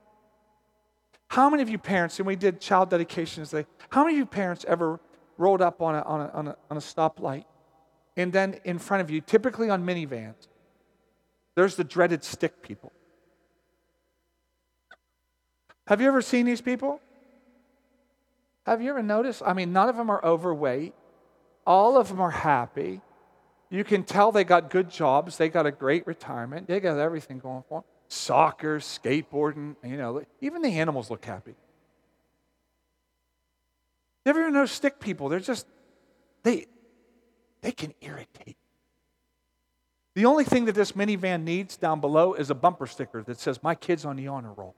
How 1.29 1.49
many 1.49 1.63
of 1.63 1.71
you 1.71 1.79
parents, 1.79 2.19
and 2.19 2.27
we 2.27 2.37
did 2.37 2.61
child 2.61 2.91
dedications 2.91 3.51
today, 3.51 3.67
how 3.89 4.05
many 4.05 4.17
of 4.17 4.19
you 4.19 4.27
parents 4.27 4.65
ever 4.69 5.01
rolled 5.43 5.61
up 5.61 5.83
on 5.83 5.95
a, 5.97 6.03
on 6.03 6.21
a, 6.21 6.29
on 6.33 6.49
a, 6.49 6.57
on 6.71 6.77
a 6.77 6.81
stoplight 6.81 7.45
and 8.17 8.33
then 8.33 8.61
in 8.65 8.79
front 8.79 9.01
of 9.01 9.11
you, 9.11 9.21
typically 9.21 9.71
on 9.71 9.85
minivans, 9.85 10.49
there's 11.55 11.77
the 11.77 11.85
dreaded 11.85 12.25
stick 12.25 12.63
people? 12.63 12.93
Have 15.87 16.01
you 16.01 16.09
ever 16.09 16.23
seen 16.23 16.47
these 16.47 16.61
people? 16.61 17.01
Have 18.67 18.81
you 18.81 18.91
ever 18.91 19.03
noticed? 19.03 19.43
I 19.45 19.53
mean, 19.53 19.73
none 19.73 19.89
of 19.89 19.97
them 19.97 20.11
are 20.11 20.25
overweight. 20.25 20.95
All 21.67 21.97
of 21.97 22.09
them 22.09 22.21
are 22.21 22.31
happy. 22.31 23.01
You 23.71 23.85
can 23.85 24.05
tell 24.05 24.31
they 24.31 24.45
got 24.45 24.71
good 24.71 24.91
jobs. 24.91 25.39
They 25.39 25.49
got 25.49 25.67
a 25.67 25.73
great 25.73 26.07
retirement. 26.07 26.69
They 26.69 26.79
got 26.79 26.99
everything 26.99 27.39
going 27.39 27.65
for 27.69 27.81
them. 27.81 27.85
Soccer, 28.09 28.79
skateboarding, 28.79 29.75
you 29.83 29.97
know, 29.97 30.23
even 30.41 30.61
the 30.63 30.79
animals 30.79 31.11
look 31.11 31.25
happy. 31.25 31.55
You 34.25 34.31
ever 34.31 34.51
know 34.51 34.67
stick 34.67 35.01
people? 35.01 35.29
They're 35.29 35.41
just, 35.41 35.67
they, 36.43 36.67
they 37.61 37.73
can 37.73 37.93
irritate. 38.01 38.57
The 40.15 40.27
only 40.27 40.45
thing 40.45 40.67
that 40.67 40.75
this 40.75 40.93
minivan 40.93 41.43
needs 41.45 41.77
down 41.77 42.01
below 42.01 42.35
is 42.35 42.51
a 42.51 42.55
bumper 42.55 42.87
sticker 42.87 43.23
that 43.23 43.41
says, 43.41 43.63
My 43.63 43.75
kid's 43.75 44.05
on 44.05 44.17
the 44.17 44.29
honor 44.29 44.53
roll. 44.53 44.75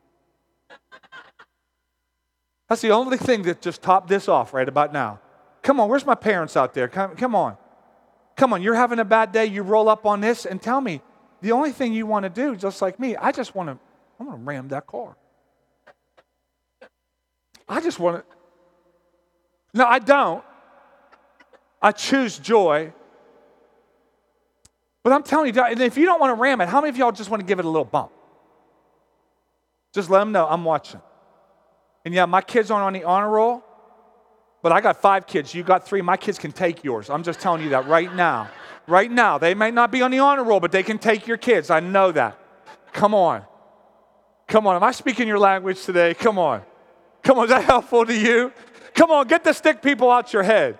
That's 2.68 2.80
the 2.80 2.92
only 2.92 3.18
thing 3.18 3.42
that 3.42 3.60
just 3.60 3.82
topped 3.82 4.08
this 4.08 4.28
off 4.28 4.54
right 4.54 4.68
about 4.68 4.92
now. 4.92 5.20
Come 5.62 5.80
on, 5.80 5.88
where's 5.88 6.06
my 6.06 6.14
parents 6.14 6.56
out 6.56 6.72
there? 6.72 6.88
Come, 6.88 7.16
come 7.16 7.34
on. 7.34 7.56
Come 8.36 8.52
on, 8.52 8.62
you're 8.62 8.74
having 8.74 8.98
a 8.98 9.04
bad 9.04 9.32
day, 9.32 9.46
you 9.46 9.62
roll 9.62 9.88
up 9.88 10.06
on 10.06 10.20
this 10.20 10.44
and 10.44 10.60
tell 10.60 10.80
me 10.80 11.00
the 11.40 11.52
only 11.52 11.72
thing 11.72 11.92
you 11.92 12.06
want 12.06 12.24
to 12.24 12.30
do, 12.30 12.56
just 12.56 12.80
like 12.80 12.98
me, 12.98 13.16
I 13.16 13.32
just 13.32 13.54
want 13.54 13.68
to, 13.68 13.78
I 14.18 14.24
want 14.24 14.38
to 14.38 14.44
ram 14.44 14.68
that 14.68 14.86
car. 14.86 15.16
I 17.68 17.80
just 17.80 17.98
want 17.98 18.26
to. 18.26 18.33
No, 19.74 19.84
I 19.84 19.98
don't. 19.98 20.42
I 21.82 21.92
choose 21.92 22.38
joy. 22.38 22.92
But 25.02 25.12
I'm 25.12 25.22
telling 25.22 25.54
you, 25.54 25.62
if 25.62 25.98
you 25.98 26.06
don't 26.06 26.20
want 26.20 26.30
to 26.30 26.40
ram 26.40 26.62
it, 26.62 26.68
how 26.68 26.80
many 26.80 26.88
of 26.88 26.96
y'all 26.96 27.12
just 27.12 27.28
want 27.28 27.40
to 27.40 27.46
give 27.46 27.58
it 27.58 27.66
a 27.66 27.68
little 27.68 27.84
bump? 27.84 28.10
Just 29.92 30.08
let 30.08 30.20
them 30.20 30.32
know 30.32 30.46
I'm 30.46 30.64
watching. 30.64 31.02
And 32.04 32.14
yeah, 32.14 32.24
my 32.24 32.40
kids 32.40 32.70
aren't 32.70 32.84
on 32.84 32.92
the 32.92 33.04
honor 33.04 33.28
roll, 33.28 33.62
but 34.62 34.72
I 34.72 34.80
got 34.80 35.00
five 35.00 35.26
kids. 35.26 35.54
You 35.54 35.62
got 35.62 35.86
three. 35.86 36.00
My 36.00 36.16
kids 36.16 36.38
can 36.38 36.52
take 36.52 36.84
yours. 36.84 37.10
I'm 37.10 37.22
just 37.22 37.40
telling 37.40 37.62
you 37.62 37.70
that 37.70 37.86
right 37.86 38.14
now. 38.14 38.48
Right 38.86 39.10
now. 39.10 39.38
They 39.38 39.54
may 39.54 39.70
not 39.70 39.90
be 39.90 40.02
on 40.02 40.10
the 40.10 40.20
honor 40.20 40.44
roll, 40.44 40.60
but 40.60 40.72
they 40.72 40.82
can 40.82 40.98
take 40.98 41.26
your 41.26 41.36
kids. 41.36 41.68
I 41.68 41.80
know 41.80 42.12
that. 42.12 42.38
Come 42.92 43.14
on. 43.14 43.44
Come 44.48 44.66
on. 44.66 44.76
Am 44.76 44.82
I 44.82 44.92
speaking 44.92 45.28
your 45.28 45.38
language 45.38 45.82
today? 45.84 46.14
Come 46.14 46.38
on. 46.38 46.62
Come 47.22 47.38
on. 47.38 47.44
Is 47.44 47.50
that 47.50 47.64
helpful 47.64 48.06
to 48.06 48.14
you? 48.16 48.52
Come 48.94 49.10
on. 49.10 49.26
Get 49.26 49.44
the 49.44 49.52
stick 49.52 49.82
people 49.82 50.10
out 50.10 50.32
your 50.32 50.42
head. 50.42 50.78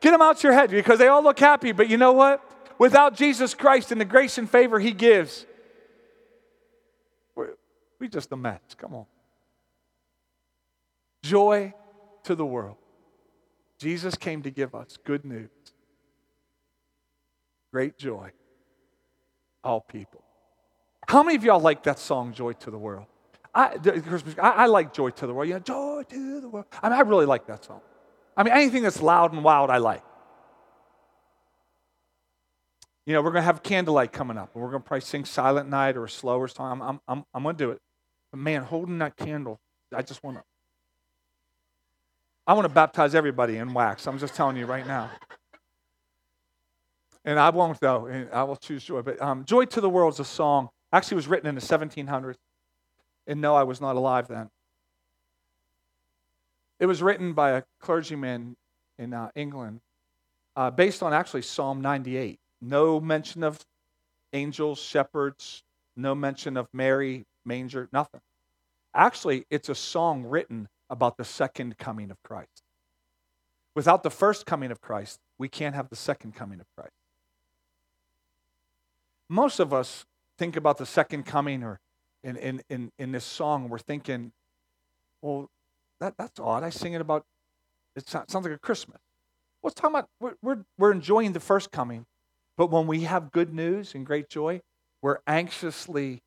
Get 0.00 0.10
them 0.10 0.22
out 0.22 0.42
your 0.42 0.52
head 0.52 0.70
because 0.70 0.98
they 0.98 1.08
all 1.08 1.22
look 1.22 1.38
happy. 1.38 1.72
But 1.72 1.88
you 1.88 1.96
know 1.96 2.12
what? 2.12 2.42
Without 2.78 3.14
Jesus 3.14 3.54
Christ 3.54 3.92
and 3.92 4.00
the 4.00 4.04
grace 4.04 4.38
and 4.38 4.50
favor 4.50 4.80
he 4.80 4.92
gives, 4.92 5.46
we're, 7.36 7.50
we 8.00 8.08
just 8.08 8.32
a 8.32 8.36
mess. 8.36 8.60
Come 8.76 8.94
on. 8.94 9.06
Joy 11.22 11.72
to 12.24 12.34
the 12.34 12.44
world. 12.44 12.76
Jesus 13.78 14.16
came 14.16 14.42
to 14.42 14.50
give 14.50 14.74
us 14.74 14.96
good 15.04 15.24
news, 15.24 15.50
great 17.72 17.98
joy, 17.98 18.30
all 19.64 19.80
people. 19.80 20.22
How 21.08 21.22
many 21.22 21.36
of 21.36 21.44
y'all 21.44 21.60
like 21.60 21.82
that 21.82 21.98
song, 21.98 22.32
Joy 22.32 22.52
to 22.52 22.70
the 22.70 22.78
World? 22.78 23.06
I, 23.54 23.76
I, 24.40 24.50
I 24.50 24.66
like 24.66 24.92
Joy 24.94 25.10
to 25.10 25.26
the 25.26 25.34
World. 25.34 25.48
Yeah, 25.48 25.58
Joy 25.58 26.04
to 26.08 26.40
the 26.40 26.48
World. 26.48 26.66
I 26.82 26.88
mean, 26.88 26.98
I 26.98 27.00
really 27.02 27.26
like 27.26 27.46
that 27.46 27.64
song. 27.64 27.80
I 28.36 28.42
mean, 28.42 28.54
anything 28.54 28.82
that's 28.82 29.02
loud 29.02 29.32
and 29.32 29.44
wild, 29.44 29.68
I 29.70 29.78
like. 29.78 30.02
You 33.04 33.12
know, 33.12 33.20
we're 33.20 33.30
going 33.30 33.42
to 33.42 33.46
have 33.46 33.62
candlelight 33.62 34.12
coming 34.12 34.38
up, 34.38 34.54
and 34.54 34.62
we're 34.62 34.70
going 34.70 34.82
to 34.82 34.86
probably 34.86 35.02
sing 35.02 35.24
Silent 35.24 35.68
Night 35.68 35.96
or 35.96 36.04
a 36.04 36.10
slower 36.10 36.48
song. 36.48 36.80
I'm, 36.80 36.82
I'm, 36.82 37.00
I'm, 37.08 37.24
I'm 37.34 37.42
going 37.42 37.56
to 37.56 37.64
do 37.64 37.70
it. 37.72 37.80
But 38.30 38.38
man, 38.38 38.62
holding 38.62 38.98
that 38.98 39.16
candle, 39.16 39.60
I 39.94 40.02
just 40.02 40.22
want 40.22 40.38
to 40.38 40.44
I 42.46 42.54
want 42.54 42.64
to 42.64 42.74
baptize 42.74 43.14
everybody 43.14 43.56
in 43.56 43.72
wax. 43.72 44.06
I'm 44.06 44.18
just 44.18 44.34
telling 44.34 44.56
you 44.56 44.66
right 44.66 44.86
now. 44.86 45.10
And 47.24 47.38
I 47.38 47.50
won't, 47.50 47.78
though. 47.78 48.06
And 48.06 48.28
I 48.32 48.42
will 48.42 48.56
choose 48.56 48.82
joy. 48.82 49.02
But 49.02 49.22
um, 49.22 49.44
Joy 49.44 49.64
to 49.66 49.80
the 49.80 49.88
World 49.88 50.14
is 50.14 50.20
a 50.20 50.24
song. 50.24 50.68
Actually, 50.92 51.16
was 51.16 51.28
written 51.28 51.48
in 51.48 51.54
the 51.54 51.60
1700s. 51.60 52.34
And 53.26 53.40
no, 53.40 53.54
I 53.54 53.62
was 53.62 53.80
not 53.80 53.96
alive 53.96 54.28
then. 54.28 54.50
It 56.80 56.86
was 56.86 57.02
written 57.02 57.32
by 57.32 57.50
a 57.50 57.62
clergyman 57.80 58.56
in 58.98 59.14
uh, 59.14 59.30
England 59.34 59.80
uh, 60.56 60.70
based 60.70 61.02
on 61.02 61.12
actually 61.12 61.42
Psalm 61.42 61.80
98. 61.80 62.38
No 62.60 63.00
mention 63.00 63.42
of 63.44 63.58
angels, 64.32 64.78
shepherds, 64.78 65.62
no 65.96 66.14
mention 66.14 66.56
of 66.56 66.68
Mary, 66.72 67.24
manger, 67.44 67.88
nothing. 67.92 68.20
Actually, 68.94 69.46
it's 69.50 69.68
a 69.68 69.74
song 69.74 70.24
written 70.24 70.68
about 70.90 71.16
the 71.16 71.24
second 71.24 71.78
coming 71.78 72.10
of 72.10 72.22
Christ. 72.22 72.62
Without 73.74 74.02
the 74.02 74.10
first 74.10 74.44
coming 74.44 74.70
of 74.70 74.80
Christ, 74.80 75.18
we 75.38 75.48
can't 75.48 75.74
have 75.74 75.88
the 75.88 75.96
second 75.96 76.34
coming 76.34 76.60
of 76.60 76.66
Christ. 76.76 76.92
Most 79.28 79.60
of 79.60 79.72
us 79.72 80.04
think 80.36 80.56
about 80.56 80.76
the 80.76 80.84
second 80.84 81.24
coming 81.24 81.62
or 81.62 81.80
in, 82.22 82.36
in, 82.36 82.62
in, 82.68 82.92
in 82.98 83.12
this 83.12 83.24
song, 83.24 83.68
we're 83.68 83.78
thinking, 83.78 84.32
well, 85.20 85.50
that, 86.00 86.14
that's 86.16 86.38
odd. 86.40 86.62
I 86.62 86.70
sing 86.70 86.92
it 86.92 87.00
about, 87.00 87.24
it 87.96 88.08
sounds 88.08 88.34
like 88.34 88.46
a 88.46 88.58
Christmas. 88.58 88.98
What's 89.60 89.74
talking 89.74 89.96
about? 89.96 90.08
We're, 90.20 90.34
we're, 90.42 90.64
we're 90.78 90.92
enjoying 90.92 91.32
the 91.32 91.40
first 91.40 91.70
coming, 91.70 92.06
but 92.56 92.70
when 92.70 92.86
we 92.86 93.02
have 93.02 93.30
good 93.30 93.54
news 93.54 93.94
and 93.94 94.04
great 94.04 94.28
joy, 94.28 94.60
we're 95.00 95.18
anxiously, 95.26 96.22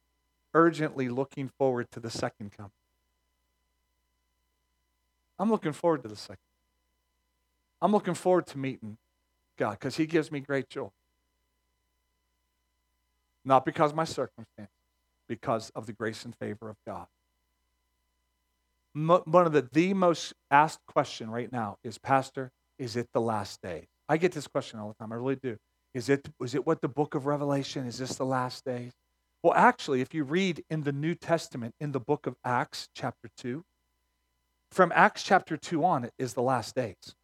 urgently 0.54 1.10
looking 1.10 1.50
forward 1.50 1.92
to 1.92 2.00
the 2.00 2.10
second 2.10 2.52
coming. 2.56 2.72
I'm 5.38 5.52
looking 5.52 5.74
forward 5.74 6.04
to 6.04 6.08
the 6.08 6.16
second. 6.16 6.38
I'm 7.82 7.92
looking 7.92 8.14
forward 8.14 8.48
to 8.48 8.58
meeting 8.58 8.98
God 9.58 9.72
because 9.72 9.98
He 9.98 10.06
gives 10.06 10.32
me 10.32 10.40
great 10.40 10.70
joy. 10.70 10.90
Not 13.44 13.66
because 13.66 13.94
my 13.94 14.06
circumstances, 14.06 14.74
because 15.28 15.72
of 15.76 15.86
the 15.86 15.94
grace 15.94 16.26
and 16.26 16.36
favor 16.36 16.70
of 16.70 16.78
God. 16.86 17.08
One 18.94 19.46
of 19.46 19.52
the, 19.52 19.68
the 19.72 19.94
most 19.94 20.34
asked 20.50 20.86
question 20.88 21.30
right 21.30 21.52
now 21.52 21.78
is, 21.84 21.98
Pastor, 21.98 22.52
is 22.80 22.96
it 22.96 23.10
the 23.14 23.22
last 23.22 23.62
day? 23.62 23.88
I 24.08 24.18
get 24.18 24.32
this 24.32 24.48
question 24.48 24.80
all 24.80 24.88
the 24.88 24.94
time. 24.94 25.12
I 25.12 25.16
really 25.16 25.36
do. 25.36 25.58
Is 25.94 26.10
it, 26.10 26.28
is 26.42 26.56
it 26.56 26.66
what 26.66 26.82
the 26.82 26.88
book 26.88 27.16
of 27.16 27.26
Revelation? 27.26 27.86
Is 27.86 27.98
this 27.98 28.16
the 28.16 28.26
last 28.26 28.64
days? 28.64 28.94
Well, 29.44 29.54
actually, 29.54 30.02
if 30.02 30.14
you 30.14 30.24
read 30.24 30.64
in 30.70 30.84
the 30.84 30.92
New 30.92 31.14
Testament, 31.14 31.76
in 31.80 31.92
the 31.92 32.00
book 32.00 32.26
of 32.26 32.36
Acts, 32.44 32.90
chapter 32.96 33.30
2, 33.38 33.64
from 34.72 34.92
Acts 34.96 35.24
chapter 35.24 35.56
2 35.56 35.84
on, 35.86 36.06
it 36.06 36.14
is 36.18 36.34
the 36.34 36.42
last 36.42 36.76
days. 36.76 37.16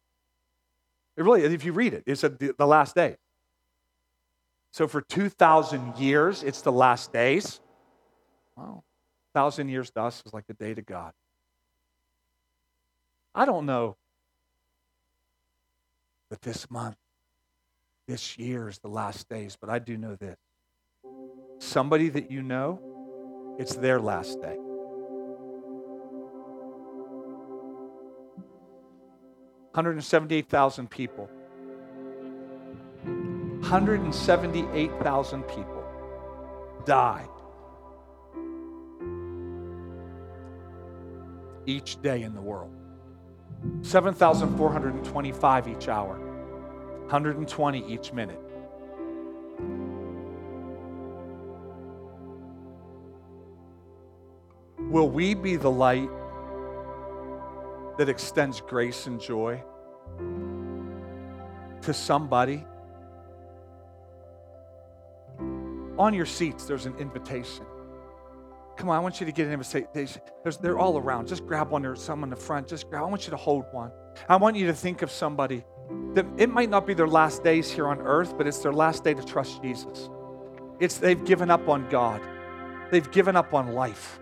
It 1.16 1.24
really, 1.24 1.44
if 1.44 1.64
you 1.64 1.72
read 1.72 1.94
it, 1.94 2.04
it's 2.06 2.22
the, 2.22 2.54
the 2.56 2.66
last 2.66 2.94
day. 2.94 3.16
So 4.72 4.88
for 4.88 5.02
2,000 5.02 5.96
years, 5.98 6.42
it's 6.42 6.62
the 6.62 6.72
last 6.72 7.12
days. 7.12 7.60
Wow. 8.56 8.84
1,000 9.32 9.68
years 9.68 9.90
to 9.90 10.02
us 10.02 10.22
is 10.26 10.32
like 10.32 10.44
a 10.48 10.54
day 10.54 10.74
to 10.74 10.82
God. 10.82 11.12
I 13.34 13.44
don't 13.44 13.66
know 13.66 13.96
But 16.32 16.40
this 16.40 16.70
month, 16.70 16.96
this 18.08 18.38
year 18.38 18.66
is 18.66 18.78
the 18.78 18.88
last 18.88 19.28
days, 19.28 19.54
but 19.60 19.68
I 19.68 19.78
do 19.78 19.98
know 19.98 20.16
this. 20.16 20.38
Somebody 21.58 22.08
that 22.08 22.30
you 22.30 22.40
know, 22.40 22.80
it's 23.58 23.74
their 23.74 24.00
last 24.00 24.40
day. 24.40 24.56
178,000 29.72 30.88
people. 30.88 31.28
178,000 33.60 35.42
people 35.42 35.84
die 36.86 37.28
each 41.66 42.00
day 42.02 42.22
in 42.22 42.34
the 42.34 42.40
world. 42.40 42.74
7,425 43.82 45.68
each 45.68 45.88
hour, 45.88 46.18
120 47.08 47.92
each 47.92 48.12
minute. 48.12 48.40
Will 54.78 55.08
we 55.08 55.34
be 55.34 55.56
the 55.56 55.70
light 55.70 56.10
that 57.98 58.08
extends 58.08 58.60
grace 58.60 59.06
and 59.06 59.20
joy 59.20 59.62
to 61.82 61.94
somebody? 61.94 62.66
On 65.98 66.12
your 66.12 66.26
seats, 66.26 66.64
there's 66.64 66.86
an 66.86 66.96
invitation. 66.98 67.64
Come 68.76 68.88
on, 68.88 68.96
I 68.96 69.00
want 69.00 69.20
you 69.20 69.26
to 69.26 69.32
get 69.32 69.46
an 69.46 69.52
invitation. 69.52 70.22
There's, 70.42 70.56
they're 70.56 70.78
all 70.78 70.98
around. 70.98 71.28
Just 71.28 71.46
grab 71.46 71.70
one 71.70 71.84
or 71.84 71.94
some 71.94 72.24
in 72.24 72.30
the 72.30 72.36
front. 72.36 72.68
Just 72.68 72.88
grab. 72.88 73.02
I 73.02 73.06
want 73.06 73.26
you 73.26 73.30
to 73.30 73.36
hold 73.36 73.64
one. 73.72 73.90
I 74.28 74.36
want 74.36 74.56
you 74.56 74.66
to 74.66 74.74
think 74.74 75.02
of 75.02 75.10
somebody 75.10 75.64
that 76.14 76.26
it 76.36 76.50
might 76.50 76.70
not 76.70 76.86
be 76.86 76.94
their 76.94 77.08
last 77.08 77.42
days 77.44 77.70
here 77.70 77.86
on 77.86 78.00
earth, 78.00 78.36
but 78.36 78.46
it's 78.46 78.58
their 78.58 78.72
last 78.72 79.04
day 79.04 79.14
to 79.14 79.22
trust 79.22 79.62
Jesus. 79.62 80.08
It's 80.80 80.98
they've 80.98 81.22
given 81.24 81.50
up 81.50 81.68
on 81.68 81.88
God. 81.88 82.20
They've 82.90 83.10
given 83.10 83.36
up 83.36 83.54
on 83.54 83.72
life. 83.72 84.18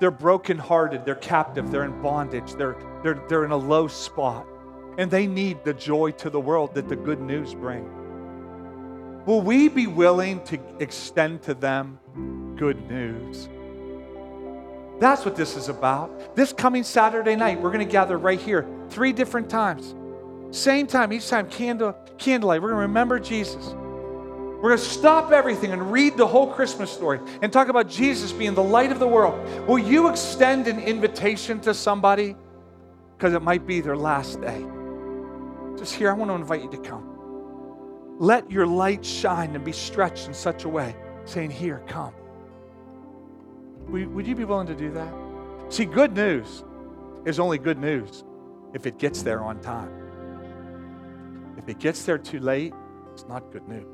They're 0.00 0.10
brokenhearted. 0.10 1.04
They're 1.04 1.14
captive. 1.14 1.70
They're 1.70 1.84
in 1.84 2.02
bondage. 2.02 2.54
They're, 2.54 2.76
they're, 3.02 3.22
they're 3.28 3.44
in 3.44 3.52
a 3.52 3.56
low 3.56 3.88
spot. 3.88 4.46
And 4.98 5.10
they 5.10 5.26
need 5.26 5.64
the 5.64 5.74
joy 5.74 6.10
to 6.12 6.30
the 6.30 6.40
world 6.40 6.74
that 6.74 6.88
the 6.88 6.96
good 6.96 7.20
news 7.20 7.54
brings. 7.54 7.88
Will 9.26 9.40
we 9.40 9.68
be 9.68 9.86
willing 9.86 10.42
to 10.44 10.58
extend 10.80 11.42
to 11.42 11.54
them 11.54 12.00
good 12.56 12.88
news? 12.90 13.48
That's 15.02 15.24
what 15.24 15.34
this 15.34 15.56
is 15.56 15.68
about. 15.68 16.36
This 16.36 16.52
coming 16.52 16.84
Saturday 16.84 17.34
night, 17.34 17.60
we're 17.60 17.72
going 17.72 17.84
to 17.84 17.92
gather 17.92 18.16
right 18.16 18.40
here 18.40 18.64
three 18.88 19.12
different 19.12 19.50
times. 19.50 19.96
Same 20.56 20.86
time, 20.86 21.12
each 21.12 21.28
time, 21.28 21.50
candle, 21.50 21.96
candlelight. 22.18 22.62
We're 22.62 22.68
going 22.68 22.82
to 22.82 22.86
remember 22.86 23.18
Jesus. 23.18 23.70
We're 23.70 24.60
going 24.60 24.78
to 24.78 24.84
stop 24.84 25.32
everything 25.32 25.72
and 25.72 25.90
read 25.90 26.16
the 26.16 26.28
whole 26.28 26.46
Christmas 26.46 26.88
story 26.88 27.18
and 27.42 27.52
talk 27.52 27.66
about 27.66 27.88
Jesus 27.88 28.30
being 28.30 28.54
the 28.54 28.62
light 28.62 28.92
of 28.92 29.00
the 29.00 29.08
world. 29.08 29.66
Will 29.66 29.80
you 29.80 30.08
extend 30.08 30.68
an 30.68 30.78
invitation 30.78 31.58
to 31.62 31.74
somebody? 31.74 32.36
Because 33.18 33.34
it 33.34 33.42
might 33.42 33.66
be 33.66 33.80
their 33.80 33.96
last 33.96 34.40
day. 34.40 34.64
Just 35.76 35.96
here, 35.96 36.10
I 36.10 36.12
want 36.12 36.30
to 36.30 36.36
invite 36.36 36.62
you 36.62 36.70
to 36.70 36.78
come. 36.78 38.16
Let 38.20 38.48
your 38.52 38.68
light 38.68 39.04
shine 39.04 39.56
and 39.56 39.64
be 39.64 39.72
stretched 39.72 40.28
in 40.28 40.34
such 40.34 40.62
a 40.62 40.68
way, 40.68 40.94
saying, 41.24 41.50
Here, 41.50 41.82
come. 41.88 42.14
Would, 43.88 44.26
you 44.26 44.34
be 44.34 44.44
willing 44.44 44.66
to 44.66 44.74
do 44.74 44.90
that? 44.92 45.12
See, 45.68 45.84
good 45.84 46.14
news 46.14 46.64
is 47.24 47.38
only 47.38 47.58
good 47.58 47.78
news 47.78 48.24
if 48.74 48.86
it 48.86 48.98
gets 48.98 49.22
there 49.22 49.42
on 49.42 49.60
time. 49.60 49.90
If 51.58 51.68
it 51.68 51.78
gets 51.78 52.04
there 52.04 52.18
too 52.18 52.40
late, 52.40 52.72
it's 53.12 53.26
not 53.28 53.52
good 53.52 53.68
news. 53.68 53.86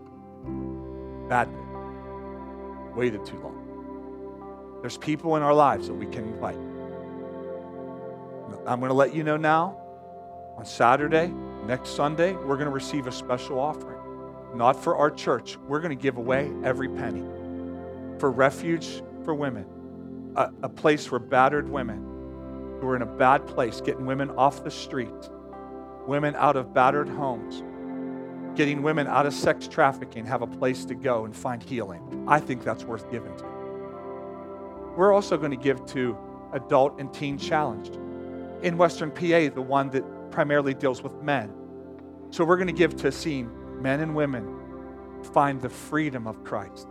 Bad 1.29 1.51
news. 1.53 2.97
Waited 2.97 3.25
too 3.27 3.39
long. 3.41 4.79
There's 4.81 4.97
people 4.97 5.37
in 5.37 5.43
our 5.43 5.55
lives 5.55 5.89
that 5.89 5.95
we 5.95 6.07
can 6.07 6.25
invite. 6.25 6.59
I'm 8.67 8.81
going 8.81 8.91
to 8.91 8.95
let 8.95 9.15
you 9.15 9.25
know 9.25 9.37
now 9.37 9.77
on 10.57 10.65
Saturday, 10.65 11.33
next 11.67 11.91
Sunday, 11.91 12.35
we're 12.35 12.57
going 12.57 12.67
to 12.67 12.71
receive 12.71 13.07
a 13.07 13.13
special 13.13 13.59
offering. 13.59 13.99
Not 14.55 14.83
for 14.83 14.97
our 14.97 15.11
church. 15.11 15.57
We're 15.69 15.81
going 15.81 15.97
to 15.97 16.03
give 16.03 16.17
away 16.17 16.51
every 16.65 16.89
penny 16.89 17.25
for 18.19 18.31
refuge 18.31 19.03
for 19.25 19.35
women, 19.35 19.67
a, 20.39 20.53
a 20.63 20.69
place 20.69 21.05
for 21.05 21.19
battered 21.19 21.69
women 21.69 21.99
who 22.81 22.87
are 22.87 22.97
in 22.97 23.03
a 23.03 23.07
bad 23.07 23.47
place, 23.47 23.81
getting 23.81 24.07
women 24.07 24.31
off 24.31 24.63
the 24.63 24.71
streets, 24.71 25.31
women 26.07 26.35
out 26.37 26.57
of 26.57 26.73
battered 26.73 27.09
homes, 27.09 27.63
getting 28.57 28.83
women 28.83 29.09
out 29.09 29.27
of 29.27 29.35
sex 29.35 29.67
trafficking, 29.67 30.25
have 30.25 30.43
a 30.43 30.47
place 30.47 30.85
to 30.85 30.95
go 30.95 31.25
and 31.25 31.35
find 31.37 31.61
healing. 31.63 32.25
I 32.29 32.39
think 32.39 32.63
that's 32.63 32.85
worth 32.85 33.11
giving 33.11 33.37
to. 33.37 33.45
We're 34.97 35.13
also 35.13 35.37
going 35.37 35.51
to 35.51 35.57
give 35.57 35.85
to 35.87 36.17
Adult 36.53 37.01
and 37.01 37.13
Teen 37.13 37.37
Challenge. 37.37 37.89
In 38.63 38.79
Western 38.79 39.11
PA, 39.11 39.53
the 39.55 39.63
one 39.63 39.91
that 39.91 40.31
primarily 40.31 40.73
deals 40.73 41.03
with 41.03 41.15
men. 41.15 41.53
So 42.31 42.45
we're 42.45 42.57
going 42.57 42.69
to 42.69 42.73
give 42.73 42.97
to 42.97 43.11
seeing 43.11 43.51
men 43.83 44.01
and 44.01 44.15
women 44.15 44.55
find 45.33 45.61
the 45.61 45.69
freedom 45.69 46.27
of 46.29 46.45
Christ. 46.45 46.89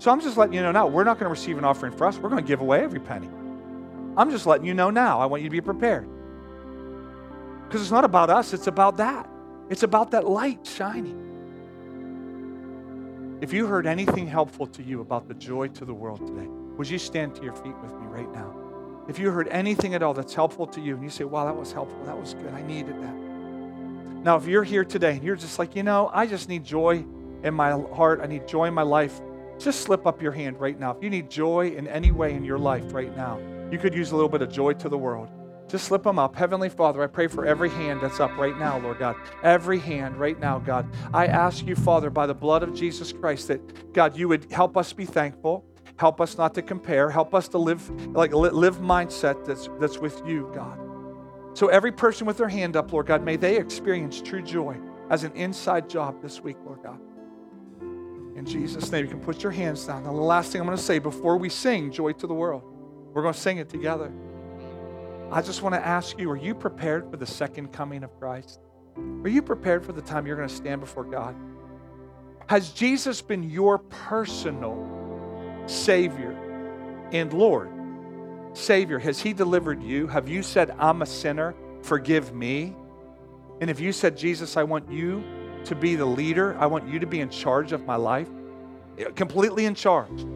So 0.00 0.10
I'm 0.10 0.20
just 0.22 0.38
letting 0.38 0.54
you 0.54 0.62
know 0.62 0.72
now, 0.72 0.86
we're 0.86 1.04
not 1.04 1.18
going 1.18 1.26
to 1.26 1.30
receive 1.30 1.58
an 1.58 1.64
offering 1.64 1.92
for 1.92 2.06
us. 2.06 2.16
We're 2.16 2.30
going 2.30 2.42
to 2.42 2.48
give 2.48 2.62
away 2.62 2.82
every 2.82 3.00
penny. 3.00 3.28
I'm 4.16 4.30
just 4.30 4.46
letting 4.46 4.66
you 4.66 4.72
know 4.72 4.88
now. 4.88 5.20
I 5.20 5.26
want 5.26 5.42
you 5.42 5.48
to 5.50 5.52
be 5.52 5.60
prepared. 5.60 6.08
Because 7.66 7.82
it's 7.82 7.90
not 7.90 8.04
about 8.04 8.30
us, 8.30 8.54
it's 8.54 8.66
about 8.66 8.96
that. 8.96 9.28
It's 9.68 9.82
about 9.82 10.10
that 10.12 10.26
light 10.26 10.66
shining. 10.66 11.26
If 13.42 13.52
you 13.52 13.66
heard 13.66 13.86
anything 13.86 14.26
helpful 14.26 14.66
to 14.68 14.82
you 14.82 15.02
about 15.02 15.28
the 15.28 15.34
joy 15.34 15.68
to 15.68 15.84
the 15.84 15.92
world 15.92 16.26
today, 16.26 16.48
would 16.48 16.88
you 16.88 16.98
stand 16.98 17.34
to 17.34 17.42
your 17.42 17.52
feet 17.52 17.76
with 17.82 17.92
me 17.92 18.06
right 18.06 18.32
now? 18.32 18.54
If 19.06 19.18
you 19.18 19.30
heard 19.30 19.48
anything 19.48 19.94
at 19.94 20.02
all 20.02 20.14
that's 20.14 20.32
helpful 20.32 20.66
to 20.68 20.80
you 20.80 20.94
and 20.94 21.04
you 21.04 21.10
say, 21.10 21.24
wow, 21.24 21.44
that 21.44 21.54
was 21.54 21.72
helpful, 21.72 22.02
that 22.06 22.18
was 22.18 22.32
good, 22.32 22.54
I 22.54 22.62
needed 22.62 23.02
that. 23.02 23.14
Now, 24.24 24.38
if 24.38 24.46
you're 24.46 24.64
here 24.64 24.86
today 24.86 25.12
and 25.16 25.22
you're 25.22 25.36
just 25.36 25.58
like, 25.58 25.76
you 25.76 25.82
know, 25.82 26.10
I 26.14 26.26
just 26.26 26.48
need 26.48 26.64
joy 26.64 27.04
in 27.42 27.52
my 27.52 27.72
heart, 27.72 28.20
I 28.22 28.26
need 28.26 28.48
joy 28.48 28.64
in 28.64 28.72
my 28.72 28.80
life, 28.80 29.20
just 29.60 29.82
slip 29.82 30.06
up 30.06 30.22
your 30.22 30.32
hand 30.32 30.58
right 30.58 30.78
now. 30.78 30.92
If 30.92 31.02
you 31.02 31.10
need 31.10 31.30
joy 31.30 31.68
in 31.68 31.86
any 31.86 32.10
way 32.10 32.34
in 32.34 32.44
your 32.44 32.58
life 32.58 32.92
right 32.92 33.14
now, 33.16 33.38
you 33.70 33.78
could 33.78 33.94
use 33.94 34.10
a 34.10 34.16
little 34.16 34.28
bit 34.28 34.42
of 34.42 34.50
joy 34.50 34.72
to 34.74 34.88
the 34.88 34.98
world. 34.98 35.28
Just 35.68 35.84
slip 35.84 36.02
them 36.02 36.18
up. 36.18 36.34
Heavenly 36.34 36.68
Father, 36.68 37.00
I 37.02 37.06
pray 37.06 37.28
for 37.28 37.46
every 37.46 37.70
hand 37.70 38.00
that's 38.00 38.18
up 38.18 38.36
right 38.36 38.58
now, 38.58 38.78
Lord 38.78 38.98
God. 38.98 39.14
Every 39.44 39.78
hand 39.78 40.16
right 40.16 40.38
now, 40.40 40.58
God. 40.58 40.88
I 41.14 41.26
ask 41.26 41.64
you, 41.64 41.76
Father, 41.76 42.10
by 42.10 42.26
the 42.26 42.34
blood 42.34 42.64
of 42.64 42.74
Jesus 42.74 43.12
Christ, 43.12 43.46
that 43.48 43.92
God, 43.92 44.16
you 44.16 44.26
would 44.28 44.50
help 44.50 44.76
us 44.76 44.92
be 44.92 45.04
thankful. 45.04 45.64
Help 45.96 46.20
us 46.20 46.36
not 46.36 46.54
to 46.54 46.62
compare. 46.62 47.08
Help 47.10 47.34
us 47.34 47.46
to 47.48 47.58
live 47.58 47.88
like 48.16 48.32
live 48.32 48.78
mindset 48.78 49.44
that's 49.44 49.68
that's 49.78 49.98
with 49.98 50.20
you, 50.26 50.50
God. 50.54 50.78
So 51.52 51.68
every 51.68 51.92
person 51.92 52.26
with 52.26 52.38
their 52.38 52.48
hand 52.48 52.74
up, 52.74 52.92
Lord 52.92 53.06
God, 53.06 53.22
may 53.22 53.36
they 53.36 53.56
experience 53.56 54.20
true 54.20 54.42
joy 54.42 54.76
as 55.10 55.24
an 55.24 55.32
inside 55.32 55.88
job 55.88 56.22
this 56.22 56.40
week, 56.40 56.56
Lord 56.64 56.82
God. 56.82 56.98
In 58.36 58.46
Jesus' 58.46 58.90
name, 58.90 59.04
you 59.04 59.10
can 59.10 59.20
put 59.20 59.42
your 59.42 59.52
hands 59.52 59.84
down. 59.84 60.04
Now, 60.04 60.12
the 60.12 60.20
last 60.20 60.52
thing 60.52 60.60
I'm 60.60 60.66
going 60.66 60.76
to 60.76 60.82
say 60.82 60.98
before 60.98 61.36
we 61.36 61.48
sing 61.48 61.90
Joy 61.90 62.12
to 62.12 62.26
the 62.26 62.34
World, 62.34 62.62
we're 63.12 63.22
going 63.22 63.34
to 63.34 63.40
sing 63.40 63.58
it 63.58 63.68
together. 63.68 64.12
I 65.32 65.42
just 65.42 65.62
want 65.62 65.74
to 65.74 65.86
ask 65.86 66.18
you 66.18 66.30
are 66.30 66.36
you 66.36 66.54
prepared 66.54 67.10
for 67.10 67.16
the 67.16 67.26
second 67.26 67.72
coming 67.72 68.02
of 68.02 68.18
Christ? 68.18 68.60
Are 68.96 69.28
you 69.28 69.42
prepared 69.42 69.84
for 69.84 69.92
the 69.92 70.02
time 70.02 70.26
you're 70.26 70.36
going 70.36 70.48
to 70.48 70.54
stand 70.54 70.80
before 70.80 71.04
God? 71.04 71.36
Has 72.46 72.70
Jesus 72.70 73.22
been 73.22 73.48
your 73.48 73.78
personal 73.78 75.64
Savior 75.66 76.36
and 77.12 77.32
Lord? 77.32 77.70
Savior, 78.52 78.98
has 78.98 79.20
He 79.20 79.32
delivered 79.32 79.82
you? 79.82 80.08
Have 80.08 80.28
you 80.28 80.42
said, 80.42 80.74
I'm 80.78 81.02
a 81.02 81.06
sinner, 81.06 81.54
forgive 81.82 82.34
me? 82.34 82.74
And 83.60 83.70
if 83.70 83.78
you 83.78 83.92
said, 83.92 84.16
Jesus, 84.16 84.56
I 84.56 84.64
want 84.64 84.90
you 84.90 85.22
to 85.64 85.74
be 85.74 85.96
the 85.96 86.06
leader, 86.06 86.56
I 86.58 86.66
want 86.66 86.88
you 86.88 86.98
to 86.98 87.06
be 87.06 87.20
in 87.20 87.30
charge 87.30 87.72
of 87.72 87.86
my 87.86 87.96
life, 87.96 88.28
completely 89.14 89.66
in 89.66 89.74
charge. 89.74 90.26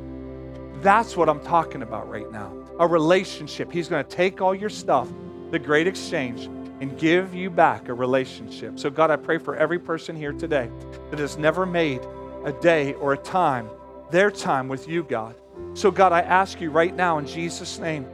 That's 0.82 1.16
what 1.16 1.28
I'm 1.28 1.40
talking 1.40 1.82
about 1.82 2.08
right 2.08 2.30
now 2.30 2.52
a 2.78 2.86
relationship. 2.86 3.70
He's 3.70 3.88
going 3.88 4.04
to 4.04 4.10
take 4.10 4.40
all 4.40 4.54
your 4.54 4.68
stuff, 4.68 5.08
the 5.50 5.58
great 5.58 5.86
exchange, 5.86 6.46
and 6.80 6.98
give 6.98 7.34
you 7.34 7.48
back 7.48 7.88
a 7.88 7.94
relationship. 7.94 8.78
So, 8.78 8.90
God, 8.90 9.10
I 9.10 9.16
pray 9.16 9.38
for 9.38 9.54
every 9.56 9.78
person 9.78 10.16
here 10.16 10.32
today 10.32 10.68
that 11.10 11.18
has 11.20 11.38
never 11.38 11.66
made 11.66 12.00
a 12.44 12.52
day 12.52 12.94
or 12.94 13.12
a 13.12 13.16
time, 13.16 13.68
their 14.10 14.30
time 14.30 14.68
with 14.68 14.88
you, 14.88 15.04
God. 15.04 15.36
So, 15.74 15.90
God, 15.90 16.12
I 16.12 16.22
ask 16.22 16.60
you 16.60 16.70
right 16.70 16.94
now 16.94 17.18
in 17.18 17.26
Jesus' 17.26 17.78
name, 17.78 18.06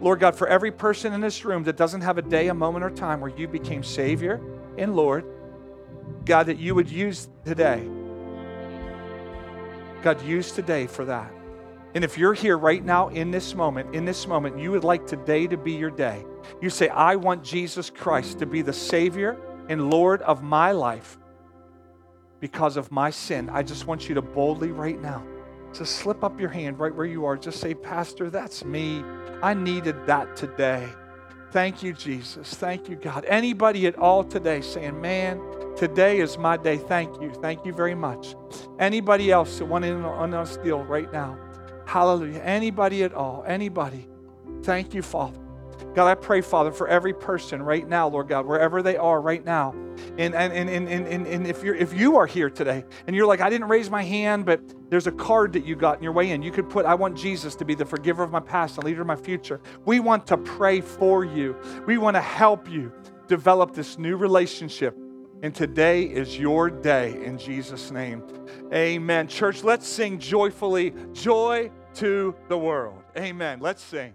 Lord 0.00 0.20
God, 0.20 0.36
for 0.36 0.46
every 0.46 0.70
person 0.70 1.12
in 1.12 1.20
this 1.20 1.44
room 1.44 1.64
that 1.64 1.76
doesn't 1.76 2.02
have 2.02 2.18
a 2.18 2.22
day, 2.22 2.48
a 2.48 2.54
moment, 2.54 2.84
or 2.84 2.90
time 2.90 3.20
where 3.20 3.32
you 3.36 3.48
became 3.48 3.82
Savior 3.82 4.40
and 4.78 4.94
Lord, 4.94 5.24
God, 6.24 6.46
that 6.46 6.58
you 6.58 6.74
would 6.74 6.90
use 6.90 7.28
today. 7.44 7.88
God, 10.02 10.22
use 10.22 10.52
today 10.52 10.86
for 10.86 11.04
that. 11.04 11.32
And 11.94 12.02
if 12.02 12.18
you're 12.18 12.34
here 12.34 12.58
right 12.58 12.84
now 12.84 13.08
in 13.08 13.30
this 13.30 13.54
moment, 13.54 13.94
in 13.94 14.04
this 14.04 14.26
moment, 14.26 14.58
you 14.58 14.70
would 14.72 14.84
like 14.84 15.06
today 15.06 15.46
to 15.46 15.56
be 15.56 15.72
your 15.72 15.90
day. 15.90 16.24
You 16.60 16.70
say, 16.70 16.88
I 16.88 17.16
want 17.16 17.44
Jesus 17.44 17.88
Christ 17.88 18.38
to 18.40 18.46
be 18.46 18.62
the 18.62 18.72
Savior 18.72 19.38
and 19.68 19.90
Lord 19.90 20.20
of 20.22 20.42
my 20.42 20.72
life 20.72 21.18
because 22.40 22.76
of 22.76 22.90
my 22.90 23.10
sin. 23.10 23.48
I 23.48 23.62
just 23.62 23.86
want 23.86 24.08
you 24.08 24.14
to 24.16 24.22
boldly 24.22 24.72
right 24.72 25.00
now 25.00 25.24
just 25.74 25.96
slip 25.96 26.22
up 26.22 26.40
your 26.40 26.50
hand 26.50 26.78
right 26.78 26.94
where 26.94 27.06
you 27.06 27.24
are. 27.24 27.36
Just 27.36 27.60
say, 27.60 27.74
Pastor, 27.74 28.30
that's 28.30 28.64
me. 28.64 29.02
I 29.42 29.54
needed 29.54 30.06
that 30.06 30.36
today. 30.36 30.88
Thank 31.50 31.82
you, 31.82 31.92
Jesus. 31.92 32.54
Thank 32.54 32.88
you, 32.88 32.96
God. 32.96 33.24
Anybody 33.26 33.86
at 33.86 33.96
all 33.96 34.24
today 34.24 34.60
saying, 34.60 35.00
Man, 35.00 35.40
today 35.76 36.20
is 36.20 36.38
my 36.38 36.56
day. 36.56 36.76
Thank 36.76 37.20
you. 37.20 37.30
Thank 37.30 37.64
you 37.64 37.72
very 37.72 37.94
much. 37.94 38.34
Anybody 38.78 39.30
else 39.30 39.58
that 39.58 39.66
want 39.66 39.84
to 39.84 39.94
on 39.94 40.30
this 40.30 40.56
deal 40.58 40.82
right 40.84 41.12
now? 41.12 41.38
Hallelujah. 41.86 42.40
Anybody 42.40 43.02
at 43.02 43.12
all, 43.12 43.44
anybody. 43.46 44.08
Thank 44.62 44.94
you, 44.94 45.02
Father. 45.02 45.38
God, 45.94 46.08
I 46.08 46.14
pray, 46.14 46.40
Father, 46.40 46.72
for 46.72 46.88
every 46.88 47.12
person 47.12 47.62
right 47.62 47.86
now, 47.86 48.08
Lord 48.08 48.28
God, 48.28 48.46
wherever 48.46 48.82
they 48.82 48.96
are 48.96 49.20
right 49.20 49.44
now. 49.44 49.74
And, 50.18 50.34
and, 50.34 50.52
and, 50.52 50.68
and, 50.68 50.88
and, 50.88 51.26
and 51.26 51.46
if, 51.46 51.62
you're, 51.62 51.74
if 51.74 51.92
you 51.92 52.16
are 52.16 52.26
here 52.26 52.50
today 52.50 52.84
and 53.06 53.14
you're 53.14 53.26
like, 53.26 53.40
I 53.40 53.48
didn't 53.48 53.68
raise 53.68 53.90
my 53.90 54.02
hand, 54.02 54.44
but 54.44 54.60
there's 54.90 55.06
a 55.06 55.12
card 55.12 55.52
that 55.52 55.64
you 55.64 55.76
got 55.76 55.98
in 55.98 56.02
your 56.02 56.12
way 56.12 56.30
in, 56.30 56.42
you 56.42 56.50
could 56.50 56.68
put, 56.68 56.84
I 56.84 56.94
want 56.94 57.16
Jesus 57.16 57.54
to 57.56 57.64
be 57.64 57.74
the 57.74 57.84
forgiver 57.84 58.22
of 58.22 58.32
my 58.32 58.40
past 58.40 58.76
and 58.76 58.84
leader 58.84 59.02
of 59.02 59.06
my 59.06 59.16
future. 59.16 59.60
We 59.84 60.00
want 60.00 60.26
to 60.28 60.36
pray 60.36 60.80
for 60.80 61.24
you. 61.24 61.56
We 61.86 61.98
want 61.98 62.16
to 62.16 62.20
help 62.20 62.68
you 62.68 62.92
develop 63.28 63.74
this 63.74 63.98
new 63.98 64.16
relationship. 64.16 64.96
And 65.44 65.54
today 65.54 66.04
is 66.04 66.38
your 66.38 66.70
day 66.70 67.22
in 67.22 67.36
Jesus' 67.36 67.90
name. 67.90 68.22
Amen. 68.72 69.28
Church, 69.28 69.62
let's 69.62 69.86
sing 69.86 70.18
joyfully, 70.18 70.94
joy 71.12 71.70
to 71.96 72.34
the 72.48 72.56
world. 72.56 73.02
Amen. 73.18 73.60
Let's 73.60 73.82
sing. 73.82 74.14